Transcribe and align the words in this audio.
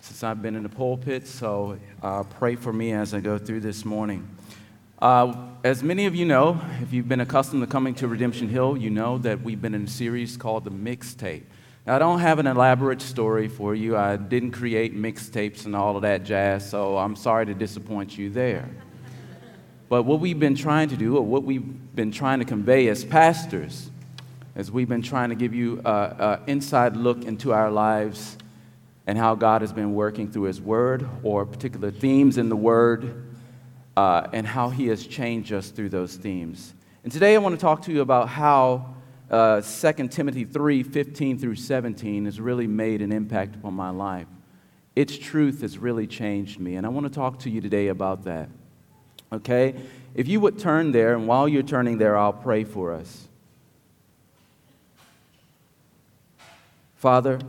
since 0.00 0.22
I've 0.22 0.40
been 0.40 0.54
in 0.54 0.62
the 0.62 0.68
pulpit, 0.68 1.26
so 1.26 1.80
uh, 2.00 2.22
pray 2.22 2.54
for 2.54 2.72
me 2.72 2.92
as 2.92 3.12
I 3.12 3.18
go 3.18 3.38
through 3.38 3.58
this 3.58 3.84
morning. 3.84 4.28
Uh, 5.02 5.34
as 5.64 5.82
many 5.82 6.06
of 6.06 6.14
you 6.14 6.24
know, 6.24 6.60
if 6.80 6.92
you've 6.92 7.08
been 7.08 7.18
accustomed 7.18 7.60
to 7.60 7.66
coming 7.66 7.92
to 7.92 8.06
Redemption 8.06 8.48
Hill, 8.48 8.76
you 8.76 8.88
know 8.88 9.18
that 9.18 9.42
we've 9.42 9.60
been 9.60 9.74
in 9.74 9.82
a 9.82 9.88
series 9.88 10.36
called 10.36 10.62
The 10.62 10.70
Mixtape. 10.70 11.42
Now, 11.84 11.96
I 11.96 11.98
don't 11.98 12.20
have 12.20 12.38
an 12.38 12.46
elaborate 12.46 13.02
story 13.02 13.48
for 13.48 13.74
you. 13.74 13.96
I 13.96 14.16
didn't 14.16 14.52
create 14.52 14.96
mixtapes 14.96 15.66
and 15.66 15.74
all 15.74 15.96
of 15.96 16.02
that 16.02 16.22
jazz, 16.22 16.70
so 16.70 16.96
I'm 16.98 17.16
sorry 17.16 17.46
to 17.46 17.54
disappoint 17.54 18.16
you 18.16 18.30
there. 18.30 18.70
But 19.88 20.04
what 20.04 20.20
we've 20.20 20.38
been 20.38 20.54
trying 20.54 20.88
to 20.90 20.96
do, 20.96 21.16
or 21.16 21.22
what 21.22 21.42
we've 21.42 21.96
been 21.96 22.12
trying 22.12 22.38
to 22.38 22.44
convey 22.44 22.86
as 22.86 23.04
pastors, 23.04 23.90
as 24.54 24.70
we've 24.70 24.88
been 24.88 25.02
trying 25.02 25.30
to 25.30 25.34
give 25.34 25.52
you 25.52 25.82
an 25.84 26.42
inside 26.46 26.96
look 26.96 27.24
into 27.24 27.52
our 27.52 27.72
lives 27.72 28.38
and 29.08 29.18
how 29.18 29.34
God 29.34 29.62
has 29.62 29.72
been 29.72 29.94
working 29.94 30.30
through 30.30 30.44
His 30.44 30.60
Word 30.60 31.08
or 31.24 31.44
particular 31.44 31.90
themes 31.90 32.38
in 32.38 32.48
the 32.48 32.54
Word 32.54 33.30
uh, 33.96 34.28
and 34.32 34.46
how 34.46 34.70
He 34.70 34.86
has 34.88 35.06
changed 35.06 35.52
us 35.52 35.70
through 35.70 35.90
those 35.90 36.16
themes. 36.16 36.74
And 37.04 37.12
today 37.12 37.34
I 37.34 37.38
want 37.38 37.54
to 37.54 37.60
talk 37.60 37.82
to 37.82 37.92
you 37.92 38.00
about 38.00 38.28
how 38.28 38.94
uh, 39.30 39.60
2 39.60 40.08
Timothy 40.08 40.44
3 40.44 40.82
15 40.82 41.38
through 41.38 41.56
17 41.56 42.26
has 42.26 42.40
really 42.40 42.66
made 42.66 43.02
an 43.02 43.12
impact 43.12 43.56
upon 43.56 43.74
my 43.74 43.90
life. 43.90 44.26
Its 44.94 45.16
truth 45.16 45.62
has 45.62 45.78
really 45.78 46.06
changed 46.06 46.60
me, 46.60 46.76
and 46.76 46.84
I 46.84 46.90
want 46.90 47.06
to 47.06 47.12
talk 47.12 47.38
to 47.40 47.50
you 47.50 47.60
today 47.60 47.88
about 47.88 48.24
that. 48.24 48.50
Okay? 49.32 49.74
If 50.14 50.28
you 50.28 50.40
would 50.40 50.58
turn 50.58 50.92
there, 50.92 51.14
and 51.14 51.26
while 51.26 51.48
you're 51.48 51.62
turning 51.62 51.96
there, 51.96 52.16
I'll 52.16 52.34
pray 52.34 52.64
for 52.64 52.92
us. 52.92 53.28
Father, 56.96 57.40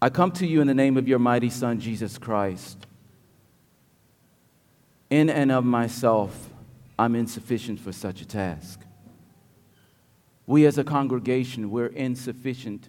I 0.00 0.08
come 0.08 0.30
to 0.32 0.46
you 0.46 0.60
in 0.60 0.68
the 0.68 0.74
name 0.74 0.96
of 0.96 1.06
your 1.06 1.18
mighty 1.18 1.50
Son, 1.50 1.80
Jesus 1.80 2.16
Christ. 2.18 2.86
In 5.12 5.28
and 5.28 5.52
of 5.52 5.66
myself, 5.66 6.48
I'm 6.98 7.14
insufficient 7.14 7.78
for 7.78 7.92
such 7.92 8.22
a 8.22 8.24
task. 8.24 8.80
We 10.46 10.64
as 10.64 10.78
a 10.78 10.84
congregation, 10.84 11.70
we're 11.70 11.88
insufficient 11.88 12.88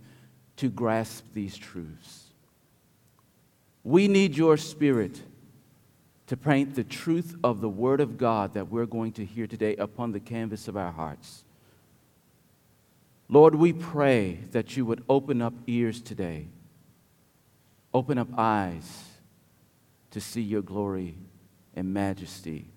to 0.56 0.70
grasp 0.70 1.26
these 1.34 1.58
truths. 1.58 2.28
We 3.84 4.08
need 4.08 4.38
your 4.38 4.56
spirit 4.56 5.20
to 6.28 6.38
paint 6.38 6.76
the 6.76 6.86
truth 6.86 7.36
of 7.44 7.60
the 7.60 7.68
Word 7.68 8.00
of 8.00 8.18
God 8.18 8.54
that 8.54 8.70
we're 8.70 8.86
going 8.86 9.12
to 9.12 9.26
hear 9.26 9.46
today 9.46 9.76
upon 9.76 10.14
the 10.14 10.22
canvas 10.22 10.70
of 10.70 10.78
our 10.78 10.94
hearts. 10.94 11.44
Lord, 13.28 13.54
we 13.54 13.74
pray 13.74 14.40
that 14.54 14.78
you 14.78 14.86
would 14.86 15.04
open 15.10 15.42
up 15.42 15.56
ears 15.68 16.00
today, 16.00 16.48
open 17.94 18.18
up 18.18 18.30
eyes 18.38 19.10
to 20.12 20.22
see 20.22 20.42
your 20.42 20.62
glory 20.62 21.18
and 21.76 21.94
majesty. 21.94 22.70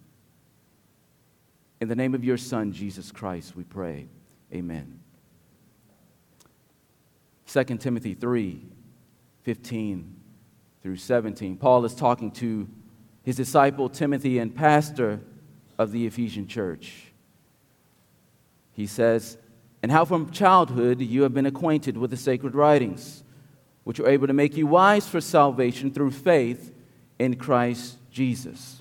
In 1.80 1.89
the 1.89 1.97
name 1.97 2.14
of 2.14 2.25
your 2.25 2.39
Son, 2.39 2.72
Jesus 2.72 3.12
Christ, 3.12 3.56
we 3.56 3.64
pray. 3.64 4.08
Amen. 4.52 5.00
2 7.47 7.64
Timothy 7.77 8.14
3 8.14 8.62
15 9.42 10.17
through 10.83 10.96
17. 10.96 11.57
Paul 11.57 11.84
is 11.84 11.95
talking 11.95 12.33
to 12.33 12.68
his 13.23 13.36
disciple 13.36 13.89
Timothy 13.89 14.39
and 14.39 14.55
pastor 14.55 15.20
of 15.78 15.92
the 15.92 16.07
Ephesian 16.07 16.48
church. 16.48 17.13
He 18.73 18.86
says, 18.86 19.39
And 19.83 19.92
how 19.92 20.05
from 20.05 20.30
childhood 20.30 21.01
you 21.01 21.23
have 21.23 21.33
been 21.33 21.46
acquainted 21.46 21.96
with 21.96 22.11
the 22.11 22.17
sacred 22.17 22.55
writings, 22.55 23.23
which 23.84 24.01
are 24.01 24.08
able 24.08 24.27
to 24.27 24.33
make 24.33 24.57
you 24.57 24.67
wise 24.67 25.08
for 25.08 25.20
salvation 25.20 25.92
through 25.92 26.11
faith 26.11 26.74
in 27.18 27.36
Christ 27.36 27.98
Jesus. 28.11 28.76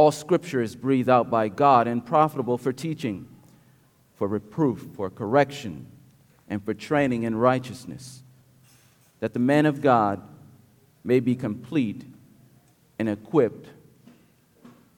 All 0.00 0.10
scripture 0.10 0.62
is 0.62 0.76
breathed 0.76 1.10
out 1.10 1.28
by 1.28 1.48
God 1.48 1.86
and 1.86 2.02
profitable 2.02 2.56
for 2.56 2.72
teaching, 2.72 3.28
for 4.14 4.26
reproof, 4.26 4.86
for 4.94 5.10
correction, 5.10 5.88
and 6.48 6.64
for 6.64 6.72
training 6.72 7.24
in 7.24 7.34
righteousness, 7.34 8.22
that 9.18 9.34
the 9.34 9.38
man 9.38 9.66
of 9.66 9.82
God 9.82 10.22
may 11.04 11.20
be 11.20 11.36
complete 11.36 12.06
and 12.98 13.10
equipped 13.10 13.68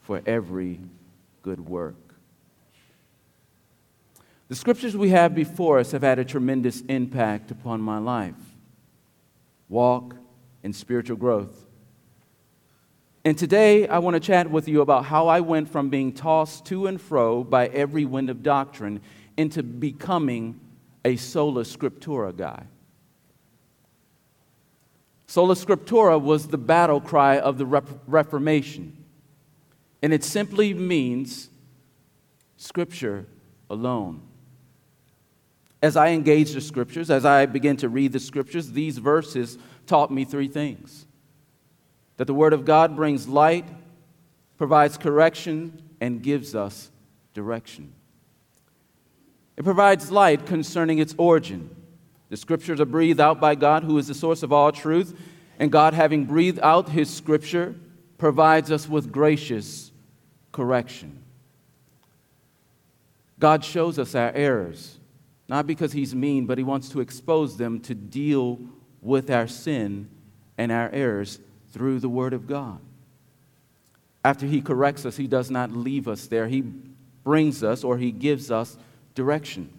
for 0.03 0.23
every 0.25 0.79
good 1.43 1.69
work. 1.69 2.15
The 4.47 4.55
scriptures 4.55 4.97
we 4.97 5.09
have 5.09 5.35
before 5.35 5.81
us 5.81 5.91
have 5.91 6.03
had 6.03 6.21
a 6.21 6.25
tremendous 6.25 6.83
impact 6.83 7.51
upon 7.51 7.81
my 7.81 7.99
life, 7.99 8.55
walk, 9.69 10.15
and 10.63 10.77
spiritual 10.77 11.17
growth. 11.17 11.67
And 13.25 13.39
today 13.39 13.87
I 13.87 13.99
want 13.99 14.15
to 14.15 14.21
chat 14.21 14.51
with 14.51 14.67
you 14.67 14.81
about 14.81 15.05
how 15.05 15.29
I 15.29 15.41
went 15.41 15.69
from 15.69 15.91
being 15.91 16.13
tossed 16.13 16.65
to 16.67 16.89
and 16.89 17.01
fro 17.01 17.45
by 17.45 17.69
every 17.69 18.05
wind 18.05 18.31
of 18.31 18.43
doctrine 18.43 19.01
into 19.37 19.63
becoming 19.63 20.59
a 21.05 21.17
sola 21.17 21.63
scriptura 21.63 22.37
guy. 22.37 22.65
Sola 25.29 25.55
scriptura 25.55 26.21
was 26.21 26.49
the 26.49 26.59
battle 26.59 27.01
cry 27.01 27.39
of 27.39 27.59
the 27.59 27.65
Reformation, 27.65 29.05
and 30.03 30.13
it 30.13 30.25
simply 30.25 30.75
means 30.75 31.49
scripture 32.57 33.27
alone. 33.71 34.21
As 35.81 35.97
I 35.97 36.09
engaged 36.09 36.55
the 36.55 36.61
scriptures, 36.61 37.11
as 37.11 37.25
I 37.25 37.47
began 37.47 37.77
to 37.79 37.89
read 37.89 38.13
the 38.13 38.21
scriptures, 38.21 38.73
these 38.73 38.99
verses 38.99 39.59
taught 39.87 40.11
me 40.11 40.25
three 40.25 40.49
things 40.49 41.07
that 42.17 42.27
the 42.27 42.35
Word 42.35 42.53
of 42.53 42.65
God 42.65 42.97
brings 42.97 43.29
light, 43.29 43.67
provides 44.59 44.97
correction, 44.97 45.83
and 46.01 46.23
gives 46.23 46.55
us 46.55 46.91
direction. 47.35 47.93
It 49.57 49.65
provides 49.65 50.11
light 50.11 50.47
concerning 50.47 50.99
its 50.99 51.15
origin. 51.19 51.75
The 52.29 52.37
scriptures 52.37 52.81
are 52.81 52.87
breathed 52.87 53.21
out 53.21 53.41
by 53.41 53.55
God, 53.55 53.85
who 53.85 53.99
is 53.99 54.09
the 54.09 54.15
source 54.15 54.43
of 54.43 54.53
all 54.53 54.73
truth, 54.73 55.19
and 55.59 55.71
God, 55.71 55.95
having 55.95 56.25
breathed 56.25 56.61
out 56.63 56.89
his 56.89 57.11
scripture, 57.11 57.75
provides 58.19 58.71
us 58.71 58.89
with 58.89 59.13
gracious 59.13 59.93
correction. 60.51 61.23
God 63.39 63.65
shows 63.65 63.99
us 63.99 64.15
our 64.15 64.31
errors, 64.33 64.99
not 65.49 65.67
because 65.67 65.93
he's 65.93 66.15
mean, 66.15 66.47
but 66.47 66.57
he 66.57 66.65
wants 66.65 66.89
to 66.91 67.01
expose 67.01 67.57
them 67.57 67.81
to 67.81 67.95
deal 67.95 68.61
with 69.01 69.31
our 69.31 69.47
sin 69.47 70.09
and 70.57 70.71
our 70.71 70.89
errors 70.91 71.41
through 71.73 71.99
the 71.99 72.09
Word 72.09 72.33
of 72.33 72.47
God. 72.47 72.79
After 74.25 74.47
He 74.47 74.61
corrects 74.61 75.05
us, 75.05 75.17
He 75.17 75.27
does 75.27 75.51
not 75.51 75.73
leave 75.73 76.07
us 76.07 76.27
there. 76.27 76.47
He 76.47 76.61
brings 77.25 77.65
us 77.65 77.83
or 77.83 77.99
He 77.99 78.13
gives 78.13 78.51
us 78.51 78.77
direction. 79.15 79.73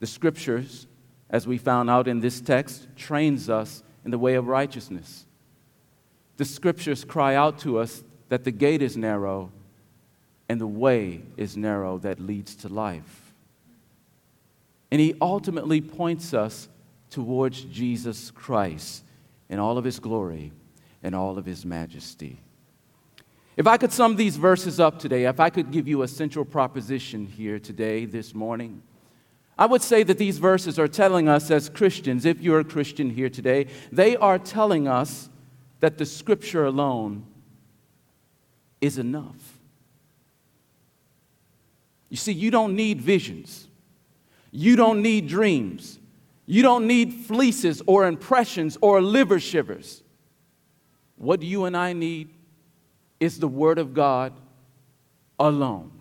The 0.00 0.06
Scriptures, 0.06 0.86
as 1.30 1.46
we 1.46 1.58
found 1.58 1.88
out 1.88 2.08
in 2.08 2.20
this 2.20 2.40
text, 2.40 2.86
trains 2.96 3.48
us 3.48 3.82
in 4.04 4.10
the 4.10 4.18
way 4.18 4.34
of 4.34 4.48
righteousness. 4.48 5.24
The 6.36 6.44
Scriptures 6.44 7.04
cry 7.04 7.34
out 7.34 7.58
to 7.60 7.78
us 7.78 8.02
that 8.28 8.44
the 8.44 8.50
gate 8.50 8.82
is 8.82 8.96
narrow 8.96 9.50
and 10.48 10.60
the 10.60 10.66
way 10.66 11.22
is 11.36 11.56
narrow 11.56 11.98
that 11.98 12.20
leads 12.20 12.54
to 12.56 12.68
life. 12.68 13.32
And 14.90 15.00
He 15.00 15.14
ultimately 15.20 15.80
points 15.80 16.34
us 16.34 16.68
towards 17.10 17.62
Jesus 17.64 18.30
Christ 18.30 19.04
in 19.48 19.58
all 19.58 19.78
of 19.78 19.84
his 19.84 19.98
glory 19.98 20.52
and 21.02 21.14
all 21.14 21.38
of 21.38 21.46
his 21.46 21.64
majesty. 21.64 22.40
If 23.56 23.66
I 23.66 23.76
could 23.76 23.92
sum 23.92 24.16
these 24.16 24.36
verses 24.36 24.78
up 24.78 24.98
today, 24.98 25.24
if 25.24 25.40
I 25.40 25.50
could 25.50 25.70
give 25.70 25.88
you 25.88 26.02
a 26.02 26.08
central 26.08 26.44
proposition 26.44 27.26
here 27.26 27.58
today, 27.58 28.04
this 28.04 28.34
morning, 28.34 28.82
I 29.58 29.66
would 29.66 29.82
say 29.82 30.04
that 30.04 30.18
these 30.18 30.38
verses 30.38 30.78
are 30.78 30.86
telling 30.86 31.28
us 31.28 31.50
as 31.50 31.68
Christians, 31.68 32.24
if 32.24 32.40
you're 32.40 32.60
a 32.60 32.64
Christian 32.64 33.10
here 33.10 33.28
today, 33.28 33.66
they 33.90 34.16
are 34.16 34.38
telling 34.38 34.86
us 34.86 35.28
that 35.80 35.98
the 35.98 36.06
scripture 36.06 36.64
alone 36.64 37.26
is 38.80 38.98
enough. 38.98 39.58
You 42.08 42.16
see, 42.16 42.32
you 42.32 42.52
don't 42.52 42.76
need 42.76 43.00
visions, 43.00 43.66
you 44.52 44.76
don't 44.76 45.02
need 45.02 45.26
dreams, 45.26 45.98
you 46.50 46.62
don't 46.62 46.86
need 46.86 47.12
fleeces 47.12 47.82
or 47.86 48.06
impressions 48.06 48.78
or 48.80 49.02
liver 49.02 49.38
shivers. 49.38 50.02
What 51.16 51.42
you 51.42 51.66
and 51.66 51.76
I 51.76 51.92
need 51.92 52.30
is 53.20 53.38
the 53.38 53.46
Word 53.46 53.78
of 53.78 53.92
God 53.92 54.32
alone. 55.38 55.92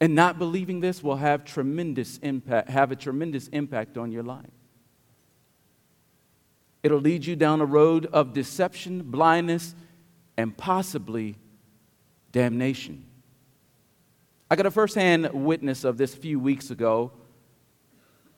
And 0.00 0.14
not 0.14 0.38
believing 0.38 0.80
this 0.80 1.02
will 1.02 1.16
have 1.16 1.44
tremendous 1.44 2.16
impact, 2.22 2.70
have 2.70 2.90
a 2.90 2.96
tremendous 2.96 3.48
impact 3.48 3.98
on 3.98 4.10
your 4.10 4.22
life. 4.22 4.46
It'll 6.82 7.00
lead 7.00 7.26
you 7.26 7.36
down 7.36 7.60
a 7.60 7.66
road 7.66 8.06
of 8.14 8.32
deception, 8.32 9.02
blindness, 9.02 9.74
and 10.38 10.56
possibly 10.56 11.36
damnation. 12.32 13.04
I 14.50 14.56
got 14.56 14.64
a 14.64 14.70
firsthand 14.70 15.30
witness 15.34 15.84
of 15.84 15.98
this 15.98 16.14
a 16.14 16.16
few 16.16 16.40
weeks 16.40 16.70
ago. 16.70 17.12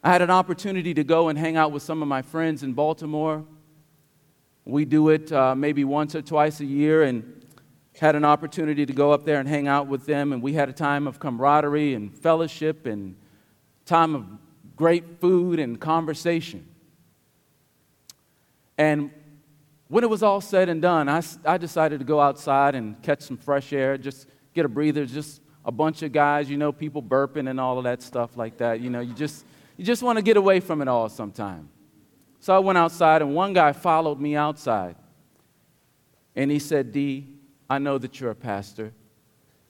I 0.06 0.10
had 0.10 0.22
an 0.22 0.30
opportunity 0.30 0.94
to 0.94 1.02
go 1.02 1.30
and 1.30 1.36
hang 1.36 1.56
out 1.56 1.72
with 1.72 1.82
some 1.82 2.00
of 2.00 2.06
my 2.06 2.22
friends 2.22 2.62
in 2.62 2.74
Baltimore. 2.74 3.44
We 4.64 4.84
do 4.84 5.08
it 5.08 5.32
uh, 5.32 5.56
maybe 5.56 5.82
once 5.82 6.14
or 6.14 6.22
twice 6.22 6.60
a 6.60 6.64
year, 6.64 7.02
and 7.02 7.44
had 7.98 8.14
an 8.14 8.24
opportunity 8.24 8.86
to 8.86 8.92
go 8.92 9.10
up 9.10 9.24
there 9.24 9.40
and 9.40 9.48
hang 9.48 9.66
out 9.66 9.88
with 9.88 10.06
them. 10.06 10.32
And 10.32 10.40
we 10.40 10.52
had 10.52 10.68
a 10.68 10.72
time 10.72 11.08
of 11.08 11.18
camaraderie 11.18 11.94
and 11.94 12.16
fellowship 12.16 12.86
and 12.86 13.16
time 13.84 14.14
of 14.14 14.26
great 14.76 15.20
food 15.20 15.58
and 15.58 15.80
conversation. 15.80 16.68
And 18.78 19.10
when 19.88 20.04
it 20.04 20.08
was 20.08 20.22
all 20.22 20.40
said 20.40 20.68
and 20.68 20.80
done, 20.80 21.08
I, 21.08 21.20
I 21.44 21.58
decided 21.58 21.98
to 21.98 22.04
go 22.04 22.20
outside 22.20 22.76
and 22.76 23.02
catch 23.02 23.22
some 23.22 23.38
fresh 23.38 23.72
air, 23.72 23.98
just 23.98 24.28
get 24.54 24.64
a 24.64 24.68
breather, 24.68 25.04
just 25.04 25.40
a 25.64 25.72
bunch 25.72 26.02
of 26.02 26.12
guys, 26.12 26.48
you 26.48 26.58
know, 26.58 26.70
people 26.70 27.02
burping 27.02 27.50
and 27.50 27.58
all 27.58 27.76
of 27.76 27.82
that 27.82 28.02
stuff 28.02 28.36
like 28.36 28.58
that. 28.58 28.80
You 28.80 28.88
know, 28.88 29.00
you 29.00 29.12
just, 29.12 29.44
you 29.76 29.84
just 29.84 30.02
want 30.02 30.16
to 30.16 30.22
get 30.22 30.36
away 30.36 30.60
from 30.60 30.80
it 30.80 30.88
all 30.88 31.08
sometime. 31.08 31.68
So 32.40 32.54
I 32.54 32.58
went 32.58 32.78
outside, 32.78 33.22
and 33.22 33.34
one 33.34 33.52
guy 33.52 33.72
followed 33.72 34.20
me 34.20 34.36
outside. 34.36 34.96
And 36.34 36.50
he 36.50 36.58
said, 36.58 36.92
D, 36.92 37.26
I 37.68 37.78
know 37.78 37.98
that 37.98 38.20
you're 38.20 38.30
a 38.30 38.36
pastor. 38.36 38.92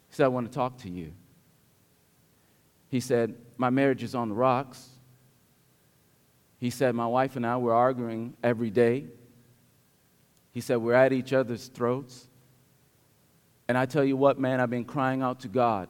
He 0.08 0.14
said, 0.14 0.24
I 0.24 0.28
want 0.28 0.50
to 0.50 0.54
talk 0.54 0.78
to 0.78 0.90
you. 0.90 1.12
He 2.88 3.00
said, 3.00 3.34
My 3.56 3.70
marriage 3.70 4.02
is 4.02 4.14
on 4.14 4.28
the 4.28 4.34
rocks. 4.34 4.88
He 6.58 6.70
said, 6.70 6.94
My 6.94 7.06
wife 7.06 7.36
and 7.36 7.46
I 7.46 7.56
were 7.56 7.74
arguing 7.74 8.34
every 8.42 8.70
day. 8.70 9.06
He 10.52 10.60
said, 10.60 10.76
We're 10.76 10.94
at 10.94 11.12
each 11.12 11.32
other's 11.32 11.68
throats. 11.68 12.28
And 13.68 13.76
I 13.76 13.86
tell 13.86 14.04
you 14.04 14.16
what, 14.16 14.38
man, 14.38 14.60
I've 14.60 14.70
been 14.70 14.84
crying 14.84 15.22
out 15.22 15.40
to 15.40 15.48
God. 15.48 15.88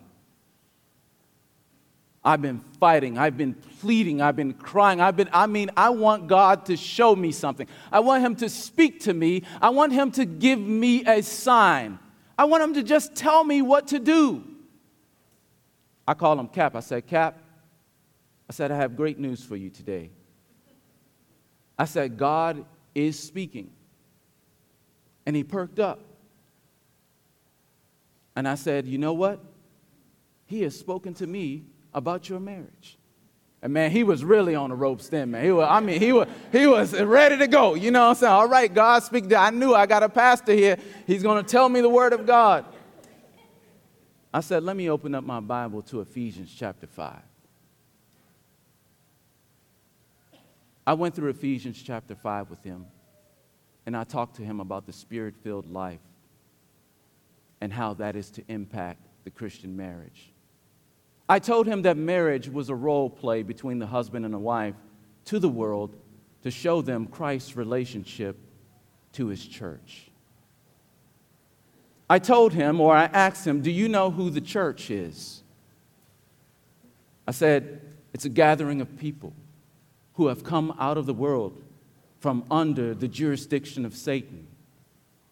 I've 2.27 2.43
been 2.43 2.59
fighting. 2.81 3.17
I've 3.17 3.37
been 3.37 3.55
pleading. 3.55 4.21
I've 4.21 4.35
been 4.35 4.53
crying. 4.53 5.01
I've 5.01 5.17
been, 5.17 5.31
I 5.33 5.47
mean, 5.47 5.71
I 5.77 5.91
want 5.91 6.27
God 6.27 6.67
to 6.67 6.77
show 6.77 7.15
me 7.15 7.31
something. 7.31 7.69
I 7.93 8.01
want 8.01 8.25
Him 8.25 8.35
to 8.37 8.49
speak 8.49 9.01
to 9.03 9.15
me. 9.15 9.45
I 9.63 9.71
want 9.71 9.93
Him 9.93 10.11
to 10.13 10.25
give 10.25 10.59
me 10.59 11.07
a 11.07 11.23
sign. 11.23 12.01
I 12.37 12.47
want 12.47 12.65
Him 12.65 12.75
to 12.75 12.83
just 12.83 13.15
tell 13.15 13.45
me 13.45 13.63
what 13.63 13.87
to 13.89 14.01
do. 14.01 14.43
I 16.09 16.15
call 16.15 16.39
him 16.39 16.49
Cap. 16.49 16.77
I 16.77 16.81
said, 16.81 17.07
Cap, 17.07 17.39
I 18.49 18.53
said, 18.53 18.71
I 18.71 18.77
have 18.77 18.97
great 18.97 19.19
news 19.19 19.45
for 19.45 19.57
you 19.57 19.71
today. 19.71 20.11
I 21.79 21.85
said, 21.85 22.17
God 22.17 22.65
is 22.95 23.19
speaking. 23.19 23.71
And 25.27 25.35
he 25.35 25.43
perked 25.43 25.81
up. 25.81 26.01
And 28.37 28.47
I 28.47 28.55
said, 28.55 28.87
You 28.87 28.99
know 28.99 29.15
what? 29.15 29.41
He 30.47 30.63
has 30.63 30.79
spoken 30.79 31.15
to 31.15 31.27
me 31.27 31.65
about 31.97 32.29
your 32.29 32.39
marriage. 32.39 32.99
And 33.63 33.73
man, 33.73 33.91
he 33.91 34.05
was 34.05 34.23
really 34.23 34.55
on 34.55 34.71
the 34.71 34.77
ropes 34.77 35.09
then, 35.09 35.33
man. 35.33 35.43
He 35.43 35.51
was, 35.51 35.67
I 35.69 35.81
mean, 35.81 35.99
he 35.99 36.13
was, 36.13 36.29
he 36.53 36.67
was 36.67 36.95
ready 37.01 37.39
to 37.39 37.49
go. 37.49 37.75
You 37.75 37.91
know 37.91 38.03
what 38.03 38.09
I'm 38.11 38.15
saying? 38.15 38.33
All 38.33 38.49
right, 38.49 38.73
God, 38.73 39.03
speak. 39.03 39.29
To, 39.31 39.37
I 39.37 39.51
knew 39.51 39.75
I 39.75 39.87
got 39.87 40.03
a 40.03 40.09
pastor 40.09 40.53
here. 40.53 40.77
He's 41.07 41.23
going 41.23 41.43
to 41.43 41.51
tell 41.51 41.69
me 41.69 41.81
the 41.81 41.89
word 41.89 42.13
of 42.13 42.27
God. 42.27 42.67
I 44.33 44.41
said, 44.41 44.63
let 44.63 44.77
me 44.77 44.91
open 44.91 45.15
up 45.15 45.25
my 45.25 45.41
Bible 45.41 45.81
to 45.85 46.03
Ephesians 46.03 46.55
chapter 46.57 46.87
5. 46.87 47.17
I 50.87 50.93
went 50.93 51.15
through 51.15 51.31
Ephesians 51.31 51.83
chapter 51.83 52.15
5 52.15 52.51
with 52.51 52.63
him, 52.63 52.85
and 53.87 53.97
I 53.97 54.05
talked 54.05 54.37
to 54.37 54.43
him 54.43 54.61
about 54.61 54.87
the 54.87 54.93
spirit 54.93 55.35
filled 55.43 55.73
life 55.73 55.99
and 57.63 57.73
how 57.73 57.95
that 57.95 58.15
is 58.15 58.31
to 58.33 58.45
impact 58.49 59.01
the 59.25 59.31
Christian 59.31 59.75
marriage. 59.77 60.31
I 61.29 61.39
told 61.39 61.67
him 61.67 61.83
that 61.83 61.97
marriage 61.97 62.49
was 62.49 62.69
a 62.69 62.75
role 62.75 63.11
play 63.11 63.43
between 63.43 63.79
the 63.79 63.87
husband 63.87 64.25
and 64.25 64.33
the 64.33 64.39
wife 64.39 64.75
to 65.27 65.39
the 65.39 65.49
world 65.49 65.95
to 66.43 66.51
show 66.51 66.83
them 66.83 67.07
Christ's 67.07 67.57
relationship 67.57 68.37
to 69.15 69.27
his 69.27 69.45
church. 69.45 70.11
I 72.09 72.21
told 72.21 72.53
him, 72.53 72.81
or 72.81 72.95
I 72.95 73.05
asked 73.07 73.45
him, 73.47 73.63
Do 73.63 73.71
you 73.71 73.89
know 73.89 74.11
who 74.13 74.31
the 74.31 74.41
church 74.41 74.91
is? 74.91 75.43
I 77.27 77.33
said, 77.33 77.81
It's 78.13 78.25
a 78.25 78.29
gathering 78.29 78.81
of 78.81 78.97
people 78.97 79.33
who 80.15 80.29
have 80.29 80.45
come 80.45 80.77
out 80.79 80.97
of 80.97 81.07
the 81.07 81.15
world 81.15 81.61
from 82.21 82.45
under 82.51 82.95
the 82.95 83.09
jurisdiction 83.09 83.85
of 83.85 83.95
Satan, 83.95 84.47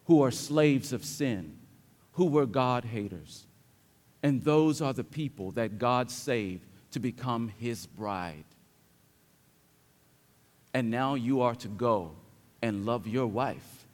who 0.06 0.22
are 0.22 0.32
slaves 0.32 0.92
of 0.92 1.04
sin, 1.04 1.56
who 2.12 2.26
were 2.26 2.46
God 2.46 2.84
haters. 2.84 3.46
And 4.24 4.42
those 4.42 4.80
are 4.80 4.94
the 4.94 5.04
people 5.04 5.50
that 5.50 5.78
God 5.78 6.10
saved 6.10 6.62
to 6.92 6.98
become 6.98 7.52
his 7.60 7.84
bride. 7.84 8.44
And 10.72 10.90
now 10.90 11.14
you 11.14 11.42
are 11.42 11.54
to 11.56 11.68
go 11.68 12.12
and 12.62 12.86
love 12.86 13.06
your 13.06 13.26
wife 13.26 13.84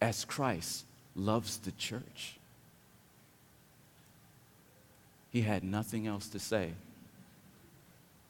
as 0.00 0.24
Christ 0.24 0.86
loves 1.14 1.58
the 1.58 1.72
church. 1.72 2.38
He 5.30 5.42
had 5.42 5.62
nothing 5.62 6.06
else 6.06 6.28
to 6.28 6.38
say. 6.38 6.70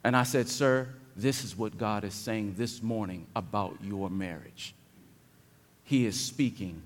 And 0.02 0.16
I 0.16 0.24
said, 0.24 0.48
Sir, 0.48 0.88
this 1.14 1.44
is 1.44 1.56
what 1.56 1.78
God 1.78 2.02
is 2.02 2.14
saying 2.14 2.56
this 2.58 2.82
morning 2.82 3.28
about 3.36 3.76
your 3.80 4.10
marriage. 4.10 4.74
He 5.84 6.04
is 6.04 6.18
speaking 6.18 6.82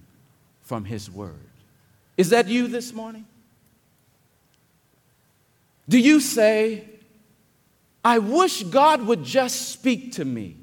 from 0.61 0.85
His 0.85 1.11
Word. 1.11 1.49
Is 2.19 2.29
that 2.31 2.49
you 2.49 2.69
this 2.69 2.93
morning? 2.93 3.25
Do 5.89 5.99
you 5.99 6.21
say, 6.21 6.85
I 8.05 8.19
wish 8.19 8.63
God 8.65 9.03
would 9.07 9.25
just 9.25 9.71
speak 9.71 10.13
to 10.13 10.25
me? 10.25 10.57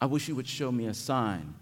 I 0.00 0.06
wish 0.06 0.26
He 0.26 0.32
would 0.32 0.48
show 0.48 0.72
me 0.72 0.86
a 0.86 0.94
sign. 0.94 1.54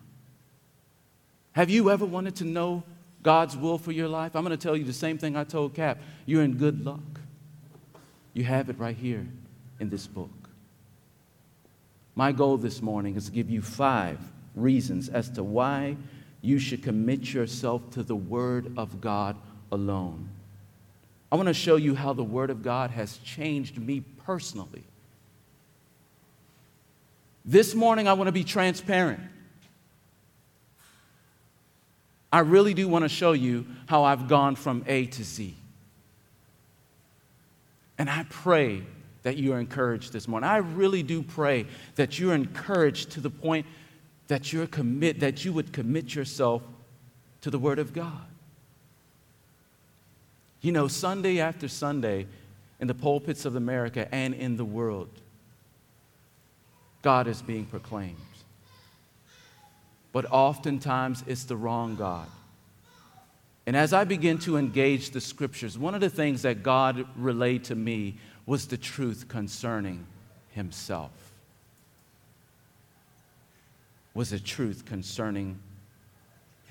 Have 1.52 1.68
you 1.68 1.90
ever 1.90 2.06
wanted 2.06 2.36
to 2.36 2.44
know 2.44 2.84
God's 3.22 3.56
will 3.56 3.76
for 3.76 3.92
your 3.92 4.08
life? 4.08 4.34
I'm 4.34 4.44
going 4.44 4.56
to 4.56 4.62
tell 4.62 4.76
you 4.76 4.84
the 4.84 4.92
same 4.92 5.18
thing 5.18 5.36
I 5.36 5.44
told 5.44 5.74
Cap. 5.74 5.98
You're 6.24 6.42
in 6.42 6.54
good 6.54 6.84
luck. 6.84 7.20
You 8.32 8.44
have 8.44 8.70
it 8.70 8.78
right 8.78 8.96
here 8.96 9.26
in 9.78 9.90
this 9.90 10.06
book. 10.06 10.30
My 12.14 12.32
goal 12.32 12.56
this 12.56 12.80
morning 12.80 13.16
is 13.16 13.26
to 13.26 13.32
give 13.32 13.50
you 13.50 13.60
five 13.60 14.18
reasons 14.54 15.08
as 15.08 15.28
to 15.30 15.42
why 15.42 15.96
you 16.40 16.58
should 16.58 16.82
commit 16.82 17.32
yourself 17.34 17.90
to 17.90 18.02
the 18.02 18.16
Word 18.16 18.72
of 18.76 19.00
God 19.00 19.36
alone. 19.70 20.28
I 21.32 21.36
want 21.36 21.48
to 21.48 21.54
show 21.54 21.76
you 21.76 21.94
how 21.94 22.12
the 22.12 22.24
Word 22.24 22.50
of 22.50 22.62
God 22.62 22.90
has 22.90 23.18
changed 23.18 23.78
me 23.78 24.00
personally. 24.26 24.84
This 27.44 27.74
morning, 27.74 28.08
I 28.08 28.14
want 28.14 28.28
to 28.28 28.32
be 28.32 28.44
transparent. 28.44 29.20
I 32.32 32.40
really 32.40 32.74
do 32.74 32.86
want 32.88 33.04
to 33.04 33.08
show 33.08 33.32
you 33.32 33.66
how 33.86 34.04
I've 34.04 34.28
gone 34.28 34.54
from 34.54 34.84
A 34.86 35.06
to 35.06 35.24
Z. 35.24 35.56
And 37.98 38.08
I 38.08 38.24
pray 38.28 38.82
that 39.22 39.36
you 39.36 39.52
are 39.52 39.60
encouraged 39.60 40.12
this 40.12 40.26
morning. 40.26 40.48
I 40.48 40.58
really 40.58 41.02
do 41.02 41.22
pray 41.22 41.66
that 41.96 42.18
you're 42.18 42.34
encouraged 42.34 43.12
to 43.12 43.20
the 43.20 43.30
point 43.30 43.66
that 44.28 44.52
you're 44.52 44.66
commit 44.66 45.20
that 45.20 45.44
you 45.44 45.52
would 45.52 45.72
commit 45.72 46.14
yourself 46.14 46.62
to 47.40 47.50
the 47.50 47.58
word 47.58 47.78
of 47.78 47.92
God. 47.92 48.29
You 50.60 50.72
know, 50.72 50.88
Sunday 50.88 51.40
after 51.40 51.68
Sunday 51.68 52.26
in 52.80 52.86
the 52.86 52.94
pulpits 52.94 53.44
of 53.44 53.56
America 53.56 54.12
and 54.14 54.34
in 54.34 54.56
the 54.56 54.64
world, 54.64 55.10
God 57.02 57.26
is 57.26 57.40
being 57.40 57.64
proclaimed. 57.64 58.16
But 60.12 60.26
oftentimes 60.30 61.24
it's 61.26 61.44
the 61.44 61.56
wrong 61.56 61.96
God. 61.96 62.26
And 63.66 63.76
as 63.76 63.92
I 63.92 64.04
begin 64.04 64.38
to 64.40 64.56
engage 64.56 65.10
the 65.10 65.20
scriptures, 65.20 65.78
one 65.78 65.94
of 65.94 66.00
the 66.00 66.10
things 66.10 66.42
that 66.42 66.62
God 66.62 67.06
relayed 67.16 67.64
to 67.64 67.74
me 67.74 68.16
was 68.44 68.66
the 68.66 68.76
truth 68.76 69.28
concerning 69.28 70.06
himself. 70.50 71.12
Was 74.12 74.30
the 74.30 74.40
truth 74.40 74.84
concerning 74.84 75.60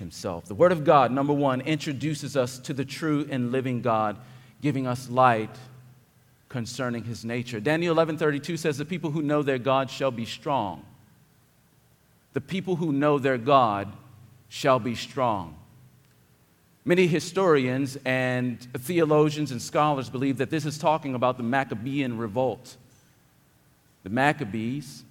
himself. 0.00 0.46
The 0.46 0.54
Word 0.54 0.72
of 0.72 0.82
God, 0.82 1.12
number 1.12 1.32
one, 1.32 1.60
introduces 1.60 2.36
us 2.36 2.58
to 2.58 2.74
the 2.74 2.84
true 2.84 3.28
and 3.30 3.52
living 3.52 3.80
God, 3.80 4.16
giving 4.60 4.88
us 4.88 5.08
light 5.08 5.56
concerning 6.48 7.04
his 7.04 7.24
nature. 7.24 7.60
Daniel 7.60 7.94
11:32 7.94 8.56
says 8.56 8.76
the 8.76 8.84
people 8.84 9.12
who 9.12 9.22
know 9.22 9.42
their 9.42 9.58
God 9.58 9.88
shall 9.88 10.10
be 10.10 10.24
strong. 10.24 10.84
The 12.32 12.40
people 12.40 12.76
who 12.76 12.92
know 12.92 13.18
their 13.18 13.38
God 13.38 13.92
shall 14.48 14.80
be 14.80 14.96
strong. 14.96 15.56
Many 16.84 17.06
historians 17.06 17.96
and 18.04 18.60
theologians 18.72 19.52
and 19.52 19.62
scholars 19.62 20.10
believe 20.10 20.38
that 20.38 20.50
this 20.50 20.64
is 20.64 20.78
talking 20.78 21.14
about 21.14 21.36
the 21.36 21.42
Maccabean 21.42 22.18
revolt. 22.18 22.76
The 24.02 24.10
Maccabees 24.10 25.04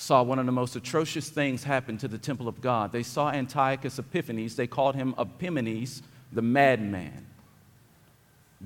saw 0.00 0.22
one 0.22 0.38
of 0.38 0.46
the 0.46 0.52
most 0.52 0.76
atrocious 0.76 1.28
things 1.28 1.62
happen 1.62 1.98
to 1.98 2.08
the 2.08 2.16
temple 2.16 2.48
of 2.48 2.62
God. 2.62 2.90
They 2.90 3.02
saw 3.02 3.30
Antiochus 3.30 3.98
Epiphanes, 3.98 4.56
they 4.56 4.66
called 4.66 4.94
him 4.94 5.14
Epimanes, 5.18 6.00
the 6.32 6.40
madman, 6.40 7.26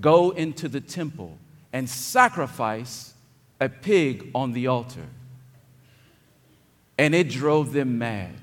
go 0.00 0.30
into 0.30 0.68
the 0.68 0.80
temple 0.80 1.36
and 1.72 1.90
sacrifice 1.90 3.14
a 3.60 3.68
pig 3.68 4.30
on 4.32 4.52
the 4.52 4.68
altar. 4.68 5.08
And 6.98 7.16
it 7.16 7.30
drove 7.30 7.72
them 7.72 7.98
mad. 7.98 8.40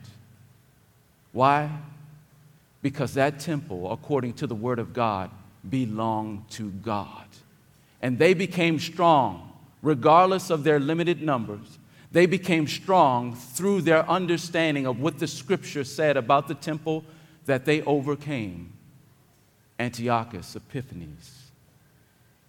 Why? 1.31 1.71
Because 2.81 3.13
that 3.13 3.39
temple, 3.39 3.89
according 3.89 4.33
to 4.33 4.47
the 4.47 4.55
Word 4.55 4.79
of 4.79 4.91
God, 4.91 5.31
belonged 5.69 6.49
to 6.51 6.69
God. 6.69 7.25
And 8.01 8.19
they 8.19 8.33
became 8.33 8.79
strong, 8.79 9.53
regardless 9.81 10.49
of 10.49 10.65
their 10.65 10.79
limited 10.79 11.21
numbers. 11.21 11.77
They 12.11 12.25
became 12.25 12.67
strong 12.67 13.35
through 13.35 13.81
their 13.81 14.09
understanding 14.09 14.85
of 14.85 14.99
what 14.99 15.19
the 15.19 15.27
Scripture 15.27 15.83
said 15.83 16.17
about 16.17 16.47
the 16.47 16.55
temple 16.55 17.05
that 17.45 17.65
they 17.65 17.81
overcame. 17.83 18.73
Antiochus 19.79 20.55
Epiphanes. 20.55 21.51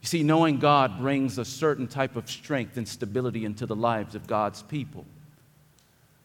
You 0.03 0.09
see, 0.09 0.23
knowing 0.23 0.59
God 0.59 0.99
brings 0.99 1.39
a 1.39 1.45
certain 1.45 1.87
type 1.87 2.17
of 2.17 2.29
strength 2.29 2.77
and 2.77 2.87
stability 2.87 3.45
into 3.45 3.67
the 3.67 3.77
lives 3.77 4.15
of 4.15 4.27
God's 4.27 4.63
people. 4.63 5.07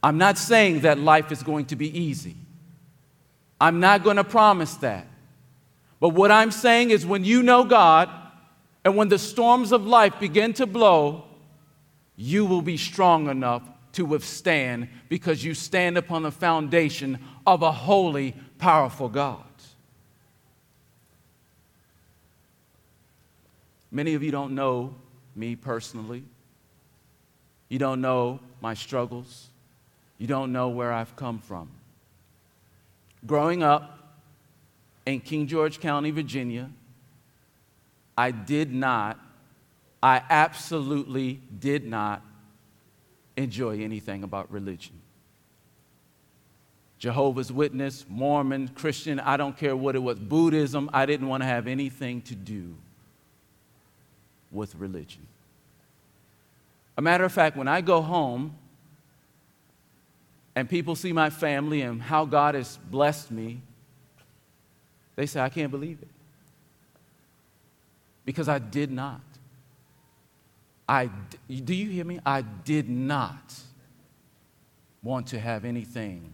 I'm 0.02 0.18
not 0.18 0.38
saying 0.38 0.82
that 0.82 0.98
life 0.98 1.32
is 1.32 1.44
going 1.44 1.66
to 1.66 1.76
be 1.76 1.98
easy. 1.98 2.36
I'm 3.62 3.80
not 3.80 4.04
going 4.04 4.18
to 4.18 4.24
promise 4.24 4.74
that. 4.78 5.08
But 6.00 6.10
what 6.10 6.32
I'm 6.32 6.52
saying 6.52 6.90
is 6.90 7.06
when 7.06 7.24
you 7.24 7.44
know 7.44 7.64
God 7.64 8.10
and 8.84 8.96
when 8.96 9.10
the 9.10 9.20
storms 9.20 9.72
of 9.72 9.86
life 9.86 10.20
begin 10.20 10.54
to 10.54 10.66
blow, 10.66 11.27
you 12.18 12.46
will 12.46 12.64
be 12.64 12.76
strong 12.76 13.30
enough 13.30 13.64
to 13.94 14.04
withstand 14.04 14.90
because 15.08 15.44
you 15.44 15.54
stand 15.54 15.98
upon 15.98 16.24
the 16.24 16.32
foundation 16.32 17.20
of 17.46 17.62
a 17.62 17.72
holy, 17.72 18.36
powerful 18.58 19.08
God. 19.08 19.44
Many 23.92 24.16
of 24.16 24.24
you 24.24 24.32
don't 24.32 24.54
know 24.54 24.94
me 25.36 25.56
personally. 25.56 26.24
You 27.70 27.80
don't 27.80 28.02
know 28.02 28.40
my 28.62 28.74
struggles. 28.74 29.48
You 30.18 30.28
don't 30.28 30.52
know 30.52 30.70
where 30.70 30.92
I've 30.92 31.16
come 31.16 31.40
from. 31.40 31.70
Growing 33.26 33.64
up 33.64 34.00
in 35.06 35.20
King 35.20 35.48
George 35.48 35.80
County, 35.80 36.12
Virginia, 36.12 36.70
I 38.18 38.32
did 38.32 38.74
not, 38.74 39.20
I 40.02 40.22
absolutely 40.30 41.42
did 41.60 41.86
not 41.86 42.22
enjoy 43.36 43.82
anything 43.82 44.24
about 44.24 44.52
religion. 44.52 44.94
Jehovah's 47.00 47.52
Witness, 47.52 48.06
Mormon, 48.10 48.70
Christian, 48.70 49.20
I 49.20 49.38
don't 49.38 49.56
care 49.56 49.76
what 49.76 49.96
it 49.96 50.00
was, 50.00 50.18
Buddhism, 50.18 50.90
I 50.94 51.06
didn't 51.06 51.28
want 51.28 51.44
to 51.44 51.48
have 51.48 51.68
anything 51.68 52.22
to 52.24 52.36
do 52.36 52.76
with 54.52 54.74
religion. 54.76 55.28
A 56.98 57.02
matter 57.02 57.24
of 57.24 57.32
fact, 57.32 57.56
when 57.56 57.68
I 57.68 57.82
go 57.82 58.02
home, 58.02 58.56
and 60.56 60.68
people 60.68 60.96
see 60.96 61.14
my 61.14 61.30
family 61.30 61.84
and 61.84 62.02
how 62.02 62.26
God 62.26 62.56
has 62.56 62.80
blessed 62.90 63.30
me, 63.30 63.62
they 65.16 65.28
say, 65.28 65.40
I 65.40 65.50
can't 65.50 65.70
believe 65.70 66.00
it. 66.02 66.08
Because 68.26 68.50
I 68.50 68.58
did 68.58 68.92
not. 68.92 69.22
I, 70.88 71.10
do 71.50 71.74
you 71.74 71.90
hear 71.90 72.06
me? 72.06 72.20
I 72.26 72.42
did 72.42 72.90
not 72.90 73.54
want 75.04 75.28
to 75.28 75.40
have 75.40 75.66
anything 75.66 76.34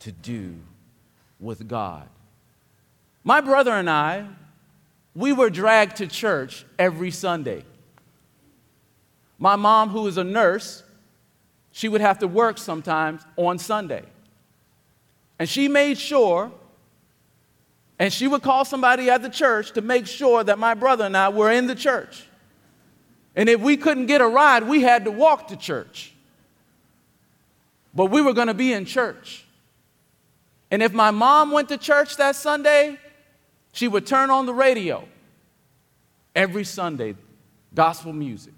to 0.00 0.12
do 0.12 0.54
with 1.40 1.66
God. 1.66 2.08
My 3.24 3.40
brother 3.40 3.72
and 3.72 3.90
I, 3.90 4.26
we 5.14 5.32
were 5.32 5.50
dragged 5.50 5.96
to 5.96 6.06
church 6.06 6.64
every 6.78 7.10
Sunday. 7.10 7.64
My 9.38 9.56
mom, 9.56 9.90
who 9.90 10.06
is 10.06 10.16
a 10.16 10.24
nurse, 10.24 10.82
she 11.72 11.88
would 11.88 12.00
have 12.00 12.18
to 12.20 12.28
work 12.28 12.58
sometimes 12.58 13.22
on 13.36 13.58
Sunday. 13.58 14.04
And 15.38 15.48
she 15.48 15.68
made 15.68 15.98
sure, 15.98 16.50
and 17.98 18.12
she 18.12 18.26
would 18.26 18.42
call 18.42 18.64
somebody 18.64 19.10
at 19.10 19.22
the 19.22 19.28
church 19.28 19.72
to 19.72 19.80
make 19.80 20.06
sure 20.06 20.42
that 20.42 20.58
my 20.58 20.74
brother 20.74 21.04
and 21.04 21.16
I 21.16 21.28
were 21.28 21.50
in 21.50 21.66
the 21.66 21.74
church. 21.74 22.24
And 23.38 23.48
if 23.48 23.60
we 23.60 23.76
couldn't 23.76 24.06
get 24.06 24.20
a 24.20 24.26
ride, 24.26 24.64
we 24.64 24.82
had 24.82 25.04
to 25.04 25.12
walk 25.12 25.46
to 25.48 25.56
church. 25.56 26.12
But 27.94 28.06
we 28.06 28.20
were 28.20 28.32
going 28.32 28.48
to 28.48 28.54
be 28.54 28.72
in 28.72 28.84
church. 28.84 29.44
And 30.72 30.82
if 30.82 30.92
my 30.92 31.12
mom 31.12 31.52
went 31.52 31.68
to 31.68 31.78
church 31.78 32.16
that 32.16 32.34
Sunday, 32.34 32.98
she 33.72 33.86
would 33.86 34.08
turn 34.08 34.30
on 34.30 34.46
the 34.46 34.52
radio 34.52 35.06
every 36.34 36.64
Sunday, 36.64 37.14
gospel 37.72 38.12
music. 38.12 38.54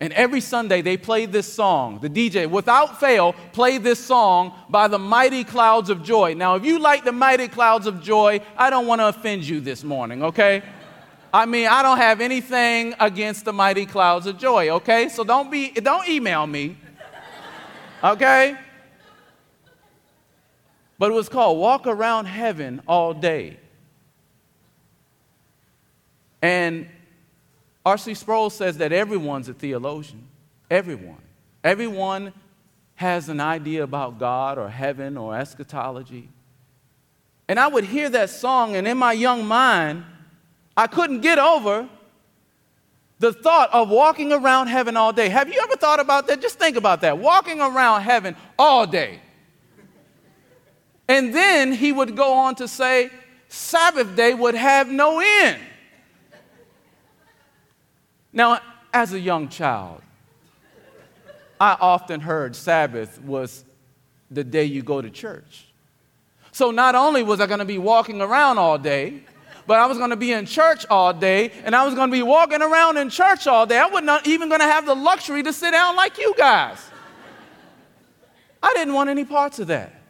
And 0.00 0.12
every 0.14 0.40
Sunday 0.40 0.82
they 0.82 0.96
played 0.96 1.30
this 1.30 1.50
song. 1.50 2.00
The 2.00 2.10
DJ, 2.10 2.50
without 2.50 2.98
fail, 2.98 3.32
played 3.52 3.84
this 3.84 4.04
song 4.04 4.54
by 4.70 4.88
the 4.88 4.98
Mighty 4.98 5.44
Clouds 5.44 5.88
of 5.88 6.02
Joy. 6.02 6.34
Now, 6.34 6.56
if 6.56 6.64
you 6.64 6.80
like 6.80 7.04
the 7.04 7.12
Mighty 7.12 7.46
Clouds 7.46 7.86
of 7.86 8.02
Joy, 8.02 8.40
I 8.56 8.70
don't 8.70 8.88
want 8.88 9.00
to 9.02 9.06
offend 9.06 9.44
you 9.44 9.60
this 9.60 9.84
morning, 9.84 10.24
okay? 10.24 10.64
I 11.32 11.46
mean, 11.46 11.66
I 11.66 11.82
don't 11.82 11.96
have 11.96 12.20
anything 12.20 12.94
against 13.00 13.46
the 13.46 13.52
Mighty 13.52 13.86
Clouds 13.86 14.26
of 14.26 14.36
Joy, 14.36 14.68
okay? 14.70 15.08
So 15.08 15.24
don't 15.24 15.50
be 15.50 15.70
don't 15.70 16.06
email 16.08 16.46
me. 16.46 16.76
Okay? 18.04 18.56
But 20.98 21.10
it 21.10 21.14
was 21.14 21.28
called 21.28 21.58
Walk 21.58 21.86
Around 21.86 22.26
Heaven 22.26 22.82
All 22.86 23.14
Day. 23.14 23.58
And 26.42 26.88
R.C. 27.86 28.14
Sproul 28.14 28.50
says 28.50 28.78
that 28.78 28.92
everyone's 28.92 29.48
a 29.48 29.54
theologian. 29.54 30.26
Everyone. 30.70 31.22
Everyone 31.64 32.32
has 32.96 33.28
an 33.28 33.40
idea 33.40 33.82
about 33.82 34.18
God 34.18 34.58
or 34.58 34.68
heaven 34.68 35.16
or 35.16 35.36
eschatology. 35.36 36.28
And 37.48 37.58
I 37.58 37.68
would 37.68 37.84
hear 37.84 38.08
that 38.10 38.30
song, 38.30 38.76
and 38.76 38.86
in 38.86 38.98
my 38.98 39.12
young 39.12 39.44
mind, 39.44 40.04
I 40.76 40.86
couldn't 40.86 41.20
get 41.20 41.38
over 41.38 41.88
the 43.18 43.32
thought 43.32 43.70
of 43.72 43.88
walking 43.88 44.32
around 44.32 44.66
heaven 44.66 44.96
all 44.96 45.12
day. 45.12 45.28
Have 45.28 45.48
you 45.48 45.60
ever 45.62 45.76
thought 45.76 46.00
about 46.00 46.26
that? 46.26 46.40
Just 46.40 46.58
think 46.58 46.76
about 46.76 47.02
that. 47.02 47.18
Walking 47.18 47.60
around 47.60 48.02
heaven 48.02 48.34
all 48.58 48.86
day. 48.86 49.20
And 51.08 51.34
then 51.34 51.72
he 51.72 51.92
would 51.92 52.16
go 52.16 52.32
on 52.32 52.54
to 52.56 52.66
say, 52.66 53.10
Sabbath 53.48 54.16
day 54.16 54.34
would 54.34 54.54
have 54.54 54.88
no 54.88 55.20
end. 55.20 55.60
Now, 58.32 58.60
as 58.92 59.12
a 59.12 59.20
young 59.20 59.48
child, 59.48 60.00
I 61.60 61.76
often 61.80 62.20
heard 62.20 62.56
Sabbath 62.56 63.20
was 63.22 63.64
the 64.30 64.42
day 64.42 64.64
you 64.64 64.82
go 64.82 65.02
to 65.02 65.10
church. 65.10 65.66
So 66.50 66.70
not 66.70 66.94
only 66.94 67.22
was 67.22 67.40
I 67.40 67.46
going 67.46 67.60
to 67.60 67.64
be 67.64 67.78
walking 67.78 68.20
around 68.20 68.58
all 68.58 68.78
day, 68.78 69.22
but 69.66 69.78
I 69.78 69.86
was 69.86 69.98
going 69.98 70.10
to 70.10 70.16
be 70.16 70.32
in 70.32 70.46
church 70.46 70.84
all 70.90 71.12
day, 71.12 71.50
and 71.64 71.74
I 71.74 71.84
was 71.84 71.94
going 71.94 72.10
to 72.10 72.12
be 72.12 72.22
walking 72.22 72.62
around 72.62 72.96
in 72.96 73.10
church 73.10 73.46
all 73.46 73.66
day. 73.66 73.78
I 73.78 73.86
was 73.86 74.02
not 74.02 74.26
even 74.26 74.48
going 74.48 74.60
to 74.60 74.66
have 74.66 74.86
the 74.86 74.94
luxury 74.94 75.42
to 75.42 75.52
sit 75.52 75.72
down 75.72 75.96
like 75.96 76.18
you 76.18 76.34
guys. 76.36 76.78
I 78.62 78.72
didn't 78.74 78.94
want 78.94 79.10
any 79.10 79.24
parts 79.24 79.58
of 79.58 79.68
that. 79.68 80.02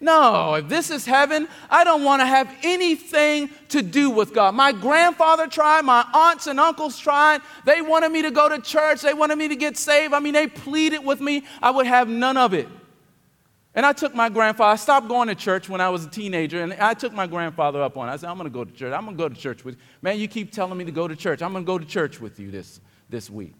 No, 0.00 0.54
if 0.54 0.68
this 0.68 0.90
is 0.90 1.04
heaven, 1.04 1.48
I 1.68 1.82
don't 1.82 2.04
want 2.04 2.20
to 2.22 2.26
have 2.26 2.54
anything 2.62 3.50
to 3.70 3.82
do 3.82 4.10
with 4.10 4.32
God. 4.32 4.54
My 4.54 4.70
grandfather 4.70 5.48
tried, 5.48 5.84
my 5.84 6.06
aunts 6.14 6.46
and 6.46 6.60
uncles 6.60 6.98
tried. 6.98 7.40
They 7.64 7.82
wanted 7.82 8.12
me 8.12 8.22
to 8.22 8.30
go 8.30 8.48
to 8.48 8.60
church, 8.60 9.02
they 9.02 9.14
wanted 9.14 9.36
me 9.36 9.48
to 9.48 9.56
get 9.56 9.76
saved. 9.76 10.14
I 10.14 10.20
mean, 10.20 10.34
they 10.34 10.46
pleaded 10.46 11.04
with 11.04 11.20
me. 11.20 11.42
I 11.60 11.72
would 11.72 11.86
have 11.86 12.08
none 12.08 12.36
of 12.36 12.54
it. 12.54 12.68
And 13.74 13.84
I 13.84 13.92
took 13.92 14.14
my 14.14 14.28
grandfather, 14.28 14.72
I 14.72 14.76
stopped 14.76 15.08
going 15.08 15.28
to 15.28 15.34
church 15.34 15.68
when 15.68 15.80
I 15.80 15.88
was 15.88 16.04
a 16.04 16.08
teenager, 16.08 16.62
and 16.62 16.72
I 16.74 16.94
took 16.94 17.12
my 17.12 17.26
grandfather 17.26 17.82
up 17.82 17.96
on 17.96 18.08
it. 18.08 18.12
I 18.12 18.16
said, 18.16 18.28
I'm 18.28 18.36
going 18.36 18.50
to 18.50 18.54
go 18.54 18.64
to 18.64 18.72
church. 18.72 18.92
I'm 18.92 19.04
going 19.04 19.16
to 19.16 19.22
go 19.22 19.28
to 19.28 19.34
church 19.34 19.64
with 19.64 19.76
you. 19.76 19.80
Man, 20.02 20.18
you 20.18 20.26
keep 20.26 20.50
telling 20.50 20.76
me 20.76 20.84
to 20.84 20.90
go 20.90 21.06
to 21.06 21.14
church. 21.14 21.42
I'm 21.42 21.52
going 21.52 21.64
to 21.64 21.66
go 21.66 21.78
to 21.78 21.84
church 21.84 22.20
with 22.20 22.40
you 22.40 22.50
this, 22.50 22.80
this 23.08 23.30
week. 23.30 23.54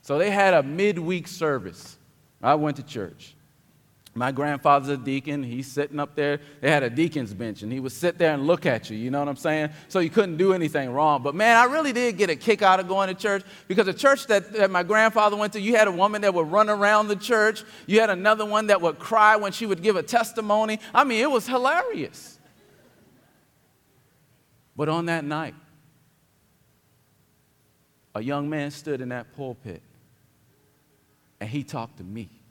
So 0.00 0.18
they 0.18 0.30
had 0.30 0.54
a 0.54 0.62
midweek 0.62 1.28
service. 1.28 1.96
I 2.42 2.54
went 2.56 2.76
to 2.78 2.82
church. 2.82 3.34
My 4.14 4.30
grandfather's 4.30 4.90
a 4.90 4.98
deacon. 4.98 5.42
He's 5.42 5.66
sitting 5.66 5.98
up 5.98 6.14
there. 6.14 6.38
They 6.60 6.70
had 6.70 6.82
a 6.82 6.90
deacon's 6.90 7.32
bench, 7.32 7.62
and 7.62 7.72
he 7.72 7.80
would 7.80 7.92
sit 7.92 8.18
there 8.18 8.34
and 8.34 8.46
look 8.46 8.66
at 8.66 8.90
you. 8.90 8.96
You 8.98 9.10
know 9.10 9.18
what 9.20 9.28
I'm 9.28 9.36
saying? 9.36 9.70
So 9.88 10.00
you 10.00 10.10
couldn't 10.10 10.36
do 10.36 10.52
anything 10.52 10.90
wrong. 10.90 11.22
But 11.22 11.34
man, 11.34 11.56
I 11.56 11.64
really 11.64 11.94
did 11.94 12.18
get 12.18 12.28
a 12.28 12.36
kick 12.36 12.60
out 12.60 12.78
of 12.78 12.88
going 12.88 13.08
to 13.08 13.14
church 13.14 13.42
because 13.68 13.86
the 13.86 13.94
church 13.94 14.26
that, 14.26 14.52
that 14.52 14.70
my 14.70 14.82
grandfather 14.82 15.36
went 15.36 15.54
to, 15.54 15.60
you 15.60 15.76
had 15.76 15.88
a 15.88 15.92
woman 15.92 16.20
that 16.22 16.34
would 16.34 16.52
run 16.52 16.68
around 16.68 17.08
the 17.08 17.16
church. 17.16 17.64
You 17.86 18.00
had 18.00 18.10
another 18.10 18.44
one 18.44 18.66
that 18.66 18.82
would 18.82 18.98
cry 18.98 19.36
when 19.36 19.52
she 19.52 19.64
would 19.64 19.82
give 19.82 19.96
a 19.96 20.02
testimony. 20.02 20.78
I 20.92 21.04
mean, 21.04 21.22
it 21.22 21.30
was 21.30 21.46
hilarious. 21.46 22.38
But 24.76 24.90
on 24.90 25.06
that 25.06 25.24
night, 25.24 25.54
a 28.14 28.22
young 28.22 28.50
man 28.50 28.70
stood 28.70 29.00
in 29.00 29.08
that 29.08 29.34
pulpit 29.34 29.80
and 31.40 31.48
he 31.48 31.64
talked 31.64 31.96
to 31.96 32.04
me. 32.04 32.41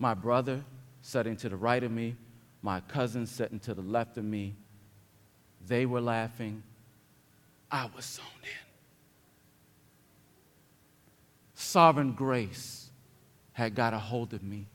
My 0.00 0.14
brother 0.14 0.64
sitting 1.02 1.36
to 1.36 1.48
the 1.50 1.56
right 1.56 1.84
of 1.84 1.92
me, 1.92 2.16
my 2.62 2.80
cousin 2.80 3.26
sitting 3.26 3.60
to 3.60 3.74
the 3.74 3.82
left 3.82 4.16
of 4.16 4.24
me, 4.24 4.54
they 5.68 5.84
were 5.84 6.00
laughing. 6.00 6.62
I 7.70 7.88
was 7.94 8.06
zoned 8.06 8.26
in. 8.42 8.50
Sovereign 11.54 12.12
grace 12.12 12.88
had 13.52 13.74
got 13.74 13.92
a 13.92 13.98
hold 13.98 14.32
of 14.32 14.42
me. 14.42 14.66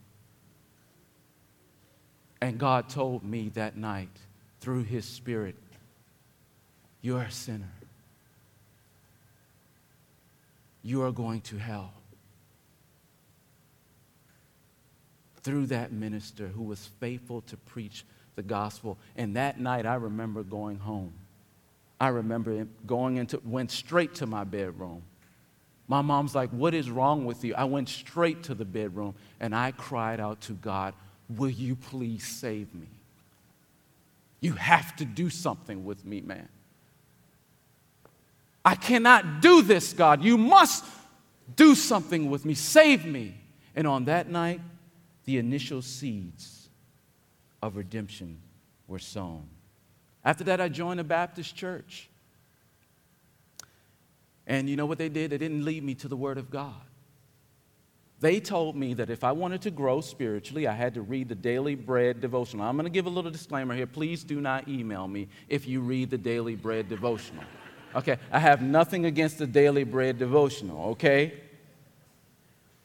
And 2.40 2.56
God 2.56 2.88
told 2.88 3.24
me 3.24 3.48
that 3.54 3.76
night 3.76 4.16
through 4.60 4.84
His 4.84 5.04
Spirit, 5.04 5.56
You're 7.02 7.22
a 7.22 7.30
sinner. 7.32 7.72
You 10.84 11.02
are 11.02 11.10
going 11.10 11.40
to 11.42 11.58
hell. 11.58 11.95
Through 15.46 15.66
that 15.66 15.92
minister 15.92 16.48
who 16.48 16.64
was 16.64 16.90
faithful 16.98 17.42
to 17.42 17.56
preach 17.56 18.04
the 18.34 18.42
gospel. 18.42 18.98
And 19.16 19.36
that 19.36 19.60
night, 19.60 19.86
I 19.86 19.94
remember 19.94 20.42
going 20.42 20.80
home. 20.80 21.12
I 22.00 22.08
remember 22.08 22.66
going 22.84 23.18
into, 23.18 23.40
went 23.44 23.70
straight 23.70 24.16
to 24.16 24.26
my 24.26 24.42
bedroom. 24.42 25.04
My 25.86 26.02
mom's 26.02 26.34
like, 26.34 26.50
What 26.50 26.74
is 26.74 26.90
wrong 26.90 27.26
with 27.26 27.44
you? 27.44 27.54
I 27.54 27.62
went 27.62 27.88
straight 27.88 28.42
to 28.42 28.56
the 28.56 28.64
bedroom 28.64 29.14
and 29.38 29.54
I 29.54 29.70
cried 29.70 30.18
out 30.18 30.40
to 30.42 30.52
God, 30.54 30.94
Will 31.28 31.48
you 31.48 31.76
please 31.76 32.26
save 32.26 32.74
me? 32.74 32.88
You 34.40 34.54
have 34.54 34.96
to 34.96 35.04
do 35.04 35.30
something 35.30 35.84
with 35.84 36.04
me, 36.04 36.22
man. 36.22 36.48
I 38.64 38.74
cannot 38.74 39.42
do 39.42 39.62
this, 39.62 39.92
God. 39.92 40.24
You 40.24 40.36
must 40.36 40.84
do 41.54 41.76
something 41.76 42.30
with 42.30 42.44
me. 42.44 42.54
Save 42.54 43.04
me. 43.04 43.36
And 43.76 43.86
on 43.86 44.06
that 44.06 44.28
night, 44.28 44.60
the 45.26 45.38
initial 45.38 45.82
seeds 45.82 46.68
of 47.62 47.76
redemption 47.76 48.38
were 48.86 48.98
sown. 48.98 49.46
After 50.24 50.44
that, 50.44 50.60
I 50.60 50.68
joined 50.68 50.98
a 50.98 51.04
Baptist 51.04 51.54
church. 51.54 52.08
And 54.46 54.70
you 54.70 54.76
know 54.76 54.86
what 54.86 54.98
they 54.98 55.08
did? 55.08 55.30
They 55.30 55.38
didn't 55.38 55.64
lead 55.64 55.84
me 55.84 55.94
to 55.96 56.08
the 56.08 56.16
Word 56.16 56.38
of 56.38 56.50
God. 56.50 56.74
They 58.20 58.40
told 58.40 58.76
me 58.76 58.94
that 58.94 59.10
if 59.10 59.24
I 59.24 59.32
wanted 59.32 59.60
to 59.62 59.70
grow 59.70 60.00
spiritually, 60.00 60.66
I 60.66 60.72
had 60.72 60.94
to 60.94 61.02
read 61.02 61.28
the 61.28 61.34
Daily 61.34 61.74
Bread 61.74 62.20
devotional. 62.20 62.64
I'm 62.64 62.76
going 62.76 62.84
to 62.84 62.90
give 62.90 63.06
a 63.06 63.10
little 63.10 63.30
disclaimer 63.30 63.74
here. 63.74 63.86
Please 63.86 64.24
do 64.24 64.40
not 64.40 64.68
email 64.68 65.06
me 65.06 65.28
if 65.48 65.68
you 65.68 65.80
read 65.80 66.10
the 66.10 66.18
Daily 66.18 66.54
Bread 66.54 66.88
devotional. 66.88 67.44
Okay, 67.94 68.18
I 68.32 68.38
have 68.38 68.62
nothing 68.62 69.04
against 69.04 69.38
the 69.38 69.46
Daily 69.46 69.84
Bread 69.84 70.18
devotional, 70.18 70.90
okay? 70.90 71.34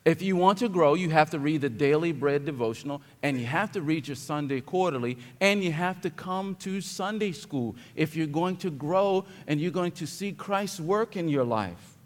If 0.04 0.24
you 0.24 0.36
want 0.36 0.58
to 0.60 0.70
grow, 0.70 0.96
you 0.96 1.12
have 1.12 1.30
to 1.30 1.40
read 1.40 1.62
the 1.62 1.70
daily 1.70 2.12
bread 2.12 2.44
devotional 2.44 3.04
and 3.22 3.40
you 3.40 3.46
have 3.46 3.72
to 3.74 3.82
read 3.82 4.08
your 4.08 4.16
Sunday 4.16 4.60
quarterly 4.60 5.18
and 5.40 5.64
you 5.64 5.72
have 5.72 6.02
to 6.02 6.10
come 6.10 6.56
to 6.56 6.82
Sunday 6.82 7.32
school 7.32 7.76
if 7.96 8.16
you're 8.16 8.26
going 8.26 8.58
to 8.58 8.72
grow 8.72 9.26
and 9.46 9.62
you're 9.62 9.70
going 9.70 9.92
to 9.94 10.08
see 10.08 10.32
Christ's 10.32 10.80
work 10.80 11.16
in 11.16 11.30
your 11.30 11.44
life. 11.44 11.98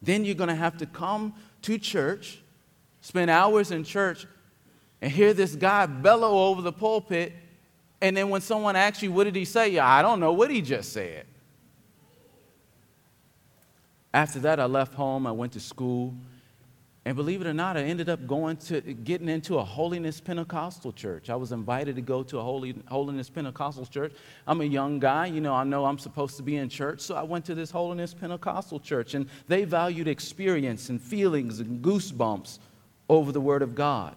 Then 0.00 0.24
you're 0.24 0.34
going 0.34 0.48
to 0.48 0.56
have 0.56 0.78
to 0.78 0.86
come 0.86 1.34
to 1.62 1.78
church, 1.78 2.42
spend 3.00 3.30
hours 3.30 3.70
in 3.70 3.84
church, 3.84 4.26
and 5.00 5.12
hear 5.12 5.32
this 5.32 5.54
guy 5.54 5.86
bellow 5.86 6.48
over 6.48 6.62
the 6.62 6.72
pulpit. 6.72 7.32
And 8.00 8.16
then 8.16 8.28
when 8.28 8.40
someone 8.40 8.74
asks 8.74 9.04
you, 9.04 9.12
What 9.12 9.24
did 9.24 9.36
he 9.36 9.44
say? 9.44 9.78
I 9.78 10.02
don't 10.02 10.18
know 10.18 10.32
what 10.32 10.50
he 10.50 10.60
just 10.60 10.92
said. 10.92 11.26
After 14.14 14.38
that, 14.40 14.60
I 14.60 14.66
left 14.66 14.94
home, 14.94 15.26
I 15.26 15.32
went 15.32 15.52
to 15.52 15.60
school, 15.60 16.14
and 17.04 17.16
believe 17.16 17.40
it 17.40 17.48
or 17.48 17.54
not, 17.54 17.76
I 17.76 17.80
ended 17.80 18.08
up 18.08 18.28
going 18.28 18.56
to 18.58 18.80
getting 18.80 19.28
into 19.28 19.58
a 19.58 19.64
holiness 19.64 20.20
Pentecostal 20.20 20.92
church. 20.92 21.30
I 21.30 21.34
was 21.34 21.50
invited 21.50 21.96
to 21.96 22.02
go 22.02 22.22
to 22.22 22.38
a 22.38 22.42
holy, 22.42 22.76
holiness 22.86 23.28
Pentecostal 23.28 23.86
church. 23.86 24.12
I'm 24.46 24.60
a 24.60 24.64
young 24.64 25.00
guy, 25.00 25.26
you 25.26 25.40
know, 25.40 25.52
I 25.54 25.64
know 25.64 25.84
I'm 25.84 25.98
supposed 25.98 26.36
to 26.36 26.44
be 26.44 26.56
in 26.56 26.68
church, 26.68 27.00
so 27.00 27.16
I 27.16 27.22
went 27.22 27.44
to 27.46 27.56
this 27.56 27.72
holiness 27.72 28.14
Pentecostal 28.14 28.78
church, 28.78 29.14
and 29.14 29.28
they 29.48 29.64
valued 29.64 30.06
experience 30.06 30.90
and 30.90 31.00
feelings 31.00 31.58
and 31.58 31.82
goosebumps 31.82 32.60
over 33.08 33.32
the 33.32 33.40
Word 33.40 33.62
of 33.62 33.74
God. 33.74 34.14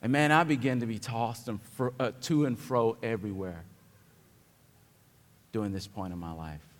And 0.00 0.10
man, 0.10 0.32
I 0.32 0.44
began 0.44 0.80
to 0.80 0.86
be 0.86 0.98
tossed 0.98 1.48
and 1.48 1.60
fro, 1.62 1.92
uh, 2.00 2.12
to 2.22 2.46
and 2.46 2.58
fro 2.58 2.96
everywhere 3.02 3.64
during 5.52 5.72
this 5.72 5.86
point 5.86 6.12
in 6.14 6.18
my 6.18 6.32
life. 6.32 6.71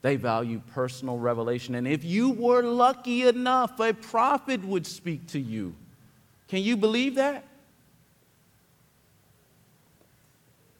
They 0.00 0.16
value 0.16 0.62
personal 0.74 1.18
revelation. 1.18 1.74
And 1.74 1.86
if 1.86 2.04
you 2.04 2.30
were 2.30 2.62
lucky 2.62 3.26
enough, 3.26 3.80
a 3.80 3.92
prophet 3.92 4.64
would 4.64 4.86
speak 4.86 5.26
to 5.28 5.40
you. 5.40 5.74
Can 6.46 6.62
you 6.62 6.76
believe 6.76 7.16
that? 7.16 7.44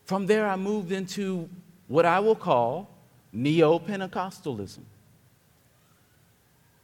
From 0.04 0.26
there, 0.26 0.48
I 0.48 0.56
moved 0.56 0.92
into 0.92 1.48
what 1.88 2.06
I 2.06 2.20
will 2.20 2.36
call 2.36 2.88
neo 3.32 3.78
Pentecostalism. 3.78 4.80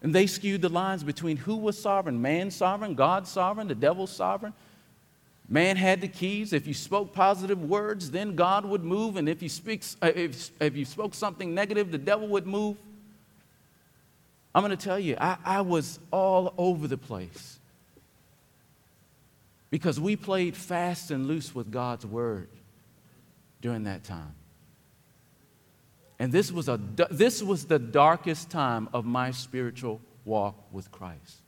And 0.02 0.14
they 0.14 0.26
skewed 0.26 0.60
the 0.60 0.68
lines 0.68 1.02
between 1.02 1.38
who 1.38 1.56
was 1.56 1.80
sovereign 1.80 2.20
man 2.20 2.50
sovereign, 2.50 2.94
God 2.94 3.26
sovereign, 3.26 3.68
the 3.68 3.74
devil 3.74 4.06
sovereign. 4.06 4.52
Man 5.54 5.76
had 5.76 6.00
the 6.00 6.08
keys. 6.08 6.52
If 6.52 6.66
you 6.66 6.74
spoke 6.74 7.12
positive 7.12 7.62
words, 7.62 8.10
then 8.10 8.34
God 8.34 8.64
would 8.64 8.82
move. 8.82 9.16
And 9.16 9.28
if 9.28 9.40
you, 9.40 9.48
speaks, 9.48 9.96
uh, 10.02 10.10
if, 10.12 10.50
if 10.60 10.76
you 10.76 10.84
spoke 10.84 11.14
something 11.14 11.54
negative, 11.54 11.92
the 11.92 11.98
devil 11.98 12.26
would 12.26 12.44
move. 12.44 12.76
I'm 14.52 14.64
going 14.64 14.76
to 14.76 14.84
tell 14.84 14.98
you, 14.98 15.16
I, 15.20 15.36
I 15.44 15.60
was 15.60 16.00
all 16.10 16.54
over 16.58 16.88
the 16.88 16.96
place 16.96 17.60
because 19.70 20.00
we 20.00 20.16
played 20.16 20.56
fast 20.56 21.12
and 21.12 21.28
loose 21.28 21.54
with 21.54 21.70
God's 21.70 22.04
word 22.04 22.48
during 23.60 23.84
that 23.84 24.02
time. 24.02 24.34
And 26.18 26.32
this 26.32 26.50
was, 26.50 26.68
a, 26.68 26.80
this 27.12 27.40
was 27.40 27.66
the 27.66 27.78
darkest 27.78 28.50
time 28.50 28.88
of 28.92 29.04
my 29.04 29.30
spiritual 29.30 30.00
walk 30.24 30.56
with 30.72 30.90
Christ. 30.90 31.42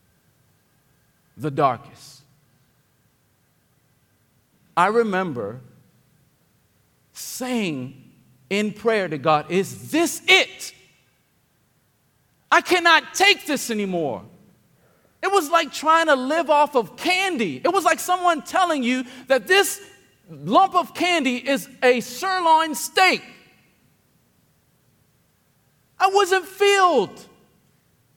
The 1.37 1.51
darkest. 1.51 2.23
I 4.77 4.89
remember 4.89 5.61
saying 7.13 8.03
in 8.51 8.73
prayer 8.73 9.09
to 9.09 9.19
God, 9.19 9.51
Is 9.51 9.91
this 9.91 10.23
it? 10.29 10.75
I 12.51 12.61
cannot 12.61 13.15
take 13.15 13.47
this 13.47 13.71
anymore. 13.71 14.23
It 15.23 15.33
was 15.33 15.51
like 15.51 15.73
trying 15.73 16.07
to 16.07 16.15
live 16.15 16.51
off 16.51 16.77
of 16.77 16.97
candy. 16.97 17.61
It 17.65 17.73
was 17.73 17.85
like 17.85 17.99
someone 17.99 18.43
telling 18.43 18.83
you 18.83 19.05
that 19.27 19.47
this 19.47 19.81
lump 20.31 20.75
of 20.75 20.95
candy 20.95 21.37
is 21.37 21.69
a 21.83 22.01
sirloin 22.01 22.75
steak. 22.75 23.23
I 25.99 26.09
wasn't 26.13 26.45
filled. 26.47 27.27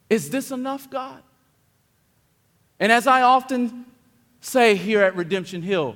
Is 0.10 0.30
this 0.30 0.52
enough, 0.52 0.89
God? 0.89 1.24
And 2.80 2.91
as 2.91 3.08
I 3.08 3.22
often 3.22 3.86
say 4.41 4.76
here 4.76 5.02
at 5.02 5.15
Redemption 5.15 5.62
Hill, 5.62 5.95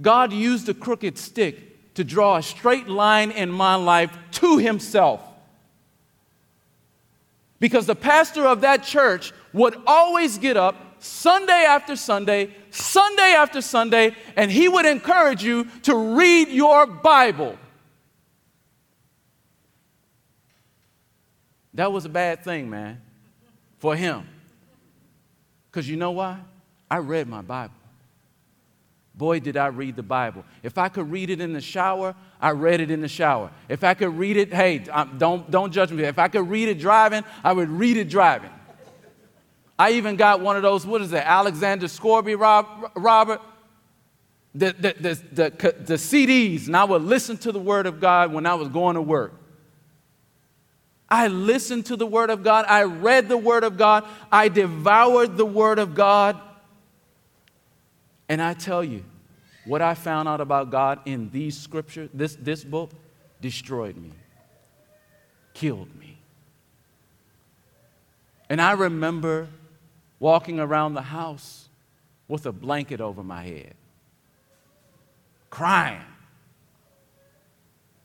God 0.00 0.32
used 0.32 0.68
a 0.68 0.74
crooked 0.74 1.18
stick 1.18 1.94
to 1.94 2.04
draw 2.04 2.36
a 2.36 2.42
straight 2.42 2.88
line 2.88 3.30
in 3.30 3.50
my 3.50 3.74
life 3.74 4.16
to 4.32 4.58
Himself. 4.58 5.20
Because 7.58 7.86
the 7.86 7.94
pastor 7.94 8.46
of 8.46 8.62
that 8.62 8.82
church 8.82 9.32
would 9.52 9.76
always 9.86 10.38
get 10.38 10.56
up 10.56 10.90
Sunday 11.02 11.64
after 11.66 11.96
Sunday, 11.96 12.54
Sunday 12.70 13.34
after 13.36 13.60
Sunday, 13.60 14.14
and 14.36 14.50
he 14.50 14.68
would 14.68 14.86
encourage 14.86 15.42
you 15.42 15.64
to 15.82 15.96
read 16.16 16.48
your 16.48 16.86
Bible. 16.86 17.56
That 21.74 21.92
was 21.92 22.04
a 22.04 22.10
bad 22.10 22.44
thing, 22.44 22.68
man, 22.68 23.00
for 23.78 23.96
him. 23.96 24.26
Because 25.70 25.88
you 25.88 25.96
know 25.96 26.10
why? 26.10 26.40
I 26.90 26.98
read 26.98 27.28
my 27.28 27.42
Bible. 27.42 27.79
Boy, 29.14 29.40
did 29.40 29.56
I 29.56 29.66
read 29.66 29.96
the 29.96 30.02
Bible. 30.02 30.44
If 30.62 30.78
I 30.78 30.88
could 30.88 31.10
read 31.10 31.30
it 31.30 31.40
in 31.40 31.52
the 31.52 31.60
shower, 31.60 32.14
I 32.40 32.50
read 32.52 32.80
it 32.80 32.90
in 32.90 33.00
the 33.00 33.08
shower. 33.08 33.50
If 33.68 33.84
I 33.84 33.94
could 33.94 34.16
read 34.16 34.36
it, 34.36 34.52
hey, 34.52 34.78
don't, 35.18 35.50
don't 35.50 35.72
judge 35.72 35.90
me. 35.90 36.04
If 36.04 36.18
I 36.18 36.28
could 36.28 36.48
read 36.48 36.68
it 36.68 36.78
driving, 36.78 37.24
I 37.44 37.52
would 37.52 37.68
read 37.68 37.96
it 37.96 38.08
driving. 38.08 38.50
I 39.78 39.92
even 39.92 40.16
got 40.16 40.40
one 40.40 40.56
of 40.56 40.62
those, 40.62 40.86
what 40.86 41.00
is 41.00 41.12
it, 41.12 41.24
Alexander 41.24 41.88
Scourby, 41.88 42.34
Robert? 42.34 43.40
The, 44.54 44.72
the, 44.72 44.94
the, 45.00 45.14
the, 45.32 45.74
the 45.78 45.94
CDs, 45.94 46.66
and 46.66 46.76
I 46.76 46.84
would 46.84 47.02
listen 47.02 47.36
to 47.38 47.52
the 47.52 47.60
Word 47.60 47.86
of 47.86 48.00
God 48.00 48.32
when 48.32 48.46
I 48.46 48.54
was 48.54 48.68
going 48.68 48.96
to 48.96 49.02
work. 49.02 49.34
I 51.08 51.28
listened 51.28 51.86
to 51.86 51.96
the 51.96 52.06
Word 52.06 52.30
of 52.30 52.42
God. 52.42 52.66
I 52.68 52.84
read 52.84 53.28
the 53.28 53.36
Word 53.36 53.64
of 53.64 53.76
God. 53.76 54.06
I 54.30 54.48
devoured 54.48 55.36
the 55.36 55.46
Word 55.46 55.78
of 55.78 55.94
God. 55.94 56.40
And 58.30 58.40
I 58.40 58.54
tell 58.54 58.84
you, 58.84 59.04
what 59.66 59.82
I 59.82 59.94
found 59.94 60.28
out 60.28 60.40
about 60.40 60.70
God 60.70 61.00
in 61.04 61.30
these 61.30 61.58
scriptures, 61.58 62.08
this, 62.14 62.36
this 62.36 62.62
book, 62.62 62.92
destroyed 63.40 63.96
me, 63.96 64.12
killed 65.52 65.92
me. 65.98 66.16
And 68.48 68.62
I 68.62 68.72
remember 68.72 69.48
walking 70.20 70.60
around 70.60 70.94
the 70.94 71.02
house 71.02 71.68
with 72.28 72.46
a 72.46 72.52
blanket 72.52 73.00
over 73.00 73.24
my 73.24 73.42
head, 73.42 73.74
crying. 75.50 76.00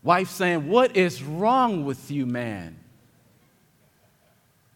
Wife 0.01 0.31
saying, 0.31 0.67
What 0.67 0.97
is 0.97 1.21
wrong 1.21 1.85
with 1.85 2.09
you, 2.09 2.25
man? 2.25 2.79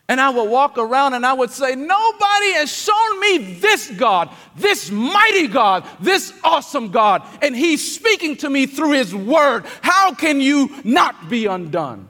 And 0.09 0.19
I 0.19 0.31
would 0.31 0.49
walk 0.49 0.79
around 0.79 1.13
and 1.13 1.23
I 1.23 1.33
would 1.33 1.51
say, 1.51 1.75
Nobody 1.75 2.53
has 2.53 2.71
shown 2.75 3.19
me 3.19 3.53
this 3.59 3.91
God, 3.91 4.31
this 4.55 4.89
mighty 4.89 5.47
God, 5.47 5.85
this 5.99 6.33
awesome 6.43 6.89
God. 6.89 7.21
And 7.43 7.55
He's 7.55 7.95
speaking 7.95 8.35
to 8.37 8.49
me 8.49 8.65
through 8.65 8.93
His 8.93 9.13
Word. 9.13 9.65
How 9.83 10.15
can 10.15 10.41
you 10.41 10.71
not 10.83 11.29
be 11.29 11.45
undone? 11.45 12.07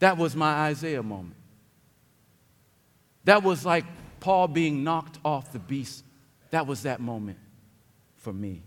That 0.00 0.18
was 0.18 0.36
my 0.36 0.66
Isaiah 0.66 1.02
moment. 1.02 1.36
That 3.24 3.42
was 3.42 3.64
like 3.64 3.86
Paul 4.20 4.48
being 4.48 4.84
knocked 4.84 5.18
off 5.24 5.52
the 5.52 5.58
beast. 5.58 6.04
That 6.50 6.66
was 6.66 6.82
that 6.82 7.00
moment 7.00 7.38
for 8.16 8.32
me 8.32 8.62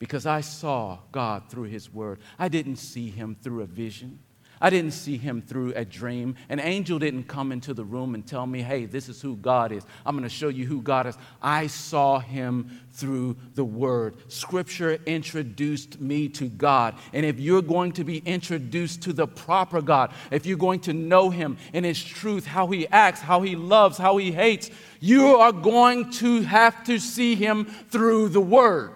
because 0.00 0.26
I 0.26 0.40
saw 0.40 0.98
God 1.12 1.48
through 1.50 1.64
His 1.64 1.92
Word. 1.92 2.18
I 2.36 2.48
didn't 2.48 2.76
see 2.76 3.10
Him 3.10 3.36
through 3.40 3.62
a 3.62 3.66
vision. 3.66 4.18
I 4.60 4.68
didn't 4.68 4.92
see 4.92 5.16
him 5.16 5.40
through 5.40 5.72
a 5.74 5.84
dream. 5.84 6.36
An 6.50 6.60
angel 6.60 6.98
didn't 6.98 7.24
come 7.24 7.50
into 7.50 7.72
the 7.72 7.84
room 7.84 8.14
and 8.14 8.26
tell 8.26 8.46
me, 8.46 8.60
hey, 8.60 8.84
this 8.84 9.08
is 9.08 9.22
who 9.22 9.36
God 9.36 9.72
is. 9.72 9.84
I'm 10.04 10.14
going 10.14 10.28
to 10.28 10.34
show 10.34 10.48
you 10.48 10.66
who 10.66 10.82
God 10.82 11.06
is. 11.06 11.16
I 11.40 11.66
saw 11.66 12.18
him 12.18 12.80
through 12.92 13.36
the 13.54 13.64
word. 13.64 14.16
Scripture 14.30 14.98
introduced 15.06 16.00
me 16.00 16.28
to 16.30 16.48
God. 16.48 16.96
And 17.14 17.24
if 17.24 17.40
you're 17.40 17.62
going 17.62 17.92
to 17.92 18.04
be 18.04 18.18
introduced 18.18 19.02
to 19.02 19.14
the 19.14 19.26
proper 19.26 19.80
God, 19.80 20.12
if 20.30 20.44
you're 20.44 20.58
going 20.58 20.80
to 20.80 20.92
know 20.92 21.30
him 21.30 21.56
in 21.72 21.84
his 21.84 22.02
truth, 22.02 22.44
how 22.44 22.66
he 22.66 22.86
acts, 22.88 23.20
how 23.20 23.40
he 23.40 23.56
loves, 23.56 23.96
how 23.96 24.18
he 24.18 24.30
hates, 24.30 24.70
you 25.00 25.36
are 25.36 25.52
going 25.52 26.10
to 26.10 26.42
have 26.42 26.84
to 26.84 26.98
see 26.98 27.34
him 27.34 27.64
through 27.64 28.28
the 28.28 28.40
word. 28.40 28.92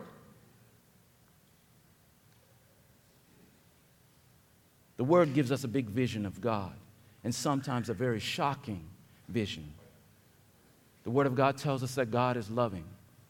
The 5.04 5.10
Word 5.10 5.34
gives 5.34 5.52
us 5.52 5.64
a 5.64 5.68
big 5.68 5.90
vision 5.90 6.24
of 6.24 6.40
God, 6.40 6.72
and 7.24 7.34
sometimes 7.34 7.90
a 7.90 7.92
very 7.92 8.18
shocking 8.18 8.86
vision. 9.28 9.70
The 11.02 11.10
Word 11.10 11.26
of 11.26 11.34
God 11.34 11.58
tells 11.58 11.82
us 11.82 11.94
that 11.96 12.10
God 12.10 12.38
is 12.38 12.50
loving, 12.50 12.84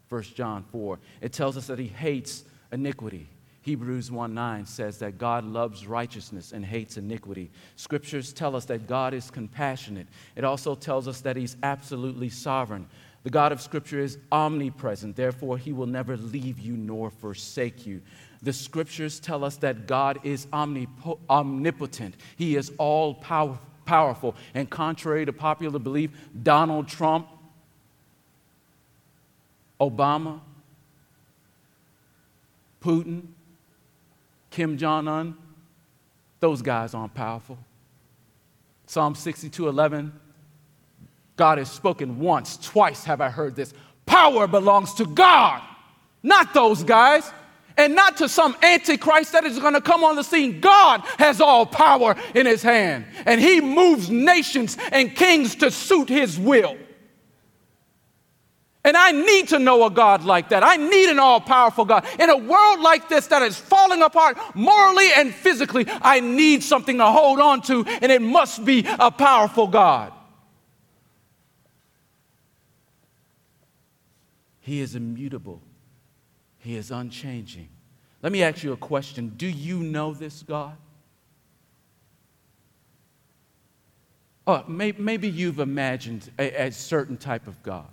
1 0.09 0.23
John 0.37 0.63
4. 0.71 1.01
It 1.21 1.33
tells 1.33 1.57
us 1.57 1.67
that 1.67 1.81
He 1.81 1.89
hates 1.89 2.45
iniquity. 2.71 3.29
Hebrews 3.63 4.13
1 4.13 4.33
9 4.33 4.67
says 4.67 4.99
that 4.99 5.19
God 5.19 5.43
loves 5.43 5.85
righteousness 5.85 6.53
and 6.53 6.65
hates 6.65 6.97
iniquity. 6.97 7.51
Scriptures 7.75 8.33
tell 8.33 8.55
us 8.55 8.67
that 8.67 8.87
God 8.87 9.13
is 9.13 9.29
compassionate. 9.29 10.07
It 10.37 10.45
also 10.45 10.77
tells 10.77 11.09
us 11.09 11.23
that 11.23 11.35
He's 11.35 11.57
absolutely 11.65 12.29
sovereign. 12.29 12.87
The 13.25 13.31
God 13.31 13.51
of 13.51 13.61
Scripture 13.61 13.99
is 13.99 14.19
omnipresent, 14.31 15.17
therefore, 15.17 15.59
He 15.59 15.73
will 15.73 15.87
never 15.87 16.17
leave 16.17 16.61
you 16.61 16.77
nor 16.77 17.11
forsake 17.11 17.85
you. 17.85 18.01
The 18.45 18.53
scriptures 18.53 19.19
tell 19.21 19.43
us 19.43 19.57
that 19.57 19.87
God 19.87 20.21
is 20.23 20.47
omnipotent, 20.53 22.15
He 22.37 22.57
is 22.57 22.71
all 22.77 23.15
power, 23.15 23.59
powerful. 23.87 24.37
And 24.53 24.69
contrary 24.69 25.25
to 25.25 25.33
popular 25.33 25.79
belief, 25.79 26.11
Donald 26.43 26.87
Trump, 26.87 27.27
Obama, 29.81 30.41
Putin, 32.83 33.23
Kim 34.51 34.77
Jong 34.77 35.09
un, 35.09 35.37
those 36.39 36.61
guys 36.61 36.93
aren't 36.93 37.15
powerful. 37.15 37.57
Psalm 38.87 39.15
62 39.15 39.69
11, 39.69 40.13
God 41.37 41.57
has 41.57 41.71
spoken 41.71 42.19
once, 42.21 42.59
twice 42.59 43.05
have 43.05 43.23
I 43.23 43.31
heard 43.31 43.57
this. 43.57 43.73
Power 44.05 44.47
belongs 44.47 44.93
to 44.95 45.07
God, 45.07 45.63
not 46.23 46.53
those 46.53 46.85
guys 46.85 47.33
and 47.77 47.95
not 47.95 48.19
to 48.19 48.29
some 48.29 48.57
antichrist 48.63 49.33
that 49.33 49.45
is 49.45 49.59
going 49.59 49.75
to 49.75 49.81
come 49.81 50.05
on 50.05 50.17
the 50.17 50.23
scene. 50.23 50.61
God 50.61 51.01
has 51.19 51.41
all 51.41 51.67
power 51.67 52.17
in 52.35 52.47
his 52.47 52.63
hand, 52.63 53.07
and 53.27 53.41
he 53.41 53.61
moves 53.61 54.11
nations 54.11 54.77
and 54.93 55.15
kings 55.15 55.57
to 55.57 55.71
suit 55.71 56.09
his 56.09 56.39
will. 56.39 56.77
And 58.87 58.99
I 58.99 59.13
need 59.13 59.49
to 59.49 59.59
know 59.59 59.87
a 59.87 59.91
God 59.91 60.25
like 60.25 60.51
that. 60.51 60.63
I 60.63 60.77
need 60.77 61.09
an 61.09 61.19
all 61.19 61.41
powerful 61.41 61.87
God. 61.87 62.07
In 62.19 62.29
a 62.29 62.37
world 62.37 62.81
like 62.81 63.09
this 63.09 63.29
that 63.29 63.41
is 63.41 63.57
falling 63.57 64.03
apart 64.03 64.37
morally 64.55 65.09
and 65.17 65.35
physically, 65.35 65.87
I 65.89 66.21
need 66.21 66.63
something 66.63 66.99
to 66.99 67.07
hold 67.07 67.41
on 67.41 67.63
to, 67.63 67.85
and 67.87 68.13
it 68.13 68.21
must 68.21 68.63
be 68.63 68.87
a 68.87 69.11
powerful 69.11 69.69
God. 69.69 70.13
He 74.61 74.81
is 74.81 74.95
immutable. 74.95 75.63
He 76.65 76.77
is 76.77 76.91
unchanging. 76.91 77.69
Let 78.23 78.33
me 78.33 78.43
ask 78.43 78.63
you 78.63 78.73
a 78.73 78.77
question 78.79 79.35
Do 79.37 79.47
you 79.47 79.81
know 79.81 80.15
this 80.15 80.43
God? 80.43 80.79
Oh, 84.47 84.65
maybe, 84.67 85.29
you've 85.29 85.59
imagined 85.59 86.31
a, 86.39 86.67
a 86.67 86.73
certain 86.73 87.17
type 87.17 87.47
of 87.47 87.63
God. 87.63 87.87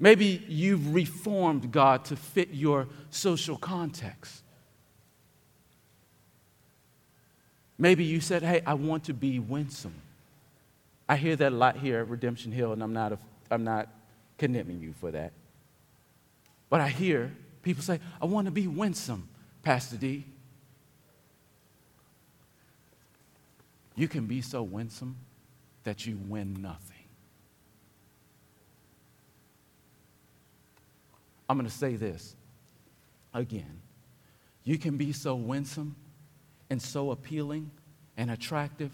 Maybe 0.00 0.44
you've 0.48 0.94
reformed 0.94 1.70
God 1.72 2.04
to 2.06 2.16
fit 2.16 2.50
your 2.52 2.86
social 3.10 3.56
context. 3.56 4.42
Maybe 7.76 8.04
you 8.04 8.20
said, 8.20 8.44
Hey, 8.44 8.62
I 8.64 8.74
want 8.74 9.04
to 9.04 9.14
be 9.14 9.40
winsome. 9.40 9.94
I 11.08 11.16
hear 11.16 11.34
that 11.34 11.52
a 11.52 11.56
lot 11.56 11.76
here 11.76 11.98
at 11.98 12.08
Redemption 12.08 12.52
Hill, 12.52 12.72
and 12.72 12.84
I'm 12.84 12.92
not, 12.92 13.12
a, 13.12 13.18
I'm 13.50 13.64
not 13.64 13.88
condemning 14.38 14.80
you 14.80 14.92
for 15.00 15.10
that. 15.10 15.32
But 16.70 16.80
I 16.80 16.88
hear 16.88 17.32
people 17.62 17.82
say, 17.82 18.00
I 18.20 18.26
want 18.26 18.46
to 18.46 18.50
be 18.50 18.66
winsome, 18.66 19.28
Pastor 19.62 19.96
D. 19.96 20.24
You 23.96 24.06
can 24.06 24.26
be 24.26 24.42
so 24.42 24.62
winsome 24.62 25.16
that 25.84 26.06
you 26.06 26.18
win 26.28 26.60
nothing. 26.62 26.96
I'm 31.48 31.56
going 31.56 31.68
to 31.68 31.74
say 31.74 31.96
this 31.96 32.36
again. 33.32 33.80
You 34.64 34.78
can 34.78 34.96
be 34.98 35.12
so 35.12 35.34
winsome 35.34 35.96
and 36.68 36.80
so 36.80 37.10
appealing 37.10 37.70
and 38.18 38.30
attractive 38.30 38.92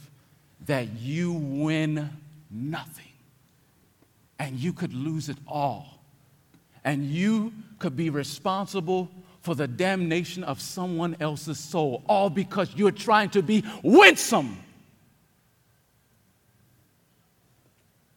that 0.67 0.93
you 1.01 1.33
win 1.33 2.09
nothing. 2.51 3.05
And 4.39 4.57
you 4.57 4.73
could 4.73 4.95
lose 4.95 5.29
it 5.29 5.39
all 5.47 5.95
and 6.85 7.07
you 7.07 7.53
could 7.85 7.97
be 7.97 8.09
responsible 8.09 9.11
for 9.43 9.55
the 9.55 9.69
damnation 9.69 10.43
of 10.43 10.59
someone 10.59 11.15
else's 11.21 11.59
soul, 11.59 12.03
all 12.09 12.31
because 12.31 12.75
you're 12.75 12.91
trying 12.91 13.29
to 13.29 13.43
be 13.43 13.63
winsome. 13.83 14.57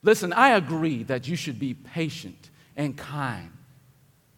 Listen, 0.02 0.32
I 0.32 0.52
agree 0.52 1.04
that 1.04 1.28
you 1.28 1.36
should 1.36 1.60
be 1.60 1.74
patient 1.74 2.50
and 2.78 2.96
kind 2.96 3.52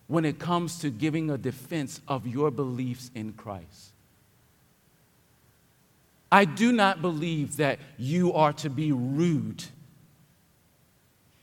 when 0.07 0.25
it 0.25 0.39
comes 0.39 0.79
to 0.79 0.89
giving 0.89 1.29
a 1.29 1.37
defense 1.37 2.01
of 2.07 2.25
your 2.25 2.49
beliefs 2.49 3.11
in 3.13 3.33
Christ. 3.33 3.91
I 6.31 6.45
do 6.45 6.71
not 6.71 7.03
believe 7.03 7.57
that 7.57 7.77
you 7.99 8.33
are 8.33 8.53
to 8.53 8.69
be 8.71 8.91
rude 8.91 9.63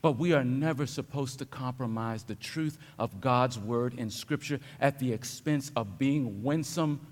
but 0.07 0.19
we 0.19 0.35
are 0.35 0.45
never 0.45 0.87
supposed 0.87 1.41
to 1.41 1.45
compromise 1.45 2.23
the 2.23 2.37
truth 2.37 2.79
of 2.97 3.21
God's 3.21 3.59
word 3.59 3.93
in 3.95 4.09
Scripture 4.09 4.61
at 4.81 5.01
the 5.01 5.13
expense 5.13 5.73
of 5.75 5.99
being 5.99 6.45
winsome 6.45 7.05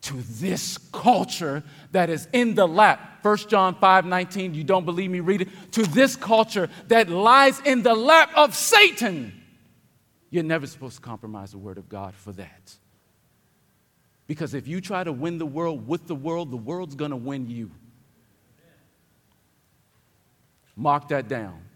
to 0.00 0.14
this 0.14 0.78
culture 0.90 1.62
that 1.92 2.08
is 2.08 2.26
in 2.32 2.54
the 2.54 2.66
lap. 2.66 3.18
1 3.20 3.36
John 3.48 3.74
5 3.74 4.06
19, 4.06 4.54
you 4.54 4.64
don't 4.64 4.86
believe 4.86 5.10
me? 5.10 5.20
Read 5.20 5.42
it. 5.42 5.48
To 5.72 5.82
this 5.82 6.16
culture 6.16 6.70
that 6.86 7.10
lies 7.10 7.60
in 7.60 7.82
the 7.82 7.94
lap 7.94 8.30
of 8.34 8.54
Satan. 8.54 9.42
You're 10.30 10.44
never 10.44 10.66
supposed 10.66 10.96
to 10.96 11.02
compromise 11.02 11.50
the 11.50 11.58
word 11.58 11.76
of 11.76 11.90
God 11.90 12.14
for 12.14 12.32
that. 12.32 12.74
Because 14.26 14.54
if 14.54 14.66
you 14.66 14.80
try 14.80 15.04
to 15.04 15.12
win 15.12 15.36
the 15.36 15.44
world 15.44 15.86
with 15.86 16.06
the 16.06 16.14
world, 16.14 16.50
the 16.52 16.56
world's 16.56 16.94
going 16.94 17.10
to 17.10 17.18
win 17.18 17.50
you. 17.50 17.70
Mark 20.74 21.08
that 21.08 21.28
down. 21.28 21.67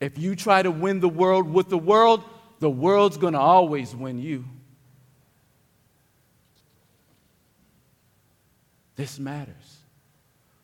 If 0.00 0.18
you 0.18 0.34
try 0.36 0.62
to 0.62 0.70
win 0.70 1.00
the 1.00 1.08
world 1.08 1.48
with 1.48 1.68
the 1.68 1.78
world, 1.78 2.24
the 2.60 2.70
world's 2.70 3.16
going 3.16 3.32
to 3.34 3.40
always 3.40 3.94
win 3.94 4.18
you. 4.18 4.44
This 8.96 9.18
matters. 9.18 9.78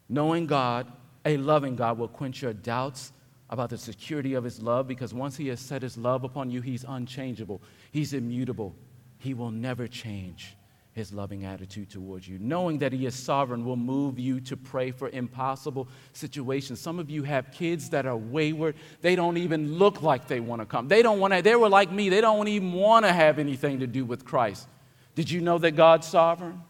Knowing 0.08 0.46
God 0.46 0.90
A 1.24 1.36
loving 1.36 1.76
God 1.76 1.98
will 1.98 2.08
quench 2.08 2.42
your 2.42 2.52
doubts 2.52 3.12
about 3.50 3.70
the 3.70 3.78
security 3.78 4.34
of 4.34 4.44
his 4.44 4.62
love 4.62 4.86
because 4.86 5.12
once 5.12 5.36
he 5.36 5.48
has 5.48 5.60
set 5.60 5.82
his 5.82 5.98
love 5.98 6.24
upon 6.24 6.50
you, 6.50 6.60
he's 6.60 6.84
unchangeable, 6.88 7.60
he's 7.90 8.12
immutable, 8.14 8.74
he 9.18 9.34
will 9.34 9.50
never 9.50 9.88
change 9.88 10.56
his 10.92 11.12
loving 11.12 11.44
attitude 11.44 11.88
towards 11.88 12.26
you. 12.26 12.38
Knowing 12.38 12.78
that 12.78 12.92
he 12.92 13.06
is 13.06 13.14
sovereign 13.14 13.64
will 13.64 13.76
move 13.76 14.18
you 14.18 14.40
to 14.40 14.56
pray 14.56 14.90
for 14.90 15.08
impossible 15.10 15.88
situations. 16.12 16.80
Some 16.80 16.98
of 16.98 17.08
you 17.08 17.22
have 17.22 17.52
kids 17.52 17.90
that 17.90 18.06
are 18.06 18.16
wayward. 18.16 18.74
They 19.00 19.14
don't 19.14 19.36
even 19.36 19.78
look 19.78 20.02
like 20.02 20.26
they 20.26 20.40
want 20.40 20.62
to 20.62 20.66
come. 20.66 20.88
They 20.88 21.02
don't 21.02 21.20
want 21.20 21.32
to, 21.32 21.42
they 21.42 21.54
were 21.54 21.68
like 21.68 21.92
me, 21.92 22.08
they 22.08 22.20
don't 22.20 22.48
even 22.48 22.72
want 22.72 23.04
to 23.04 23.12
have 23.12 23.38
anything 23.38 23.80
to 23.80 23.86
do 23.86 24.04
with 24.04 24.24
Christ. 24.24 24.66
Did 25.14 25.30
you 25.30 25.40
know 25.40 25.58
that 25.58 25.72
God's 25.72 26.08
sovereign? 26.08 26.62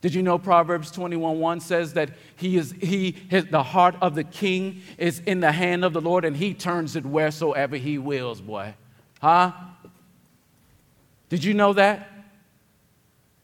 Did 0.00 0.14
you 0.14 0.22
know 0.22 0.38
Proverbs 0.38 0.90
21:1 0.92 1.60
says 1.60 1.92
that 1.92 2.10
he 2.36 2.56
is 2.56 2.72
he 2.80 3.12
his, 3.28 3.44
the 3.46 3.62
heart 3.62 3.96
of 4.00 4.14
the 4.14 4.24
king 4.24 4.80
is 4.96 5.20
in 5.20 5.40
the 5.40 5.52
hand 5.52 5.84
of 5.84 5.92
the 5.92 6.00
Lord 6.00 6.24
and 6.24 6.34
he 6.34 6.54
turns 6.54 6.96
it 6.96 7.04
wheresoever 7.04 7.76
he 7.76 7.98
wills, 7.98 8.40
boy. 8.40 8.74
Huh? 9.20 9.52
Did 11.28 11.44
you 11.44 11.52
know 11.52 11.74
that? 11.74 12.19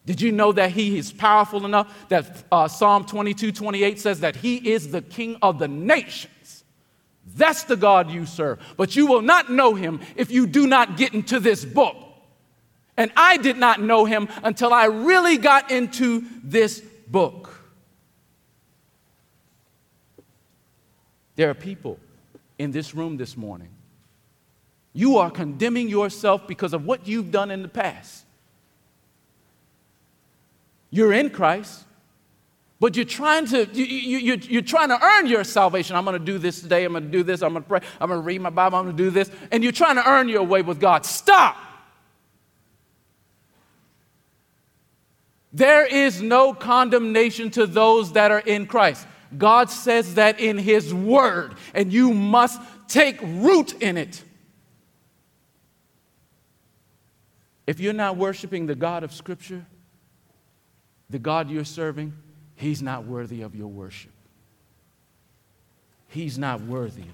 Did 0.06 0.20
you 0.20 0.30
know 0.30 0.52
that 0.52 0.70
he 0.70 0.96
is 0.96 1.12
powerful 1.12 1.66
enough 1.66 2.08
that 2.08 2.44
uh, 2.50 2.68
Psalm 2.68 3.04
22 3.04 3.50
28 3.50 3.98
says 3.98 4.20
that 4.20 4.36
he 4.36 4.56
is 4.56 4.92
the 4.92 5.02
king 5.02 5.36
of 5.42 5.58
the 5.58 5.68
nations? 5.68 6.64
That's 7.34 7.64
the 7.64 7.76
God 7.76 8.10
you 8.10 8.24
serve. 8.24 8.60
But 8.76 8.94
you 8.94 9.06
will 9.06 9.20
not 9.20 9.50
know 9.50 9.74
him 9.74 10.00
if 10.14 10.30
you 10.30 10.46
do 10.46 10.66
not 10.68 10.96
get 10.96 11.12
into 11.12 11.40
this 11.40 11.64
book. 11.64 11.96
And 12.96 13.12
I 13.16 13.36
did 13.36 13.58
not 13.58 13.82
know 13.82 14.04
him 14.04 14.28
until 14.42 14.72
I 14.72 14.86
really 14.86 15.36
got 15.36 15.70
into 15.70 16.24
this 16.42 16.80
book. 17.08 17.50
There 21.34 21.50
are 21.50 21.54
people 21.54 21.98
in 22.58 22.70
this 22.70 22.94
room 22.94 23.16
this 23.16 23.36
morning. 23.36 23.68
You 24.94 25.18
are 25.18 25.30
condemning 25.30 25.88
yourself 25.88 26.46
because 26.46 26.72
of 26.72 26.86
what 26.86 27.06
you've 27.06 27.30
done 27.30 27.50
in 27.50 27.60
the 27.60 27.68
past. 27.68 28.25
You're 30.90 31.12
in 31.12 31.30
Christ, 31.30 31.84
but 32.78 32.96
you're 32.96 33.04
trying 33.04 33.46
to 33.46 33.66
you, 33.72 33.84
you, 33.84 34.36
you, 34.36 34.58
are 34.58 34.62
trying 34.62 34.90
to 34.90 35.02
earn 35.02 35.26
your 35.26 35.44
salvation. 35.44 35.96
I'm 35.96 36.04
going 36.04 36.18
to 36.18 36.24
do 36.24 36.38
this 36.38 36.60
today. 36.60 36.84
I'm 36.84 36.92
going 36.92 37.04
to 37.04 37.10
do 37.10 37.22
this. 37.22 37.42
I'm 37.42 37.52
going 37.52 37.62
to 37.62 37.68
pray. 37.68 37.80
I'm 38.00 38.08
going 38.08 38.20
to 38.20 38.24
read 38.24 38.40
my 38.40 38.50
Bible. 38.50 38.78
I'm 38.78 38.84
going 38.84 38.96
to 38.96 39.02
do 39.02 39.10
this. 39.10 39.30
And 39.50 39.62
you're 39.62 39.72
trying 39.72 39.96
to 39.96 40.08
earn 40.08 40.28
your 40.28 40.42
way 40.42 40.62
with 40.62 40.78
God. 40.78 41.06
Stop. 41.06 41.56
There 45.52 45.86
is 45.86 46.20
no 46.20 46.52
condemnation 46.52 47.50
to 47.52 47.66
those 47.66 48.12
that 48.12 48.30
are 48.30 48.40
in 48.40 48.66
Christ. 48.66 49.06
God 49.36 49.70
says 49.70 50.14
that 50.16 50.38
in 50.38 50.58
His 50.58 50.92
Word, 50.92 51.54
and 51.74 51.90
you 51.90 52.12
must 52.12 52.60
take 52.88 53.18
root 53.22 53.82
in 53.82 53.96
it. 53.96 54.22
If 57.66 57.80
you're 57.80 57.94
not 57.94 58.16
worshiping 58.16 58.66
the 58.66 58.74
God 58.74 59.02
of 59.02 59.12
Scripture, 59.12 59.66
the 61.08 61.18
God 61.18 61.50
you're 61.50 61.64
serving, 61.64 62.12
he's 62.56 62.82
not 62.82 63.04
worthy 63.04 63.42
of 63.42 63.54
your 63.54 63.68
worship. 63.68 64.12
He's 66.08 66.38
not 66.38 66.60
worthy 66.62 67.06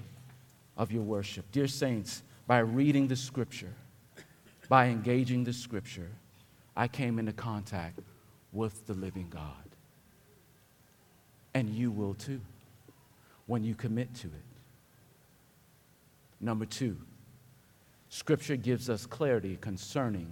of 0.77 0.91
your 0.91 1.03
worship. 1.03 1.51
Dear 1.51 1.67
saints, 1.67 2.23
by 2.47 2.59
reading 2.59 3.07
the 3.07 3.15
scripture, 3.15 3.73
by 4.69 4.87
engaging 4.87 5.43
the 5.43 5.53
scripture, 5.53 6.09
I 6.75 6.87
came 6.87 7.19
into 7.19 7.33
contact 7.33 7.99
with 8.51 8.85
the 8.87 8.93
living 8.93 9.27
God. 9.29 9.51
And 11.53 11.69
you 11.69 11.91
will 11.91 12.15
too 12.15 12.41
when 13.45 13.63
you 13.63 13.75
commit 13.75 14.13
to 14.15 14.27
it. 14.27 14.33
Number 16.41 16.65
two, 16.65 16.97
scripture 18.09 18.55
gives 18.55 18.89
us 18.89 19.05
clarity 19.05 19.57
concerning 19.61 20.31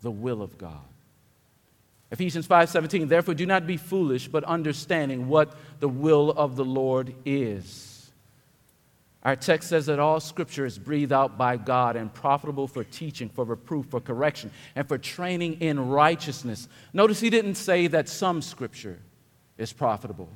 the 0.00 0.10
will 0.10 0.42
of 0.42 0.56
God. 0.56 0.80
Ephesians 2.10 2.46
5:17 2.46 3.08
Therefore 3.08 3.34
do 3.34 3.46
not 3.46 3.66
be 3.66 3.76
foolish 3.76 4.28
but 4.28 4.44
understanding 4.44 5.28
what 5.28 5.54
the 5.78 5.88
will 5.88 6.30
of 6.30 6.56
the 6.56 6.64
Lord 6.64 7.14
is. 7.24 7.90
Our 9.22 9.36
text 9.36 9.68
says 9.68 9.86
that 9.86 9.98
all 9.98 10.18
scripture 10.18 10.64
is 10.64 10.78
breathed 10.78 11.12
out 11.12 11.36
by 11.36 11.58
God 11.58 11.94
and 11.94 12.12
profitable 12.12 12.66
for 12.66 12.84
teaching, 12.84 13.28
for 13.28 13.44
reproof, 13.44 13.86
for 13.86 14.00
correction, 14.00 14.50
and 14.74 14.88
for 14.88 14.96
training 14.96 15.60
in 15.60 15.88
righteousness. 15.88 16.68
Notice 16.94 17.20
he 17.20 17.28
didn't 17.28 17.56
say 17.56 17.86
that 17.88 18.08
some 18.08 18.40
scripture 18.40 18.98
is 19.58 19.74
profitable, 19.74 20.30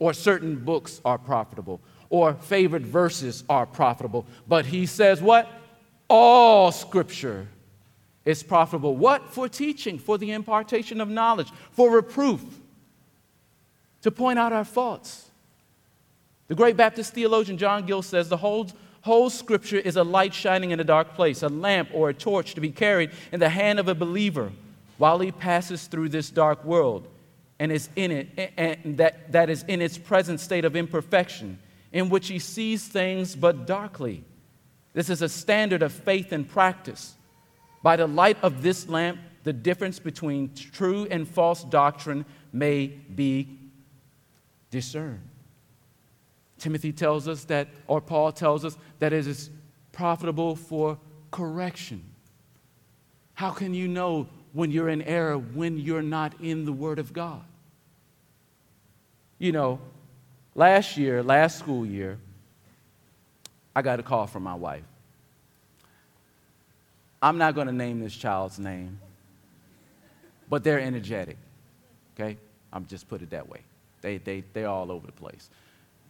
or 0.00 0.12
certain 0.12 0.56
books 0.64 1.00
are 1.04 1.16
profitable, 1.16 1.80
or 2.10 2.34
favorite 2.34 2.82
verses 2.82 3.44
are 3.48 3.66
profitable, 3.66 4.26
but 4.48 4.66
he 4.66 4.84
says 4.84 5.22
what? 5.22 5.48
All 6.10 6.72
scripture 6.72 7.46
is 8.28 8.42
profitable. 8.42 8.94
What? 8.94 9.30
For 9.30 9.48
teaching, 9.48 9.98
for 9.98 10.18
the 10.18 10.32
impartation 10.32 11.00
of 11.00 11.08
knowledge, 11.08 11.48
for 11.72 11.90
reproof, 11.90 12.42
to 14.02 14.10
point 14.10 14.38
out 14.38 14.52
our 14.52 14.66
faults. 14.66 15.30
The 16.48 16.54
great 16.54 16.76
Baptist 16.76 17.14
theologian 17.14 17.56
John 17.56 17.86
Gill 17.86 18.02
says 18.02 18.28
the 18.28 18.36
whole, 18.36 18.68
whole 19.00 19.30
scripture 19.30 19.78
is 19.78 19.96
a 19.96 20.04
light 20.04 20.34
shining 20.34 20.72
in 20.72 20.78
a 20.78 20.84
dark 20.84 21.14
place, 21.14 21.42
a 21.42 21.48
lamp 21.48 21.88
or 21.94 22.10
a 22.10 22.14
torch 22.14 22.54
to 22.54 22.60
be 22.60 22.68
carried 22.68 23.12
in 23.32 23.40
the 23.40 23.48
hand 23.48 23.80
of 23.80 23.88
a 23.88 23.94
believer 23.94 24.52
while 24.98 25.20
he 25.20 25.32
passes 25.32 25.86
through 25.86 26.10
this 26.10 26.28
dark 26.28 26.62
world 26.66 27.08
and 27.58 27.72
is 27.72 27.88
in 27.96 28.10
it 28.10 28.52
and 28.58 28.98
that, 28.98 29.32
that 29.32 29.48
is 29.48 29.64
in 29.68 29.80
its 29.80 29.96
present 29.96 30.38
state 30.38 30.66
of 30.66 30.76
imperfection 30.76 31.58
in 31.92 32.10
which 32.10 32.28
he 32.28 32.38
sees 32.38 32.86
things 32.86 33.34
but 33.34 33.66
darkly 33.66 34.22
this 34.92 35.10
is 35.10 35.22
a 35.22 35.28
standard 35.28 35.82
of 35.82 35.92
faith 35.92 36.30
and 36.30 36.48
practice 36.48 37.14
by 37.82 37.96
the 37.96 38.06
light 38.06 38.38
of 38.42 38.62
this 38.62 38.88
lamp, 38.88 39.18
the 39.44 39.52
difference 39.52 39.98
between 39.98 40.52
true 40.54 41.06
and 41.10 41.26
false 41.26 41.64
doctrine 41.64 42.24
may 42.52 42.86
be 42.86 43.58
discerned. 44.70 45.26
Timothy 46.58 46.92
tells 46.92 47.28
us 47.28 47.44
that, 47.44 47.68
or 47.86 48.00
Paul 48.00 48.32
tells 48.32 48.64
us, 48.64 48.76
that 48.98 49.12
it 49.12 49.26
is 49.26 49.50
profitable 49.92 50.56
for 50.56 50.98
correction. 51.30 52.02
How 53.34 53.50
can 53.50 53.74
you 53.74 53.86
know 53.86 54.26
when 54.52 54.70
you're 54.70 54.88
in 54.88 55.02
error 55.02 55.38
when 55.38 55.78
you're 55.78 56.02
not 56.02 56.40
in 56.40 56.64
the 56.64 56.72
Word 56.72 56.98
of 56.98 57.12
God? 57.12 57.42
You 59.38 59.52
know, 59.52 59.80
last 60.54 60.96
year, 60.96 61.22
last 61.22 61.58
school 61.58 61.86
year, 61.86 62.18
I 63.74 63.82
got 63.82 64.00
a 64.00 64.02
call 64.02 64.26
from 64.26 64.42
my 64.42 64.54
wife. 64.54 64.82
I'm 67.20 67.38
not 67.38 67.54
going 67.54 67.66
to 67.66 67.72
name 67.72 68.00
this 68.00 68.14
child's 68.14 68.58
name, 68.58 69.00
but 70.48 70.62
they're 70.62 70.80
energetic. 70.80 71.36
Okay? 72.14 72.36
I'm 72.72 72.86
just 72.86 73.08
put 73.08 73.22
it 73.22 73.30
that 73.30 73.48
way. 73.48 73.60
They, 74.00 74.18
they, 74.18 74.44
they're 74.52 74.68
all 74.68 74.92
over 74.92 75.06
the 75.06 75.12
place. 75.12 75.50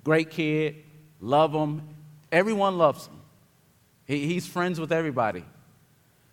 Great 0.05 0.31
kid, 0.31 0.77
love 1.21 1.53
him. 1.53 1.83
Everyone 2.31 2.77
loves 2.77 3.07
him. 3.07 3.17
He, 4.07 4.27
he's 4.27 4.47
friends 4.47 4.79
with 4.79 4.93
everybody. 4.93 5.45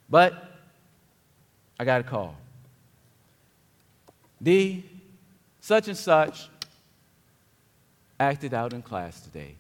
But 0.10 0.52
I 1.80 1.86
got 1.86 2.02
a 2.02 2.04
call. 2.04 2.36
D, 4.42 4.84
such 5.62 5.88
and 5.88 5.98
such, 5.98 6.50
acted 8.20 8.54
out 8.54 8.74
in 8.74 8.82
class 8.82 9.22
today. 9.22 9.56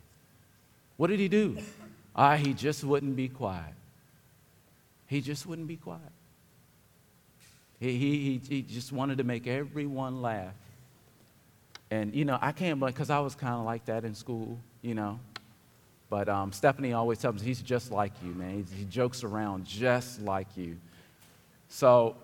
What 0.97 1.07
did 1.07 1.19
he 1.19 1.27
do? 1.27 1.57
Ah, 2.15 2.35
he 2.35 2.53
just 2.53 2.83
wouldn't 2.83 3.15
be 3.15 3.27
quiet. 3.27 3.73
He 5.15 5.21
just 5.21 5.45
wouldn't 5.45 5.69
be 5.69 5.77
quiet. 5.77 6.01
He, 7.79 7.97
he, 7.97 8.41
he, 8.49 8.61
just 8.63 8.91
wanted 8.91 9.19
to 9.19 9.23
make 9.23 9.47
everyone 9.47 10.21
laugh. 10.21 10.53
And, 11.89 12.13
you 12.13 12.25
know, 12.25 12.37
I 12.41 12.51
can't 12.51 12.81
blame, 12.81 12.91
because 12.91 13.09
I 13.09 13.19
was 13.19 13.33
kind 13.33 13.53
of 13.53 13.63
like 13.63 13.85
that 13.85 14.03
in 14.03 14.13
school, 14.13 14.59
you 14.81 14.93
know. 14.93 15.17
But 16.09 16.27
um, 16.27 16.51
Stephanie 16.51 16.91
always 16.91 17.19
tells 17.19 17.35
me 17.35 17.47
he's 17.47 17.61
just 17.61 17.91
like 17.91 18.11
you, 18.25 18.33
man. 18.33 18.65
He, 18.69 18.79
he 18.79 18.83
jokes 18.83 19.23
around 19.23 19.63
just 19.63 20.19
like 20.19 20.47
you. 20.57 20.75
So 21.69 22.17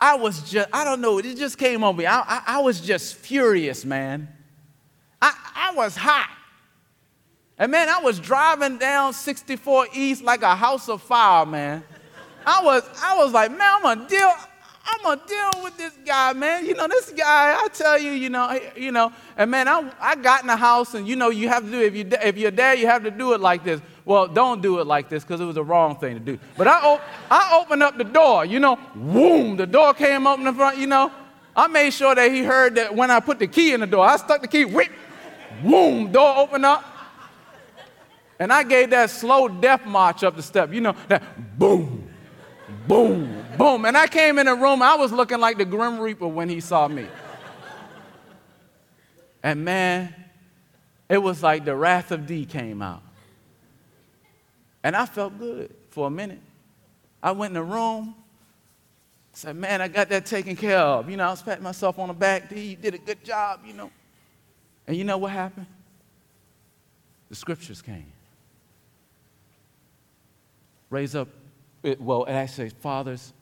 I 0.00 0.16
was 0.16 0.50
just, 0.50 0.70
I 0.72 0.84
don't 0.84 1.02
know, 1.02 1.18
it 1.18 1.36
just 1.36 1.58
came 1.58 1.84
on 1.84 1.98
me. 1.98 2.06
I, 2.06 2.20
I, 2.20 2.42
I 2.46 2.58
was 2.60 2.80
just 2.80 3.14
furious, 3.14 3.84
man. 3.84 4.26
I, 5.20 5.34
I 5.54 5.74
was 5.74 5.96
hot. 5.96 6.30
And 7.58 7.70
man, 7.70 7.88
I 7.88 8.00
was 8.00 8.18
driving 8.18 8.78
down 8.78 9.12
64 9.12 9.88
East 9.94 10.22
like 10.22 10.42
a 10.42 10.56
house 10.56 10.88
of 10.88 11.02
fire, 11.02 11.46
man. 11.46 11.84
I 12.44 12.62
was, 12.62 12.82
I 13.02 13.16
was 13.16 13.32
like, 13.32 13.50
man, 13.52 13.60
I'm 13.62 13.82
gonna 13.82 14.08
deal, 14.08 14.32
I'm 14.84 15.02
gonna 15.02 15.20
deal 15.26 15.62
with 15.62 15.76
this 15.76 15.92
guy, 16.04 16.32
man. 16.32 16.66
You 16.66 16.74
know, 16.74 16.88
this 16.88 17.10
guy, 17.12 17.56
I 17.58 17.68
tell 17.72 17.98
you, 17.98 18.10
you 18.10 18.28
know, 18.28 18.58
you 18.76 18.90
know, 18.90 19.12
and 19.36 19.50
man, 19.50 19.68
I, 19.68 19.90
I 20.00 20.16
got 20.16 20.42
in 20.42 20.48
the 20.48 20.56
house, 20.56 20.94
and 20.94 21.06
you 21.06 21.14
know, 21.16 21.30
you 21.30 21.48
have 21.48 21.64
to 21.64 21.70
do 21.70 21.80
if 21.80 21.94
you 21.94 22.06
if 22.22 22.36
you're 22.36 22.50
there, 22.50 22.74
you 22.74 22.86
have 22.86 23.04
to 23.04 23.10
do 23.10 23.32
it 23.34 23.40
like 23.40 23.62
this. 23.64 23.80
Well, 24.04 24.26
don't 24.26 24.60
do 24.60 24.80
it 24.80 24.86
like 24.86 25.08
this 25.08 25.22
because 25.24 25.40
it 25.40 25.44
was 25.44 25.54
the 25.54 25.64
wrong 25.64 25.96
thing 25.96 26.14
to 26.14 26.20
do. 26.20 26.38
But 26.58 26.66
I, 26.68 26.80
op- 26.80 27.02
I 27.30 27.58
opened 27.62 27.82
up 27.82 27.96
the 27.96 28.04
door, 28.04 28.44
you 28.44 28.58
know, 28.60 28.78
boom, 28.94 29.56
the 29.56 29.66
door 29.66 29.94
came 29.94 30.26
open 30.26 30.46
in 30.46 30.54
front, 30.54 30.76
you 30.76 30.86
know. 30.88 31.10
I 31.56 31.68
made 31.68 31.92
sure 31.92 32.14
that 32.14 32.30
he 32.32 32.42
heard 32.42 32.74
that 32.74 32.94
when 32.94 33.12
I 33.12 33.20
put 33.20 33.38
the 33.38 33.46
key 33.46 33.72
in 33.72 33.80
the 33.80 33.86
door, 33.86 34.04
I 34.04 34.16
stuck 34.16 34.42
the 34.42 34.48
key, 34.48 34.64
whip, 34.64 34.90
boom, 35.62 36.10
door 36.10 36.36
open 36.36 36.64
up. 36.64 36.84
And 38.38 38.52
I 38.52 38.62
gave 38.64 38.90
that 38.90 39.10
slow 39.10 39.48
death 39.48 39.86
march 39.86 40.24
up 40.24 40.36
the 40.36 40.42
step. 40.42 40.72
You 40.72 40.80
know, 40.80 40.96
that 41.08 41.58
boom, 41.58 42.08
boom, 42.88 43.44
boom. 43.56 43.84
And 43.84 43.96
I 43.96 44.06
came 44.06 44.38
in 44.38 44.46
the 44.46 44.54
room, 44.54 44.82
I 44.82 44.96
was 44.96 45.12
looking 45.12 45.38
like 45.38 45.58
the 45.58 45.64
Grim 45.64 45.98
Reaper 45.98 46.26
when 46.26 46.48
he 46.48 46.60
saw 46.60 46.88
me. 46.88 47.06
And 49.42 49.64
man, 49.64 50.14
it 51.08 51.18
was 51.18 51.42
like 51.42 51.64
the 51.66 51.76
wrath 51.76 52.10
of 52.10 52.26
D 52.26 52.46
came 52.46 52.80
out. 52.80 53.02
And 54.82 54.96
I 54.96 55.06
felt 55.06 55.38
good 55.38 55.74
for 55.90 56.06
a 56.06 56.10
minute. 56.10 56.40
I 57.22 57.32
went 57.32 57.50
in 57.50 57.54
the 57.54 57.62
room, 57.62 58.14
said, 59.32 59.56
Man, 59.56 59.80
I 59.80 59.88
got 59.88 60.08
that 60.08 60.26
taken 60.26 60.56
care 60.56 60.78
of. 60.78 61.08
You 61.08 61.16
know, 61.16 61.26
I 61.26 61.30
was 61.30 61.42
patting 61.42 61.62
myself 61.62 61.98
on 61.98 62.08
the 62.08 62.14
back. 62.14 62.48
D, 62.48 62.70
you 62.70 62.76
did 62.76 62.94
a 62.94 62.98
good 62.98 63.22
job, 63.22 63.60
you 63.66 63.74
know. 63.74 63.90
And 64.86 64.96
you 64.96 65.04
know 65.04 65.18
what 65.18 65.32
happened? 65.32 65.66
The 67.28 67.34
scriptures 67.34 67.80
came. 67.80 68.13
Raise 70.94 71.16
up, 71.16 71.26
well, 71.98 72.24
actually 72.28 72.68
says, 72.68 72.78
Fathers, 72.78 73.32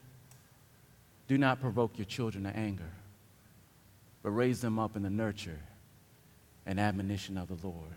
do 1.29 1.37
not 1.37 1.61
provoke 1.61 1.99
your 1.99 2.07
children 2.07 2.45
to 2.45 2.57
anger, 2.57 2.91
but 4.23 4.31
raise 4.31 4.63
them 4.63 4.79
up 4.79 4.97
in 4.97 5.03
the 5.03 5.11
nurture 5.11 5.59
and 6.65 6.81
admonition 6.81 7.37
of 7.37 7.49
the 7.49 7.67
Lord. 7.67 7.93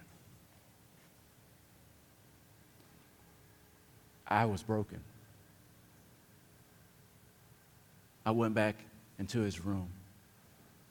I 4.28 4.44
was 4.44 4.62
broken. 4.62 5.00
I 8.26 8.32
went 8.32 8.56
back 8.56 8.76
into 9.20 9.40
his 9.40 9.64
room 9.64 9.88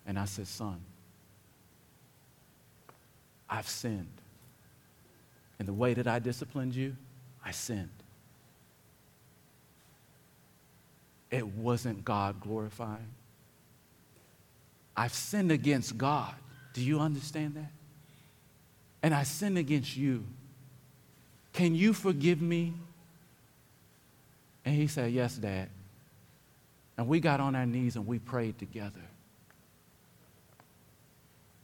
and 0.06 0.18
I 0.18 0.24
said, 0.24 0.46
Son, 0.46 0.80
I've 3.50 3.68
sinned. 3.68 4.22
And 5.58 5.68
the 5.68 5.74
way 5.74 5.92
that 5.92 6.06
I 6.06 6.18
disciplined 6.18 6.74
you, 6.74 6.96
I 7.44 7.50
sinned. 7.50 7.90
It 11.34 11.48
wasn't 11.48 12.04
God 12.04 12.40
glorifying. 12.40 13.08
I've 14.96 15.12
sinned 15.12 15.50
against 15.50 15.98
God. 15.98 16.32
Do 16.74 16.80
you 16.80 17.00
understand 17.00 17.56
that? 17.56 17.72
And 19.02 19.12
I 19.12 19.24
sinned 19.24 19.58
against 19.58 19.96
you. 19.96 20.24
Can 21.52 21.74
you 21.74 21.92
forgive 21.92 22.40
me? 22.40 22.74
And 24.64 24.76
he 24.76 24.86
said, 24.86 25.10
Yes, 25.10 25.34
Dad. 25.34 25.70
And 26.96 27.08
we 27.08 27.18
got 27.18 27.40
on 27.40 27.56
our 27.56 27.66
knees 27.66 27.96
and 27.96 28.06
we 28.06 28.20
prayed 28.20 28.56
together. 28.60 29.02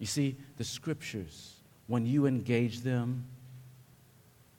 You 0.00 0.06
see, 0.06 0.36
the 0.56 0.64
scriptures, 0.64 1.54
when 1.86 2.06
you 2.06 2.26
engage 2.26 2.80
them, 2.80 3.24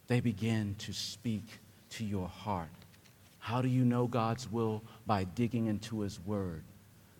they 0.07 0.21
begin 0.21 0.75
to 0.79 0.93
speak 0.93 1.43
to 1.89 2.05
your 2.05 2.29
heart. 2.29 2.69
How 3.41 3.61
do 3.61 3.67
you 3.67 3.83
know 3.83 4.07
God's 4.07 4.49
will? 4.49 4.83
By 5.05 5.25
digging 5.25 5.65
into 5.65 6.01
His 6.01 6.19
Word. 6.19 6.63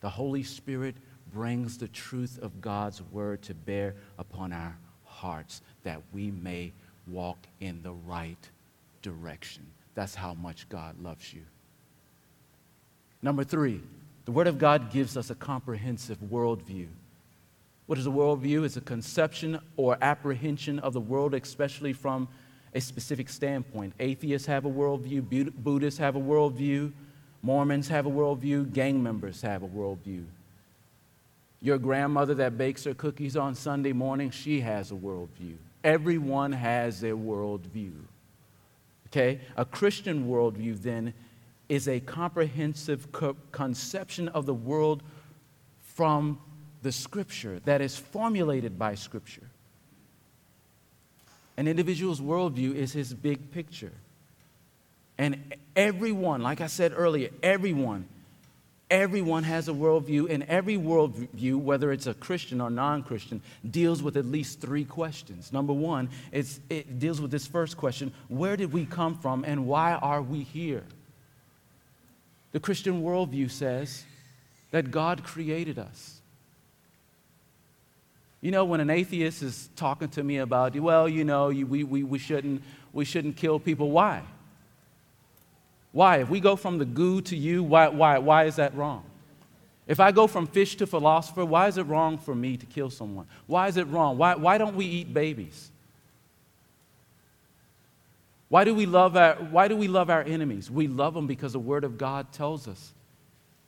The 0.02 0.10
Holy 0.10 0.44
Spirit 0.44 0.96
brings 1.34 1.78
the 1.78 1.88
truth 1.88 2.40
of 2.42 2.62
God's 2.62 3.02
word 3.02 3.42
to 3.44 3.54
bear 3.54 3.96
upon 4.18 4.54
our 4.54 4.78
hearts 5.06 5.62
that 5.84 6.02
we 6.14 6.32
may 6.32 6.72
walk 7.08 7.38
in 7.60 7.82
the 7.82 7.94
right 7.94 8.50
direction. 9.02 9.66
That's 9.96 10.16
how 10.16 10.34
much 10.34 10.70
God 10.70 11.02
loves 11.02 11.34
you. 11.34 11.42
Number 13.22 13.44
three, 13.44 13.82
the 14.26 14.32
Word 14.32 14.48
of 14.48 14.58
God 14.58 14.92
gives 14.92 15.18
us 15.18 15.30
a 15.30 15.36
comprehensive 15.36 16.18
worldview. 16.20 16.88
What 17.88 17.98
is 17.98 18.08
a 18.08 18.12
worldview? 18.12 18.64
It's 18.64 18.78
a 18.78 18.82
conception 18.82 19.60
or 19.76 19.98
apprehension 20.02 20.80
of 20.80 20.94
the 20.94 21.02
world, 21.02 21.34
especially 21.34 21.94
from 21.94 22.28
a 22.74 22.82
specific 22.82 23.30
standpoint. 23.30 23.94
Atheists 24.00 24.48
have 24.48 24.66
a 24.66 24.70
worldview, 24.70 25.52
Buddhists 25.56 26.00
have 26.00 26.16
a 26.16 26.20
worldview, 26.20 26.92
Mormons 27.42 27.88
have 27.88 28.06
a 28.06 28.10
worldview, 28.10 28.72
gang 28.72 29.02
members 29.02 29.42
have 29.42 29.64
a 29.64 29.68
worldview. 29.68 30.26
Your 31.62 31.78
grandmother 31.78 32.34
that 32.36 32.58
bakes 32.58 32.84
her 32.86 32.94
cookies 32.94 33.36
on 33.36 33.56
Sunday 33.56 33.94
morning, 33.94 34.32
she 34.32 34.62
has 34.62 34.92
a 34.92 34.96
worldview. 34.96 35.56
Everyone 35.84 36.52
has 36.52 37.02
their 37.02 37.16
worldview. 37.16 37.94
Okay? 39.08 39.42
A 39.58 39.66
Christian 39.66 40.28
worldview 40.28 40.82
then 40.82 41.14
is 41.70 41.88
a 41.88 42.00
comprehensive 42.00 43.12
co- 43.12 43.36
conception 43.52 44.28
of 44.30 44.46
the 44.46 44.54
world 44.54 45.04
from 45.84 46.40
the 46.82 46.92
Scripture 46.92 47.60
that 47.66 47.82
is 47.82 47.96
formulated 47.96 48.80
by 48.80 48.96
Scripture. 48.96 49.51
An 51.62 51.68
individual's 51.68 52.20
worldview 52.20 52.74
is 52.74 52.92
his 52.92 53.14
big 53.14 53.52
picture. 53.52 53.92
And 55.20 55.54
everyone, 55.76 56.42
like 56.42 56.60
I 56.60 56.66
said 56.66 56.92
earlier, 56.96 57.30
everyone 57.44 58.08
Everyone 58.90 59.44
has 59.44 59.70
a 59.70 59.72
worldview, 59.72 60.30
and 60.30 60.44
every 60.44 60.76
worldview, 60.76 61.56
whether 61.56 61.94
it's 61.94 62.08
a 62.08 62.14
Christian 62.14 62.60
or 62.60 62.70
non 62.70 63.04
Christian, 63.04 63.42
deals 63.70 64.04
with 64.04 64.18
at 64.18 64.26
least 64.26 64.60
three 64.60 64.84
questions. 64.84 65.54
Number 65.54 65.72
one, 65.72 66.10
it 66.34 67.00
deals 67.00 67.22
with 67.22 67.32
this 67.32 67.48
first 67.48 67.78
question 67.78 68.12
Where 68.28 68.58
did 68.58 68.74
we 68.74 68.86
come 68.86 69.18
from, 69.18 69.46
and 69.46 69.66
why 69.66 69.94
are 69.94 70.22
we 70.22 70.44
here? 70.44 70.84
The 72.52 72.60
Christian 72.60 73.02
worldview 73.02 73.50
says 73.50 74.04
that 74.72 74.92
God 74.92 75.24
created 75.24 75.80
us. 75.80 76.21
You 78.42 78.50
know, 78.50 78.66
when 78.66 78.80
an 78.80 78.90
atheist 78.90 79.44
is 79.44 79.70
talking 79.76 80.10
to 80.10 80.24
me 80.24 80.38
about, 80.38 80.76
well, 80.76 81.08
you 81.08 81.24
know, 81.24 81.48
we, 81.48 81.84
we, 81.84 82.04
we, 82.04 82.18
shouldn't, 82.18 82.64
we 82.92 83.06
shouldn't 83.06 83.38
kill 83.38 83.60
people, 83.60 83.92
why? 83.92 84.24
Why? 85.92 86.18
If 86.18 86.30
we 86.30 86.40
go 86.40 86.56
from 86.56 86.80
the 86.80 86.86
goo 86.86 87.22
to 87.22 87.36
you, 87.36 87.62
why, 87.62 87.90
why, 87.90 88.18
why 88.18 88.46
is 88.46 88.56
that 88.56 88.76
wrong? 88.76 89.04
If 89.88 90.00
I 90.00 90.12
go 90.12 90.26
from 90.26 90.48
fish 90.48 90.76
to 90.78 90.88
philosopher, 90.88 91.46
why 91.46 91.68
is 91.68 91.78
it 91.78 91.84
wrong 91.84 92.18
for 92.18 92.34
me 92.34 92.58
to 92.58 92.66
kill 92.66 92.90
someone? 92.90 93.28
Why 93.46 93.68
is 93.68 93.78
it 93.78 93.88
wrong? 93.88 94.18
Why, 94.18 94.36
why 94.36 94.58
don't 94.58 94.76
we 94.76 94.86
eat 94.86 95.14
babies? 95.14 95.70
Why 98.50 98.64
do, 98.64 98.74
we 98.74 98.86
love 98.86 99.16
our, 99.16 99.36
why 99.36 99.68
do 99.68 99.76
we 99.76 99.88
love 99.88 100.10
our 100.10 100.24
enemies? 100.24 100.70
We 100.72 100.88
love 100.88 101.14
them 101.14 101.28
because 101.28 101.54
the 101.54 101.60
Word 101.60 101.84
of 101.84 101.98
God 101.98 102.32
tells 102.34 102.68
us 102.68 102.94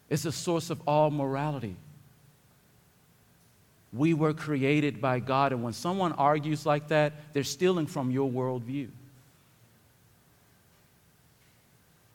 it's 0.09 0.23
the 0.23 0.31
source 0.31 0.69
of 0.69 0.81
all 0.87 1.11
morality. 1.11 1.75
We 3.93 4.13
were 4.13 4.33
created 4.33 4.99
by 4.99 5.19
God, 5.19 5.51
and 5.51 5.63
when 5.63 5.73
someone 5.73 6.13
argues 6.13 6.65
like 6.65 6.87
that, 6.87 7.13
they're 7.33 7.43
stealing 7.43 7.85
from 7.85 8.09
your 8.09 8.29
worldview. 8.29 8.89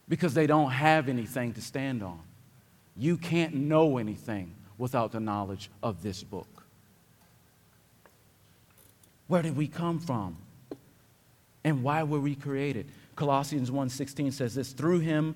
because 0.09 0.35
they 0.35 0.47
don't 0.47 0.71
have 0.71 1.09
anything 1.09 1.53
to 1.55 1.61
stand 1.61 2.03
on. 2.03 2.21
You 2.97 3.17
can't 3.17 3.55
know 3.55 3.99
anything 3.99 4.55
without 4.79 5.13
the 5.13 5.21
knowledge 5.21 5.71
of 5.83 6.03
this 6.03 6.23
book. 6.23 6.65
Where 9.27 9.43
did 9.43 9.57
we 9.57 9.69
come 9.69 10.01
from? 10.01 10.37
And 11.63 11.83
why 11.83 12.03
were 12.03 12.21
we 12.21 12.35
created? 12.35 12.91
Colossians 13.15 13.71
1:16 13.71 14.33
says 14.33 14.55
this, 14.55 14.73
through 14.73 15.01
him 15.01 15.35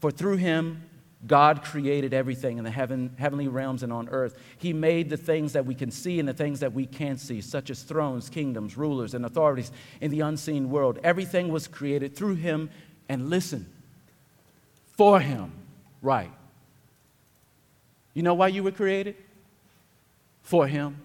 for 0.00 0.10
through 0.10 0.36
him 0.36 0.82
God 1.26 1.62
created 1.62 2.14
everything 2.14 2.56
in 2.56 2.64
the 2.64 2.70
heaven, 2.70 3.14
heavenly 3.18 3.48
realms 3.48 3.82
and 3.82 3.92
on 3.92 4.08
earth. 4.08 4.38
He 4.56 4.72
made 4.72 5.10
the 5.10 5.18
things 5.18 5.52
that 5.52 5.66
we 5.66 5.74
can 5.74 5.90
see 5.90 6.18
and 6.18 6.26
the 6.26 6.32
things 6.32 6.60
that 6.60 6.72
we 6.72 6.86
can't 6.86 7.20
see, 7.20 7.42
such 7.42 7.68
as 7.68 7.82
thrones, 7.82 8.30
kingdoms, 8.30 8.76
rulers, 8.76 9.12
and 9.12 9.26
authorities 9.26 9.70
in 10.00 10.10
the 10.10 10.20
unseen 10.20 10.70
world. 10.70 10.98
Everything 11.04 11.52
was 11.52 11.68
created 11.68 12.16
through 12.16 12.36
him. 12.36 12.70
And 13.08 13.28
listen, 13.28 13.70
for 14.96 15.20
him. 15.20 15.52
Right. 16.00 16.30
You 18.14 18.22
know 18.22 18.34
why 18.34 18.48
you 18.48 18.62
were 18.62 18.70
created? 18.70 19.16
For 20.42 20.66
him. 20.66 20.96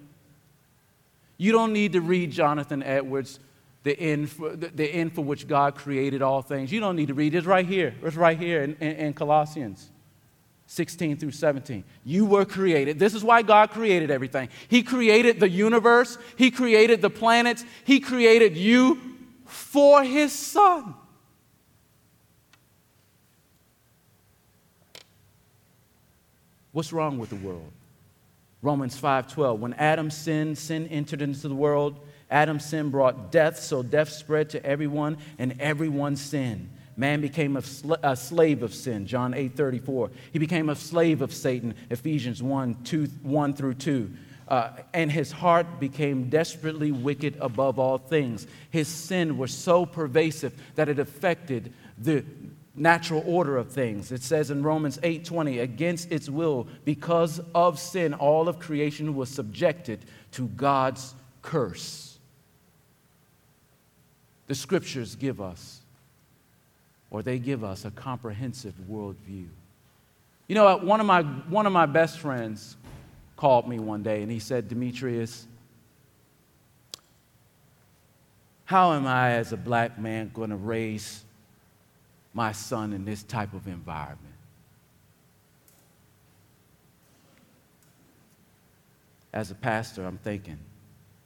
You 1.38 1.51
don't 1.51 1.74
need 1.74 1.91
to 1.93 1.99
read 2.01 2.32
Jonathan 2.32 2.82
Edwards, 2.84 3.41
the 3.84 3.99
end 3.99 4.30
for, 4.30 4.55
the, 4.55 4.70
the 4.70 4.86
end 4.86 5.13
for 5.13 5.26
which 5.26 5.45
God 5.45 5.76
created 5.76 6.22
all 6.22 6.41
things. 6.41 6.72
You 6.72 6.80
don't 6.80 6.95
need 6.95 7.07
to 7.07 7.13
read 7.13 7.36
it. 7.36 7.39
It's 7.39 7.47
right 7.47 7.66
here. 7.66 7.93
It's 8.01 8.16
right 8.16 8.38
here 8.38 8.63
in, 8.63 8.78
in, 8.80 8.91
in 8.95 9.13
Colossians 9.13 9.89
16 10.68 11.18
through 11.18 11.32
17. 11.32 11.84
You 12.03 12.26
were 12.26 12.45
created. 12.45 12.97
This 12.97 13.13
is 13.13 13.24
why 13.24 13.41
God 13.41 13.72
created 13.72 14.09
everything. 14.09 14.49
He 14.68 14.84
created 14.84 15.39
the 15.39 15.49
universe, 15.49 16.18
He 16.38 16.51
created 16.51 17.01
the 17.01 17.09
planets, 17.09 17.63
He 17.84 17.99
created 17.99 18.57
you 18.57 18.99
for 19.45 20.03
His 20.03 20.32
Son. 20.32 20.95
What's 26.72 26.91
wrong 26.91 27.20
with 27.20 27.30
the 27.30 27.38
world? 27.38 27.72
Romans 28.61 28.99
5:12 28.99 29.59
When 29.59 29.74
Adam 29.76 30.09
sinned, 30.09 30.57
sin 30.57 30.88
entered 30.88 31.22
into 31.22 31.47
the 31.47 31.55
world. 31.55 31.99
Adam's 32.30 32.66
sin 32.66 32.89
brought 32.89 33.32
death, 33.32 33.59
so 33.59 33.84
death 33.84 34.09
spread 34.09 34.49
to 34.49 34.66
everyone 34.66 35.18
and 35.38 35.55
everyone 35.61 36.16
sinned. 36.16 36.70
Man 36.98 37.22
became 37.22 37.58
a, 37.58 37.62
sl- 37.62 37.96
a 38.02 38.16
slave 38.16 38.64
of 38.64 38.74
sin, 38.74 39.06
John 39.06 39.34
8 39.34 39.56
34. 39.56 40.12
He 40.32 40.39
became 40.39 40.70
a 40.70 40.76
slave 40.76 41.22
of 41.22 41.34
Satan, 41.34 41.76
Ephesians 41.89 42.41
1, 42.41 42.84
2, 42.84 43.06
1 43.24 43.54
through 43.54 43.74
2. 43.76 44.12
uh, 44.48 44.70
and 44.93 45.12
his 45.12 45.32
heart 45.32 45.80
became 45.80 46.30
desperately 46.30 46.91
wicked 46.91 47.38
above 47.41 47.80
all 47.80 47.98
things. 47.98 48.48
His 48.70 48.88
sin 48.88 49.38
was 49.38 49.52
so 49.54 49.86
pervasive 49.86 50.54
that 50.76 50.89
it 50.89 51.00
affected 51.00 51.74
the 51.98 52.24
natural 52.76 53.24
order 53.26 53.58
of 53.58 53.72
things. 53.72 54.12
It 54.12 54.22
says 54.22 54.52
in 54.52 54.62
Romans 54.62 55.00
8:20, 55.02 55.60
against 55.60 56.12
its 56.12 56.30
will, 56.30 56.68
because 56.84 57.39
of 57.56 57.80
sin, 57.80 58.14
all 58.14 58.48
of 58.48 58.60
creation 58.60 59.16
was 59.16 59.30
subjected 59.30 60.06
to 60.34 60.48
God's 60.50 61.16
curse. 61.41 62.20
The 64.48 64.56
scriptures 64.56 65.16
give 65.16 65.41
us, 65.41 65.80
or 67.10 67.22
they 67.22 67.39
give 67.39 67.64
us, 67.64 67.86
a 67.86 67.91
comprehensive 67.91 68.74
worldview. 68.89 69.47
You 70.47 70.56
know, 70.56 70.78
one 70.78 70.99
of 70.99 71.06
my, 71.06 71.22
one 71.22 71.66
of 71.66 71.74
my 71.74 71.86
best 71.86 72.20
friends 72.20 72.78
called 73.38 73.68
me 73.68 73.80
one 73.80 74.03
day 74.03 74.22
and 74.22 74.32
he 74.32 74.39
said, 74.39 74.68
Demetrius, 74.68 75.47
how 78.66 78.93
am 78.93 79.06
I, 79.06 79.32
as 79.34 79.53
a 79.53 79.58
black 79.58 79.99
man, 79.99 80.32
going 80.34 80.49
to 80.49 80.56
raise 80.56 81.24
my 82.34 82.51
son 82.51 82.93
in 82.93 83.06
this 83.06 83.24
type 83.24 83.53
of 83.53 83.68
environment? 83.68 84.20
As 89.32 89.51
a 89.51 89.56
pastor, 89.56 90.06
I'm 90.06 90.18
thinking, 90.18 90.58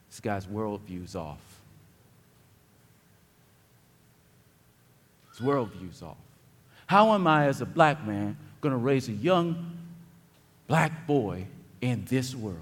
this 0.10 0.20
guy's 0.20 0.48
worldview's 0.48 1.16
off. 1.16 1.49
His 5.40 5.48
worldview's 5.48 6.04
off. 6.04 6.18
How 6.86 7.14
am 7.14 7.26
I, 7.26 7.46
as 7.46 7.62
a 7.62 7.66
black 7.66 8.06
man, 8.06 8.36
going 8.62 8.74
to 8.74 8.78
raise 8.78 9.08
a 9.08 9.14
young 9.14 9.78
black 10.68 11.08
boy 11.08 11.46
in 11.82 12.06
this 12.06 12.36
world. 12.36 12.60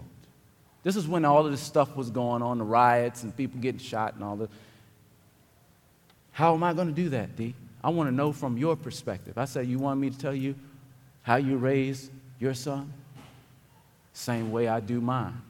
This 0.84 0.96
is 0.96 1.08
when 1.08 1.26
all 1.26 1.46
of 1.46 1.52
this 1.52 1.62
stuff 1.62 1.96
was 1.96 2.10
going 2.10 2.42
on, 2.42 2.60
the 2.60 2.64
riots 2.64 3.24
and 3.24 3.36
people 3.36 3.60
getting 3.60 3.80
shot 3.80 4.16
and 4.16 4.24
all 4.24 4.38
that. 4.38 4.50
How 6.32 6.54
am 6.54 6.64
I 6.64 6.74
going 6.74 6.88
to 6.88 6.94
do 6.94 7.10
that, 7.10 7.36
D? 7.36 7.54
I 7.84 7.90
want 7.90 8.10
to 8.10 8.16
know 8.16 8.32
from 8.32 8.58
your 8.58 8.76
perspective. 8.76 9.38
I 9.38 9.46
said, 9.46 9.68
You 9.68 9.80
want 9.80 10.00
me 10.00 10.10
to 10.10 10.18
tell 10.18 10.34
you 10.34 10.56
how 11.24 11.36
you 11.36 11.58
raise 11.58 12.10
your 12.40 12.54
son? 12.54 12.94
Same 14.14 14.52
way 14.52 14.68
I 14.68 14.80
do 14.80 15.02
mine. 15.02 15.42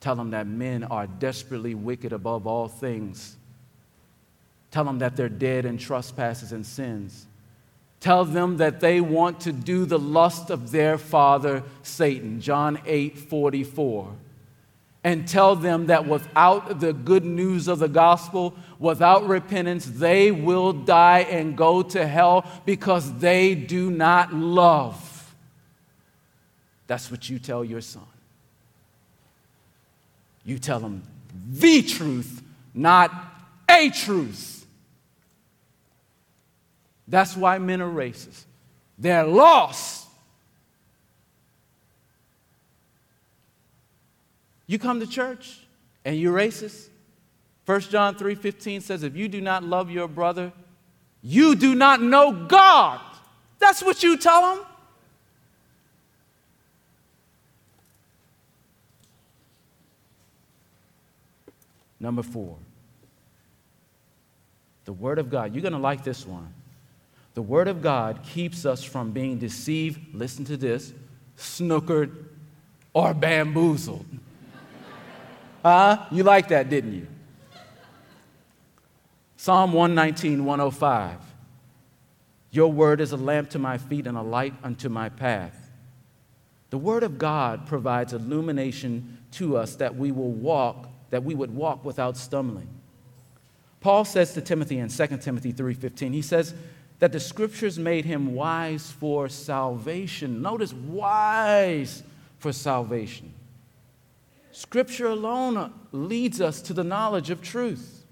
Tell 0.00 0.14
them 0.14 0.30
that 0.30 0.46
men 0.46 0.84
are 0.84 1.06
desperately 1.06 1.74
wicked 1.74 2.12
above 2.12 2.46
all 2.46 2.68
things. 2.68 3.36
Tell 4.70 4.84
them 4.84 4.98
that 5.00 5.16
they're 5.16 5.28
dead 5.28 5.64
in 5.64 5.78
trespasses 5.78 6.52
and 6.52 6.64
sins. 6.64 7.26
Tell 8.00 8.24
them 8.24 8.56
that 8.56 8.80
they 8.80 9.00
want 9.00 9.40
to 9.40 9.52
do 9.52 9.84
the 9.84 9.98
lust 9.98 10.50
of 10.50 10.70
their 10.70 10.96
father, 10.96 11.62
Satan. 11.82 12.40
John 12.40 12.80
8 12.86 13.18
44. 13.18 14.12
And 15.02 15.26
tell 15.26 15.56
them 15.56 15.86
that 15.86 16.06
without 16.06 16.80
the 16.80 16.92
good 16.92 17.24
news 17.24 17.68
of 17.68 17.78
the 17.78 17.88
gospel, 17.88 18.54
without 18.78 19.26
repentance, 19.26 19.86
they 19.86 20.30
will 20.30 20.74
die 20.74 21.20
and 21.20 21.56
go 21.56 21.82
to 21.82 22.06
hell 22.06 22.44
because 22.66 23.12
they 23.18 23.54
do 23.54 23.90
not 23.90 24.34
love. 24.34 25.34
That's 26.86 27.10
what 27.10 27.30
you 27.30 27.38
tell 27.38 27.64
your 27.64 27.80
son. 27.80 28.02
You 30.44 30.58
tell 30.58 30.80
him 30.80 31.02
the 31.48 31.82
truth, 31.82 32.42
not 32.74 33.12
a 33.68 33.90
truth. 33.90 34.59
That's 37.10 37.36
why 37.36 37.58
men 37.58 37.82
are 37.82 37.90
racist. 37.90 38.44
They're 38.96 39.24
lost. 39.24 40.06
You 44.68 44.78
come 44.78 45.00
to 45.00 45.06
church 45.06 45.58
and 46.04 46.16
you're 46.16 46.36
racist. 46.36 46.86
1 47.66 47.80
John 47.82 48.14
3:15 48.14 48.80
says 48.80 49.02
if 49.02 49.16
you 49.16 49.26
do 49.28 49.40
not 49.40 49.64
love 49.64 49.90
your 49.90 50.06
brother, 50.06 50.52
you 51.20 51.56
do 51.56 51.74
not 51.74 52.00
know 52.00 52.32
God. 52.46 53.00
That's 53.58 53.82
what 53.82 54.02
you 54.04 54.16
tell 54.16 54.54
them. 54.54 54.66
Number 61.98 62.22
4. 62.22 62.56
The 64.84 64.92
word 64.92 65.18
of 65.18 65.28
God. 65.28 65.54
You're 65.54 65.62
going 65.62 65.72
to 65.72 65.78
like 65.78 66.02
this 66.02 66.26
one. 66.26 66.54
The 67.40 67.44
Word 67.44 67.68
of 67.68 67.80
God 67.80 68.22
keeps 68.22 68.66
us 68.66 68.84
from 68.84 69.12
being 69.12 69.38
deceived, 69.38 70.14
listen 70.14 70.44
to 70.44 70.58
this, 70.58 70.92
snookered, 71.38 72.26
or 72.92 73.14
bamboozled. 73.14 74.04
huh? 75.62 76.04
You 76.10 76.22
like 76.22 76.48
that, 76.48 76.68
didn't 76.68 76.92
you? 76.92 77.06
Psalm 79.38 79.72
119, 79.72 80.44
105. 80.44 81.16
Your 82.50 82.70
word 82.70 83.00
is 83.00 83.12
a 83.12 83.16
lamp 83.16 83.48
to 83.48 83.58
my 83.58 83.78
feet 83.78 84.06
and 84.06 84.18
a 84.18 84.22
light 84.22 84.52
unto 84.62 84.90
my 84.90 85.08
path. 85.08 85.70
The 86.68 86.76
word 86.76 87.02
of 87.02 87.16
God 87.16 87.66
provides 87.66 88.12
illumination 88.12 89.16
to 89.30 89.56
us 89.56 89.76
that 89.76 89.96
we 89.96 90.12
will 90.12 90.32
walk, 90.32 90.90
that 91.08 91.24
we 91.24 91.34
would 91.34 91.56
walk 91.56 91.86
without 91.86 92.18
stumbling. 92.18 92.68
Paul 93.80 94.04
says 94.04 94.34
to 94.34 94.42
Timothy 94.42 94.78
in 94.78 94.90
2 94.90 95.06
Timothy 95.22 95.54
3:15, 95.54 96.12
he 96.12 96.20
says, 96.20 96.52
that 97.00 97.12
the 97.12 97.20
scriptures 97.20 97.78
made 97.78 98.04
him 98.04 98.34
wise 98.34 98.90
for 98.90 99.28
salvation. 99.28 100.42
Notice, 100.42 100.72
wise 100.72 102.02
for 102.38 102.52
salvation. 102.52 103.32
Scripture 104.52 105.06
alone 105.06 105.56
uh, 105.56 105.70
leads 105.92 106.40
us 106.40 106.60
to 106.62 106.74
the 106.74 106.84
knowledge 106.84 107.30
of 107.30 107.40
truth. 107.40 108.04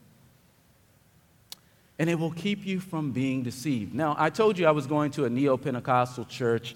And 1.99 2.09
it 2.09 2.19
will 2.19 2.31
keep 2.31 2.65
you 2.65 2.81
from 2.81 3.13
being 3.13 3.43
deceived. 3.43 3.95
Now, 3.95 4.15
I 4.19 4.31
told 4.31 4.59
you 4.59 4.67
I 4.67 4.71
was 4.71 4.87
going 4.87 5.11
to 5.13 5.27
a 5.27 5.31
neo 5.31 5.57
Pentecostal 5.57 6.25
church 6.25 6.75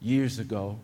years 0.00 0.38
ago 0.38 0.78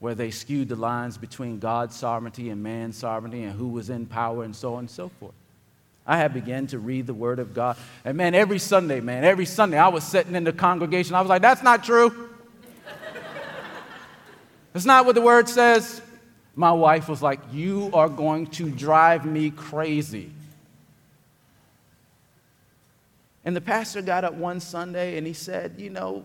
where 0.00 0.14
they 0.14 0.30
skewed 0.30 0.68
the 0.68 0.76
lines 0.76 1.18
between 1.18 1.58
God's 1.58 1.94
sovereignty 1.94 2.48
and 2.50 2.60
man's 2.62 2.96
sovereignty 2.96 3.44
and 3.44 3.52
who 3.52 3.68
was 3.68 3.90
in 3.90 4.06
power 4.06 4.42
and 4.44 4.56
so 4.56 4.74
on 4.74 4.80
and 4.80 4.90
so 4.90 5.10
forth. 5.20 5.34
I 6.06 6.16
had 6.16 6.34
begun 6.34 6.66
to 6.68 6.78
read 6.78 7.06
the 7.06 7.14
Word 7.14 7.38
of 7.38 7.54
God. 7.54 7.76
And 8.04 8.16
man, 8.16 8.34
every 8.34 8.58
Sunday, 8.58 9.00
man, 9.00 9.24
every 9.24 9.46
Sunday, 9.46 9.78
I 9.78 9.88
was 9.88 10.04
sitting 10.04 10.34
in 10.34 10.44
the 10.44 10.52
congregation. 10.52 11.14
I 11.14 11.20
was 11.20 11.28
like, 11.28 11.42
that's 11.42 11.62
not 11.62 11.84
true. 11.84 12.30
that's 14.72 14.86
not 14.86 15.06
what 15.06 15.14
the 15.14 15.20
Word 15.20 15.48
says. 15.48 16.02
My 16.54 16.72
wife 16.72 17.08
was 17.08 17.22
like, 17.22 17.40
You 17.52 17.90
are 17.94 18.08
going 18.08 18.46
to 18.48 18.70
drive 18.70 19.24
me 19.24 19.50
crazy. 19.50 20.32
And 23.44 23.56
the 23.56 23.60
pastor 23.60 24.02
got 24.02 24.24
up 24.24 24.34
one 24.34 24.60
Sunday 24.60 25.16
and 25.16 25.26
he 25.26 25.32
said, 25.32 25.74
You 25.78 25.90
know, 25.90 26.24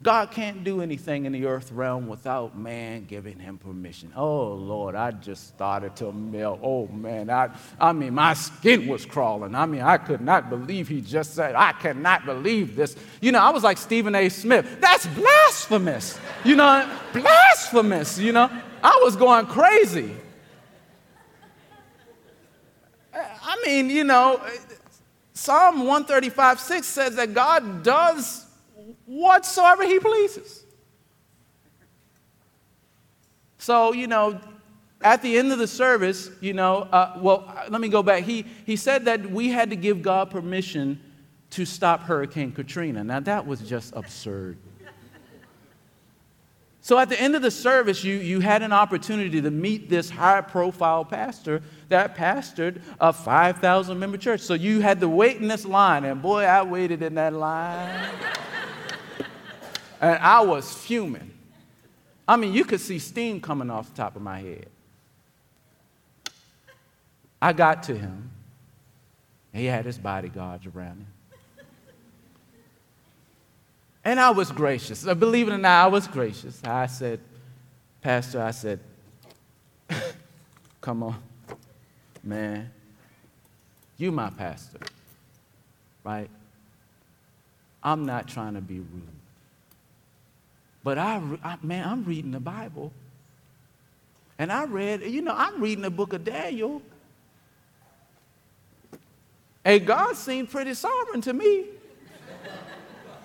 God 0.00 0.30
can't 0.30 0.62
do 0.62 0.80
anything 0.80 1.24
in 1.24 1.32
the 1.32 1.46
earth 1.46 1.72
realm 1.72 2.06
without 2.06 2.56
man 2.56 3.04
giving 3.06 3.36
him 3.40 3.58
permission. 3.58 4.12
Oh, 4.14 4.52
Lord, 4.52 4.94
I 4.94 5.10
just 5.10 5.48
started 5.48 5.96
to 5.96 6.12
melt. 6.12 6.60
Oh, 6.62 6.86
man, 6.86 7.28
I, 7.28 7.50
I 7.80 7.92
mean, 7.92 8.14
my 8.14 8.34
skin 8.34 8.86
was 8.86 9.04
crawling. 9.04 9.56
I 9.56 9.66
mean, 9.66 9.80
I 9.80 9.96
could 9.96 10.20
not 10.20 10.50
believe 10.50 10.86
he 10.86 11.00
just 11.00 11.34
said, 11.34 11.56
I 11.56 11.72
cannot 11.72 12.24
believe 12.24 12.76
this. 12.76 12.94
You 13.20 13.32
know, 13.32 13.40
I 13.40 13.50
was 13.50 13.64
like 13.64 13.76
Stephen 13.76 14.14
A. 14.14 14.28
Smith. 14.28 14.80
That's 14.80 15.04
blasphemous. 15.08 16.16
You 16.44 16.54
know, 16.54 16.88
blasphemous. 17.12 18.20
You 18.20 18.30
know, 18.30 18.50
I 18.84 19.00
was 19.02 19.16
going 19.16 19.46
crazy. 19.46 20.14
I 23.12 23.60
mean, 23.66 23.90
you 23.90 24.04
know, 24.04 24.40
Psalm 25.32 25.78
135 25.80 26.60
6 26.60 26.86
says 26.86 27.16
that 27.16 27.34
God 27.34 27.82
does 27.82 28.47
whatsoever 29.08 29.84
he 29.84 29.98
pleases. 29.98 30.64
So, 33.56 33.92
you 33.92 34.06
know, 34.06 34.38
at 35.00 35.22
the 35.22 35.36
end 35.38 35.50
of 35.50 35.58
the 35.58 35.66
service, 35.66 36.30
you 36.40 36.52
know, 36.52 36.82
uh, 36.82 37.18
well, 37.20 37.52
let 37.70 37.80
me 37.80 37.88
go 37.88 38.02
back. 38.02 38.24
He, 38.24 38.44
he 38.66 38.76
said 38.76 39.06
that 39.06 39.30
we 39.30 39.48
had 39.48 39.70
to 39.70 39.76
give 39.76 40.02
God 40.02 40.30
permission 40.30 41.00
to 41.50 41.64
stop 41.64 42.02
Hurricane 42.02 42.52
Katrina. 42.52 43.02
Now, 43.02 43.20
that 43.20 43.46
was 43.46 43.60
just 43.60 43.94
absurd. 43.96 44.58
So, 46.80 46.98
at 46.98 47.10
the 47.10 47.20
end 47.20 47.36
of 47.36 47.42
the 47.42 47.50
service, 47.50 48.02
you, 48.02 48.14
you 48.16 48.40
had 48.40 48.62
an 48.62 48.72
opportunity 48.72 49.42
to 49.42 49.50
meet 49.50 49.90
this 49.90 50.08
high 50.08 50.40
profile 50.40 51.04
pastor 51.04 51.62
that 51.90 52.16
pastored 52.16 52.80
a 52.98 53.12
5,000 53.12 53.98
member 53.98 54.16
church. 54.16 54.40
So, 54.40 54.54
you 54.54 54.80
had 54.80 55.00
to 55.00 55.08
wait 55.08 55.36
in 55.36 55.48
this 55.48 55.66
line, 55.66 56.04
and 56.04 56.22
boy, 56.22 56.44
I 56.44 56.62
waited 56.62 57.02
in 57.02 57.14
that 57.16 57.34
line. 57.34 58.08
And 60.00 60.18
I 60.22 60.40
was 60.40 60.72
fuming. 60.72 61.32
I 62.26 62.36
mean, 62.36 62.52
you 62.52 62.64
could 62.64 62.80
see 62.80 62.98
steam 62.98 63.40
coming 63.40 63.70
off 63.70 63.90
the 63.90 63.96
top 63.96 64.16
of 64.16 64.22
my 64.22 64.40
head. 64.40 64.66
I 67.40 67.52
got 67.52 67.84
to 67.84 67.96
him. 67.96 68.30
He 69.52 69.64
had 69.64 69.86
his 69.86 69.98
bodyguards 69.98 70.66
around 70.66 70.98
him. 70.98 71.06
And 74.04 74.20
I 74.20 74.30
was 74.30 74.50
gracious. 74.50 75.06
Uh, 75.06 75.14
believe 75.14 75.48
it 75.48 75.52
or 75.52 75.58
not, 75.58 75.84
I 75.84 75.86
was 75.86 76.06
gracious. 76.06 76.62
I 76.64 76.86
said, 76.86 77.20
Pastor, 78.00 78.40
I 78.42 78.52
said, 78.52 78.80
Come 80.80 81.02
on, 81.02 81.16
man. 82.22 82.70
You 83.96 84.12
my 84.12 84.30
pastor, 84.30 84.78
right? 86.04 86.30
I'm 87.82 88.06
not 88.06 88.28
trying 88.28 88.54
to 88.54 88.60
be 88.60 88.78
rude. 88.78 89.17
But 90.82 90.98
I, 90.98 91.20
I, 91.42 91.56
man, 91.62 91.88
I'm 91.88 92.04
reading 92.04 92.30
the 92.30 92.40
Bible. 92.40 92.92
And 94.38 94.52
I 94.52 94.64
read, 94.64 95.02
you 95.02 95.22
know, 95.22 95.34
I'm 95.36 95.60
reading 95.60 95.82
the 95.82 95.90
book 95.90 96.12
of 96.12 96.24
Daniel. 96.24 96.80
And 99.64 99.86
God 99.86 100.16
seemed 100.16 100.50
pretty 100.50 100.74
sovereign 100.74 101.20
to 101.22 101.32
me. 101.32 101.66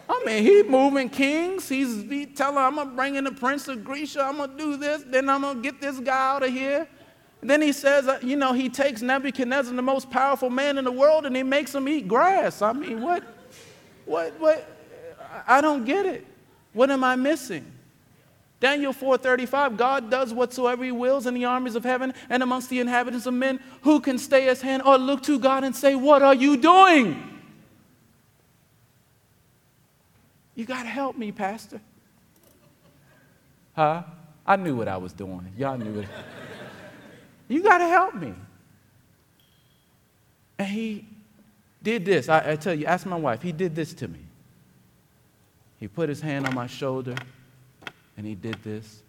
I 0.09 0.23
mean, 0.25 0.43
he's 0.43 0.65
moving 0.65 1.09
kings. 1.09 1.69
He's 1.69 2.03
he 2.03 2.25
telling, 2.25 2.57
I'm 2.57 2.75
going 2.75 2.89
to 2.89 2.95
bring 2.95 3.15
in 3.15 3.23
the 3.23 3.31
prince 3.31 3.67
of 3.67 3.83
Grecia. 3.83 4.23
I'm 4.23 4.37
going 4.37 4.51
to 4.51 4.57
do 4.57 4.77
this. 4.77 5.03
Then 5.07 5.29
I'm 5.29 5.41
going 5.41 5.57
to 5.57 5.61
get 5.61 5.79
this 5.79 5.99
guy 5.99 6.35
out 6.35 6.43
of 6.43 6.51
here. 6.51 6.87
And 7.41 7.49
then 7.49 7.61
he 7.61 7.71
says, 7.71 8.07
uh, 8.07 8.19
you 8.21 8.35
know, 8.35 8.53
he 8.53 8.69
takes 8.69 9.01
Nebuchadnezzar, 9.01 9.73
the 9.73 9.81
most 9.81 10.09
powerful 10.09 10.49
man 10.49 10.77
in 10.77 10.85
the 10.85 10.91
world, 10.91 11.25
and 11.25 11.35
he 11.35 11.43
makes 11.43 11.75
him 11.75 11.87
eat 11.87 12.07
grass. 12.07 12.61
I 12.61 12.73
mean, 12.73 13.01
what, 13.01 13.23
what, 14.05 14.39
what? 14.39 14.65
I 15.47 15.61
don't 15.61 15.83
get 15.83 16.05
it. 16.05 16.25
What 16.73 16.89
am 16.91 17.03
I 17.03 17.15
missing? 17.15 17.65
Daniel 18.59 18.93
4:35 18.93 19.77
God 19.77 20.09
does 20.09 20.33
whatsoever 20.33 20.83
he 20.83 20.91
wills 20.91 21.27
in 21.27 21.33
the 21.33 21.45
armies 21.45 21.75
of 21.75 21.83
heaven 21.83 22.13
and 22.29 22.41
amongst 22.41 22.69
the 22.69 22.79
inhabitants 22.79 23.25
of 23.25 23.33
men 23.33 23.59
who 23.81 23.99
can 23.99 24.17
stay 24.17 24.45
his 24.45 24.61
hand 24.61 24.83
or 24.83 24.97
look 24.97 25.21
to 25.23 25.37
God 25.37 25.63
and 25.63 25.75
say 25.75 25.95
what 25.95 26.21
are 26.21 26.33
you 26.33 26.55
doing? 26.57 27.33
You 30.55 30.65
got 30.65 30.83
to 30.83 30.89
help 30.89 31.17
me, 31.17 31.31
pastor. 31.31 31.81
Huh? 33.75 34.03
I 34.45 34.55
knew 34.55 34.75
what 34.75 34.87
I 34.87 34.97
was 34.97 35.13
doing. 35.13 35.51
Y'all 35.57 35.77
knew 35.77 35.99
it. 35.99 36.07
you 37.47 37.63
got 37.63 37.79
to 37.79 37.87
help 37.87 38.15
me. 38.15 38.33
And 40.59 40.67
he 40.67 41.07
did 41.81 42.05
this. 42.05 42.29
I, 42.29 42.51
I 42.51 42.55
tell 42.55 42.73
you, 42.73 42.85
ask 42.85 43.05
my 43.05 43.17
wife. 43.17 43.41
He 43.41 43.51
did 43.51 43.75
this 43.75 43.93
to 43.95 44.07
me. 44.07 44.22
He 45.83 45.89
put 45.89 46.07
his 46.07 46.21
hand 46.21 46.47
on 46.47 46.55
my 46.55 46.65
shoulder 46.65 47.13
and 48.15 48.25
he 48.25 48.35
did 48.35 48.55
this 48.63 49.03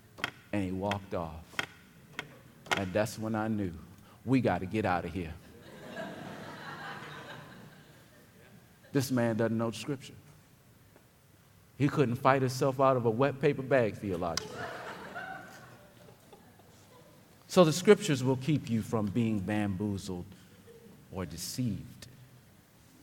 and 0.53 0.65
he 0.65 0.73
walked 0.73 1.15
off. 1.15 1.45
And 2.77 2.93
that's 2.93 3.17
when 3.17 3.37
I 3.37 3.47
knew 3.47 3.71
we 4.25 4.41
got 4.41 4.59
to 4.59 4.67
get 4.67 4.85
out 4.85 5.05
of 5.05 5.13
here. 5.13 5.33
this 8.93 9.13
man 9.13 9.37
doesn't 9.37 9.57
know 9.57 9.71
the 9.71 9.77
scripture. 9.77 10.15
He 11.79 11.87
couldn't 11.87 12.17
fight 12.17 12.43
himself 12.43 12.81
out 12.81 12.97
of 12.97 13.07
a 13.07 13.11
wet 13.11 13.41
paper 13.41 13.63
bag 13.63 13.95
theologically. 13.99 14.59
So 17.47 17.63
the 17.63 17.73
scriptures 17.73 18.25
will 18.25 18.39
keep 18.39 18.69
you 18.69 18.83
from 18.83 19.07
being 19.07 19.39
bamboozled 19.39 20.27
or 21.13 21.25
deceived. 21.25 22.09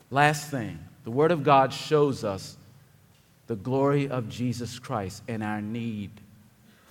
Last 0.09 0.51
thing, 0.51 0.77
the 1.05 1.11
Word 1.11 1.31
of 1.31 1.45
God 1.45 1.71
shows 1.71 2.25
us 2.25 2.57
the 3.51 3.57
glory 3.57 4.07
of 4.07 4.29
Jesus 4.29 4.79
Christ 4.79 5.23
and 5.27 5.43
our 5.43 5.59
need 5.61 6.09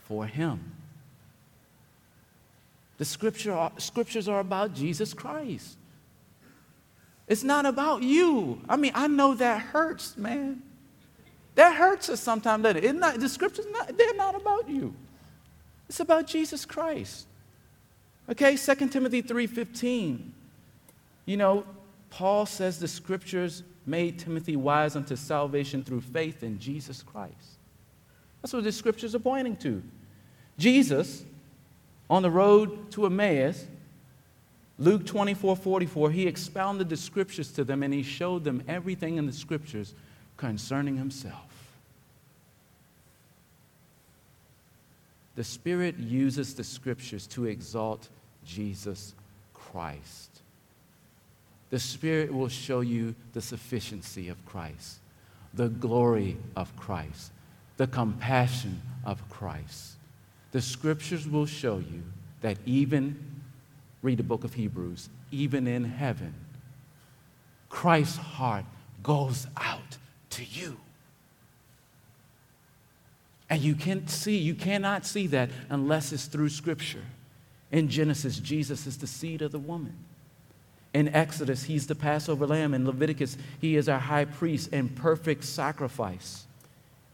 for 0.07 0.27
Him. 0.27 0.61
The 2.99 3.07
scripture, 3.07 3.71
scriptures 3.79 4.29
are 4.29 4.41
about 4.41 4.75
Jesus 4.75 5.15
Christ. 5.15 5.79
It's 7.27 7.43
not 7.43 7.65
about 7.65 8.03
you. 8.03 8.61
I 8.69 8.77
mean, 8.77 8.93
I 8.95 9.07
know 9.07 9.33
that 9.37 9.63
hurts, 9.63 10.19
man. 10.19 10.61
That 11.55 11.77
hurts 11.77 12.11
us 12.11 12.21
sometimes, 12.21 12.63
doesn't 12.63 12.85
it? 12.85 12.95
Not, 12.95 13.19
the 13.19 13.31
scriptures, 13.31 13.65
not, 13.71 13.97
they're 13.97 14.15
not 14.17 14.35
about 14.35 14.69
you. 14.69 14.95
It's 15.89 16.01
about 16.01 16.27
Jesus 16.27 16.67
Christ. 16.67 17.27
Okay, 18.29 18.57
2 18.57 18.75
Timothy 18.89 19.23
3.15. 19.23 20.29
You 21.25 21.37
know, 21.39 21.65
Paul 22.11 22.45
says 22.45 22.79
the 22.79 22.89
scriptures 22.89 23.63
made 23.87 24.19
Timothy 24.19 24.57
wise 24.57 24.97
unto 24.97 25.17
salvation 25.17 25.83
through 25.83 26.03
faith 26.03 26.43
in 26.43 26.59
Jesus 26.59 27.03
Christ. 27.03 27.35
That's 28.43 28.53
what 28.53 28.65
the 28.65 28.73
scriptures 28.73 29.15
are 29.15 29.21
pointing 29.21 29.57
to. 29.59 29.83
Jesus, 30.59 31.25
on 32.09 32.23
the 32.23 32.31
road 32.31 32.91
to 32.93 33.07
Emmaus, 33.07 33.67
Luke 34.79 35.05
24 35.05 35.57
44, 35.57 36.11
he 36.11 36.27
expounded 36.27 36.89
the 36.89 36.97
scriptures 36.97 37.53
to 37.53 37.65
them 37.65 37.83
and 37.83 37.93
he 37.93 38.03
showed 38.03 38.45
them 38.45 38.63
everything 38.67 39.17
in 39.17 39.27
the 39.27 39.33
scriptures 39.33 39.95
concerning 40.37 40.97
himself. 40.97 41.45
The 45.37 45.45
Spirit 45.45 45.99
uses 45.99 46.55
the 46.55 46.65
scriptures 46.65 47.27
to 47.29 47.47
exalt 47.47 48.09
Jesus 48.45 49.15
Christ 49.55 50.30
the 51.71 51.79
Spirit 51.79 52.33
will 52.33 52.49
show 52.49 52.81
you 52.81 53.15
the 53.33 53.41
sufficiency 53.41 54.29
of 54.29 54.45
Christ, 54.45 54.99
the 55.55 55.69
glory 55.69 56.37
of 56.57 56.75
Christ, 56.77 57.33
the 57.77 57.87
compassion 57.87 58.83
of 59.05 59.27
Christ. 59.29 59.93
The 60.53 60.61
scriptures 60.61 61.29
will 61.29 61.47
show 61.47 61.79
you 61.79 62.03
that 62.41 62.59
even, 62.67 63.43
read 64.03 64.19
the 64.19 64.25
book 64.25 64.43
of 64.43 64.55
Hebrews, 64.55 65.09
even 65.31 65.69
in 65.69 65.85
heaven, 65.85 66.35
Christ's 67.69 68.17
heart 68.17 68.65
goes 69.03 69.47
out 69.57 69.97
to 70.31 70.45
you. 70.45 70.77
And 73.49 73.63
you 73.63 73.75
can't 73.75 74.11
see, 74.11 74.39
you 74.39 74.55
cannot 74.55 75.07
see 75.07 75.27
that 75.29 75.51
unless 75.69 76.13
it's 76.13 76.27
through 76.27 76.51
Scripture. 76.51 77.05
In 77.71 77.89
Genesis, 77.89 78.39
Jesus 78.39 78.87
is 78.87 78.99
the 78.99 79.07
seed 79.07 79.43
of 79.43 79.53
the 79.53 79.59
woman. 79.59 79.95
In 80.93 81.09
Exodus, 81.15 81.65
he's 81.65 81.87
the 81.87 81.95
Passover 81.95 82.47
lamb. 82.47 82.75
In 82.75 82.85
Leviticus, 82.85 83.37
he 83.61 83.77
is 83.77 83.89
our 83.89 83.99
high 83.99 84.25
priest 84.25 84.71
and 84.73 84.95
perfect 84.97 85.45
sacrifice. 85.45 86.47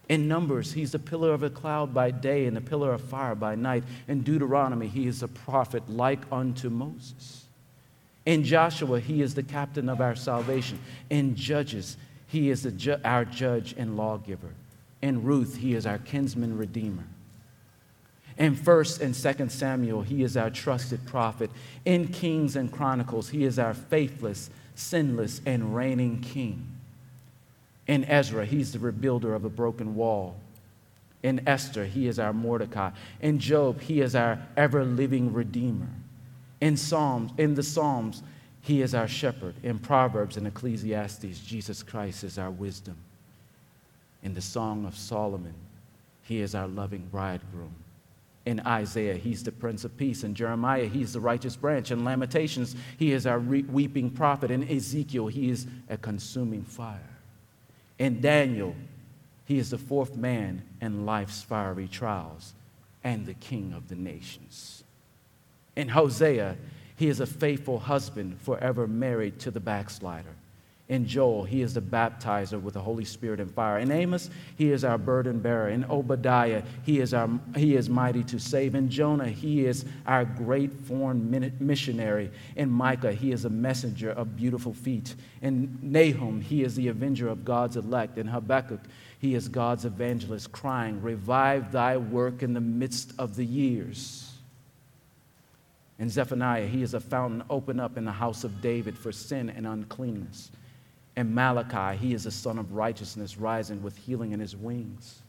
In 0.08 0.28
Numbers, 0.28 0.72
he's 0.72 0.92
the 0.92 0.98
pillar 0.98 1.34
of 1.34 1.42
a 1.42 1.50
cloud 1.50 1.92
by 1.92 2.10
day 2.10 2.46
and 2.46 2.56
the 2.56 2.60
pillar 2.60 2.92
of 2.92 3.02
fire 3.02 3.34
by 3.34 3.54
night. 3.54 3.84
In 4.06 4.22
Deuteronomy, 4.22 4.86
he 4.86 5.06
is 5.06 5.22
a 5.22 5.28
prophet 5.28 5.90
like 5.90 6.20
unto 6.30 6.70
Moses. 6.70 7.44
In 8.24 8.44
Joshua, 8.44 9.00
he 9.00 9.20
is 9.20 9.34
the 9.34 9.42
captain 9.42 9.88
of 9.88 10.00
our 10.00 10.16
salvation. 10.16 10.78
In 11.10 11.34
Judges, 11.34 11.96
he 12.28 12.50
is 12.50 12.62
ju- 12.76 12.96
our 13.04 13.24
judge 13.24 13.74
and 13.76 13.96
lawgiver. 13.96 14.54
In 15.02 15.22
Ruth, 15.22 15.56
he 15.56 15.74
is 15.74 15.86
our 15.86 15.98
kinsman 15.98 16.56
redeemer. 16.56 17.04
In 18.38 18.54
1st 18.54 19.00
and 19.00 19.14
2nd 19.14 19.50
Samuel, 19.50 20.02
he 20.02 20.22
is 20.22 20.36
our 20.36 20.50
trusted 20.50 21.06
prophet. 21.06 21.50
In 21.84 22.08
Kings 22.08 22.54
and 22.54 22.70
Chronicles, 22.70 23.30
he 23.30 23.44
is 23.44 23.58
our 23.58 23.72
faithless, 23.72 24.50
sinless, 24.74 25.40
and 25.46 25.74
reigning 25.74 26.20
king. 26.20 26.66
In 27.86 28.04
Ezra, 28.04 28.44
he's 28.44 28.72
the 28.72 28.78
rebuilder 28.78 29.34
of 29.34 29.44
a 29.44 29.48
broken 29.48 29.94
wall. 29.94 30.36
In 31.22 31.40
Esther, 31.48 31.86
he 31.86 32.08
is 32.08 32.18
our 32.18 32.32
Mordecai. 32.32 32.90
In 33.22 33.38
Job, 33.38 33.80
he 33.80 34.00
is 34.00 34.14
our 34.14 34.38
ever 34.56 34.84
living 34.84 35.32
redeemer. 35.32 35.88
In 36.60 36.76
Psalms, 36.76 37.32
in 37.38 37.54
the 37.54 37.62
Psalms, 37.62 38.22
he 38.60 38.82
is 38.82 38.94
our 38.94 39.08
shepherd. 39.08 39.54
In 39.62 39.78
Proverbs 39.78 40.36
and 40.36 40.46
Ecclesiastes, 40.46 41.40
Jesus 41.40 41.82
Christ 41.82 42.22
is 42.22 42.38
our 42.38 42.50
wisdom. 42.50 42.96
In 44.22 44.34
the 44.34 44.42
Song 44.42 44.84
of 44.84 44.96
Solomon, 44.96 45.54
he 46.22 46.40
is 46.40 46.54
our 46.54 46.66
loving 46.66 47.06
bridegroom. 47.10 47.74
In 48.46 48.60
Isaiah, 48.60 49.16
he's 49.16 49.42
the 49.42 49.50
Prince 49.50 49.84
of 49.84 49.96
Peace. 49.96 50.22
In 50.22 50.34
Jeremiah, 50.34 50.86
he's 50.86 51.12
the 51.12 51.20
righteous 51.20 51.56
branch. 51.56 51.90
In 51.90 52.04
Lamentations, 52.04 52.76
he 52.96 53.10
is 53.10 53.26
our 53.26 53.40
re- 53.40 53.62
weeping 53.62 54.08
prophet. 54.08 54.52
In 54.52 54.68
Ezekiel, 54.68 55.26
he 55.26 55.50
is 55.50 55.66
a 55.88 55.96
consuming 55.96 56.62
fire. 56.62 57.18
In 57.98 58.20
Daniel, 58.20 58.76
he 59.46 59.58
is 59.58 59.70
the 59.70 59.78
fourth 59.78 60.16
man 60.16 60.62
in 60.80 61.04
life's 61.04 61.42
fiery 61.42 61.88
trials 61.88 62.54
and 63.02 63.26
the 63.26 63.34
king 63.34 63.72
of 63.72 63.88
the 63.88 63.96
nations. 63.96 64.84
In 65.74 65.88
Hosea, 65.88 66.56
he 66.94 67.08
is 67.08 67.18
a 67.18 67.26
faithful 67.26 67.80
husband, 67.80 68.40
forever 68.40 68.86
married 68.86 69.40
to 69.40 69.50
the 69.50 69.60
backslider. 69.60 70.35
In 70.88 71.04
Joel, 71.04 71.42
he 71.42 71.62
is 71.62 71.74
the 71.74 71.80
baptizer 71.80 72.62
with 72.62 72.74
the 72.74 72.80
Holy 72.80 73.04
Spirit 73.04 73.40
and 73.40 73.52
fire. 73.52 73.80
In 73.80 73.90
Amos, 73.90 74.30
he 74.56 74.70
is 74.70 74.84
our 74.84 74.98
burden 74.98 75.40
bearer. 75.40 75.68
In 75.68 75.84
Obadiah, 75.86 76.62
he 76.84 77.00
is, 77.00 77.12
our, 77.12 77.28
he 77.56 77.74
is 77.74 77.88
mighty 77.88 78.22
to 78.24 78.38
save. 78.38 78.76
In 78.76 78.88
Jonah, 78.88 79.28
he 79.28 79.66
is 79.66 79.84
our 80.06 80.24
great 80.24 80.72
foreign 80.72 81.52
missionary. 81.58 82.30
In 82.54 82.70
Micah, 82.70 83.12
he 83.12 83.32
is 83.32 83.44
a 83.44 83.50
messenger 83.50 84.10
of 84.12 84.36
beautiful 84.36 84.72
feet. 84.72 85.16
In 85.42 85.76
Nahum, 85.82 86.40
he 86.40 86.62
is 86.62 86.76
the 86.76 86.86
avenger 86.86 87.26
of 87.26 87.44
God's 87.44 87.76
elect. 87.76 88.16
In 88.16 88.28
Habakkuk, 88.28 88.80
he 89.18 89.34
is 89.34 89.48
God's 89.48 89.86
evangelist, 89.86 90.52
crying, 90.52 91.02
Revive 91.02 91.72
thy 91.72 91.96
work 91.96 92.44
in 92.44 92.52
the 92.52 92.60
midst 92.60 93.12
of 93.18 93.34
the 93.34 93.44
years. 93.44 94.30
In 95.98 96.10
Zephaniah, 96.10 96.66
he 96.66 96.82
is 96.82 96.94
a 96.94 97.00
fountain 97.00 97.42
open 97.50 97.80
up 97.80 97.96
in 97.96 98.04
the 98.04 98.12
house 98.12 98.44
of 98.44 98.60
David 98.60 98.96
for 98.96 99.10
sin 99.10 99.50
and 99.50 99.66
uncleanness. 99.66 100.52
In 101.16 101.34
Malachi, 101.34 101.96
he 101.96 102.14
is 102.14 102.26
a 102.26 102.30
Sun 102.30 102.58
of 102.58 102.72
righteousness 102.72 103.38
rising 103.38 103.82
with 103.82 103.96
healing 103.96 104.32
in 104.32 104.40
his 104.40 104.54
wings. 104.54 105.22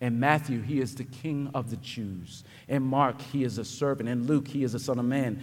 In 0.00 0.20
Matthew, 0.20 0.60
he 0.60 0.80
is 0.80 0.94
the 0.94 1.04
king 1.04 1.50
of 1.54 1.70
the 1.70 1.76
Jews. 1.76 2.44
In 2.68 2.82
Mark, 2.82 3.20
he 3.20 3.44
is 3.44 3.58
a 3.58 3.64
servant. 3.64 4.08
In 4.08 4.26
Luke, 4.26 4.46
he 4.46 4.64
is 4.64 4.74
a 4.74 4.78
son 4.78 4.98
of 4.98 5.04
man, 5.04 5.42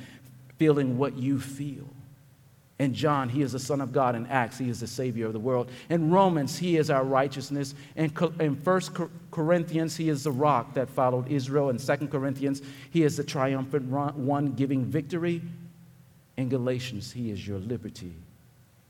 feeling 0.57 0.97
what 0.97 1.17
you 1.17 1.39
feel. 1.39 1.87
In 2.77 2.93
John, 2.93 3.29
he 3.29 3.43
is 3.43 3.51
the 3.51 3.59
Son 3.59 3.79
of 3.79 3.91
God. 3.91 4.15
In 4.15 4.25
Acts, 4.27 4.57
he 4.57 4.67
is 4.67 4.79
the 4.79 4.87
Savior 4.87 5.27
of 5.27 5.33
the 5.33 5.39
world. 5.39 5.69
In 5.89 6.09
Romans, 6.09 6.57
he 6.57 6.77
is 6.77 6.89
our 6.89 7.03
righteousness. 7.03 7.75
In, 7.95 8.11
in 8.39 8.55
1 8.55 8.81
Corinthians, 9.29 9.95
he 9.95 10.09
is 10.09 10.23
the 10.23 10.31
rock 10.31 10.73
that 10.73 10.89
followed 10.89 11.27
Israel. 11.31 11.69
In 11.69 11.77
2 11.77 12.07
Corinthians, 12.07 12.63
he 12.89 13.03
is 13.03 13.17
the 13.17 13.23
triumphant 13.23 13.85
one 13.85 14.53
giving 14.53 14.83
victory. 14.83 15.43
In 16.37 16.49
Galatians, 16.49 17.11
he 17.11 17.29
is 17.29 17.47
your 17.47 17.59
liberty. 17.59 18.15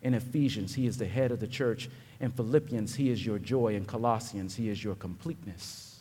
In 0.01 0.13
Ephesians, 0.13 0.73
he 0.73 0.87
is 0.87 0.97
the 0.97 1.05
head 1.05 1.31
of 1.31 1.39
the 1.39 1.47
church. 1.47 1.89
In 2.19 2.31
Philippians, 2.31 2.95
he 2.95 3.09
is 3.09 3.25
your 3.25 3.39
joy. 3.39 3.75
In 3.75 3.85
Colossians, 3.85 4.55
he 4.55 4.69
is 4.69 4.83
your 4.83 4.95
completeness. 4.95 5.99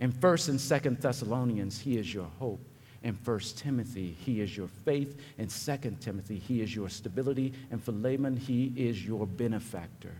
In 0.00 0.12
1st 0.12 0.48
and 0.50 0.58
2nd 0.58 1.00
Thessalonians, 1.00 1.78
he 1.78 1.96
is 1.96 2.12
your 2.12 2.28
hope. 2.38 2.60
In 3.02 3.14
1st 3.14 3.58
Timothy, 3.58 4.16
he 4.24 4.40
is 4.40 4.56
your 4.56 4.68
faith. 4.84 5.18
In 5.38 5.46
2nd 5.46 6.00
Timothy, 6.00 6.38
he 6.38 6.60
is 6.62 6.74
your 6.74 6.88
stability. 6.88 7.52
In 7.70 7.78
Philemon, 7.78 8.36
he 8.36 8.72
is 8.76 9.04
your 9.04 9.26
benefactor. 9.26 10.14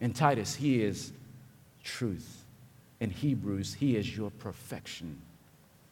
In 0.00 0.12
Titus, 0.12 0.54
he 0.54 0.82
is 0.82 1.12
truth. 1.82 2.44
In 3.00 3.10
Hebrews, 3.10 3.74
he 3.74 3.96
is 3.96 4.16
your 4.16 4.30
perfection. 4.30 5.20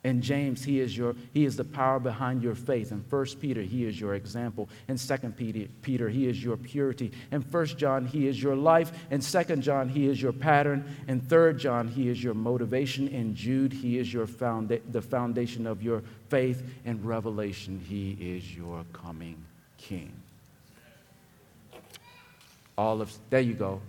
In 0.07 0.23
James, 0.23 0.63
he 0.63 0.79
is, 0.79 0.97
your, 0.97 1.17
he 1.35 1.45
is 1.45 1.57
the 1.57 1.65
power 1.65 1.99
behind 1.99 2.41
your 2.41 2.55
faith. 2.55 2.93
In 2.93 3.05
1 3.11 3.27
Peter, 3.41 3.61
he 3.61 3.85
is 3.85 4.01
your 4.01 4.15
example. 4.15 4.69
In 4.87 4.97
2 4.97 5.17
Peter, 5.37 5.69
Peter, 5.83 6.09
he 6.09 6.29
is 6.29 6.45
your 6.45 6.57
purity. 6.57 7.11
In 7.33 7.43
1 7.43 7.67
John, 7.67 8.07
he 8.07 8.29
is 8.29 8.41
your 8.41 8.55
life. 8.55 8.93
In 9.11 9.21
2 9.21 9.57
John, 9.57 9.89
he 9.89 10.07
is 10.07 10.23
your 10.23 10.33
pattern. 10.33 10.85
In 11.09 11.21
3 11.21 11.55
John, 11.55 11.89
he 11.89 12.09
is 12.09 12.23
your 12.23 12.35
motivation. 12.35 13.09
In 13.09 13.35
Jude, 13.35 13.73
he 13.73 13.99
is 13.99 14.13
your 14.15 14.29
founda- 14.29 14.81
the 14.93 15.03
foundation 15.03 15.67
of 15.67 15.83
your 15.83 16.05
faith. 16.29 16.63
In 16.85 17.05
Revelation, 17.05 17.85
he 17.85 18.13
is 18.13 18.57
your 18.57 18.85
coming 18.93 19.45
king. 19.77 20.13
All 22.79 23.03
of, 23.03 23.13
there 23.29 23.41
you 23.41 23.55
go. 23.55 23.81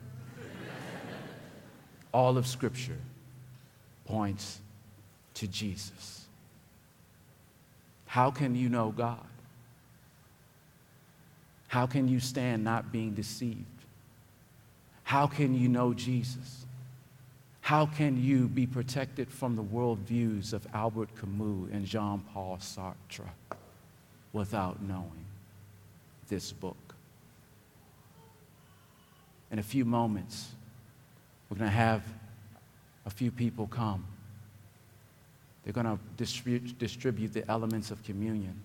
All 2.11 2.39
of 2.39 2.47
Scripture 2.47 2.97
points 4.05 4.61
to 5.37 5.47
Jesus. 5.47 6.25
How 8.05 8.31
can 8.31 8.55
you 8.55 8.69
know 8.69 8.91
God? 8.91 9.25
How 11.67 11.85
can 11.85 12.07
you 12.07 12.19
stand 12.19 12.63
not 12.63 12.91
being 12.91 13.13
deceived? 13.13 13.65
How 15.03 15.27
can 15.27 15.53
you 15.53 15.69
know 15.69 15.93
Jesus? 15.93 16.65
How 17.61 17.85
can 17.85 18.23
you 18.23 18.47
be 18.47 18.65
protected 18.65 19.29
from 19.29 19.55
the 19.55 19.63
worldviews 19.63 20.53
of 20.53 20.65
Albert 20.73 21.09
Camus 21.19 21.69
and 21.71 21.85
Jean 21.85 22.23
Paul 22.33 22.57
Sartre 22.57 23.29
without 24.33 24.81
knowing 24.81 25.25
this 26.29 26.51
book? 26.51 26.95
In 29.51 29.59
a 29.59 29.63
few 29.63 29.85
moments, 29.85 30.49
we're 31.49 31.57
going 31.57 31.69
to 31.69 31.75
have 31.77 32.01
a 33.05 33.09
few 33.09 33.31
people 33.31 33.67
come. 33.67 34.05
They're 35.67 35.73
going 35.73 35.97
to 35.97 36.01
distribute, 36.15 36.79
distribute 36.79 37.33
the 37.33 37.45
elements 37.51 37.91
of 37.91 38.01
communion. 38.05 38.57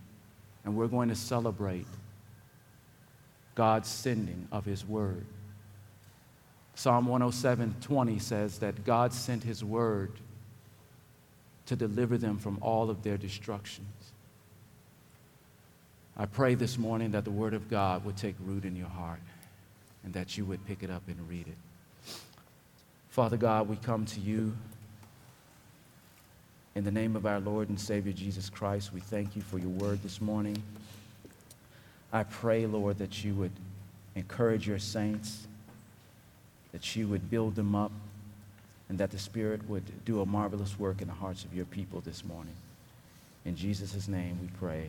And 0.64 0.76
we're 0.76 0.86
going 0.86 1.09
to 1.09 1.16
celebrate 1.16 1.88
God's 3.57 3.88
sending 3.88 4.46
of 4.53 4.64
His 4.64 4.86
word. 4.86 5.26
Psalm 6.76 7.07
107 7.07 7.74
20 7.80 8.18
says 8.20 8.61
that 8.61 8.84
God 8.84 9.12
sent 9.12 9.42
His 9.42 9.64
word 9.64 10.12
to 11.66 11.74
deliver 11.74 12.16
them 12.16 12.38
from 12.38 12.57
all 12.61 12.88
of 12.88 13.03
their 13.03 13.16
destructions. 13.16 14.12
I 16.16 16.26
pray 16.26 16.55
this 16.55 16.78
morning 16.78 17.11
that 17.11 17.24
the 17.24 17.32
Word 17.32 17.53
of 17.53 17.68
God 17.68 18.05
would 18.05 18.16
take 18.16 18.36
root 18.44 18.64
in 18.64 18.76
your 18.76 18.86
heart 18.86 19.18
and 20.05 20.14
that 20.14 20.38
you 20.38 20.44
would 20.44 20.64
pick 20.68 20.84
it 20.84 20.90
up 20.90 21.03
and 21.09 21.28
read 21.28 21.48
it. 21.48 22.14
Father 23.09 23.36
God, 23.36 23.68
we 23.68 23.74
come 23.74 24.07
to 24.07 24.20
you. 24.20 24.57
In 26.75 26.85
the 26.85 26.91
name 26.91 27.16
of 27.16 27.27
our 27.27 27.39
Lord 27.39 27.68
and 27.68 27.79
Savior 27.79 28.12
Jesus 28.12 28.49
Christ, 28.49 28.95
we 28.95 29.01
thank 29.01 29.37
you 29.37 29.43
for 29.43 29.59
your 29.59 29.68
word 29.68 30.03
this 30.03 30.23
morning. 30.23 30.62
I 32.12 32.23
pray, 32.23 32.66
Lord, 32.66 32.99
that 32.99 33.23
you 33.23 33.35
would 33.35 33.53
encourage 34.16 34.66
your 34.66 34.79
saints, 34.79 35.47
that 36.73 36.97
you 36.97 37.09
would 37.09 37.31
build 37.31 37.57
them 37.57 37.75
up, 37.75 37.93
and 38.89 38.99
that 38.99 39.11
the 39.11 39.18
Spirit 39.18 39.68
would 39.68 39.85
do 40.07 40.23
a 40.23 40.27
marvelous 40.27 40.79
work 40.79 41.03
in 41.03 41.09
the 41.09 41.14
hearts 41.14 41.45
of 41.45 41.55
your 41.55 41.66
people 41.66 42.01
this 42.01 42.25
morning. 42.25 42.55
In 43.45 43.55
Jesus' 43.55 44.09
name 44.09 44.39
we 44.41 44.49
pray. 44.59 44.89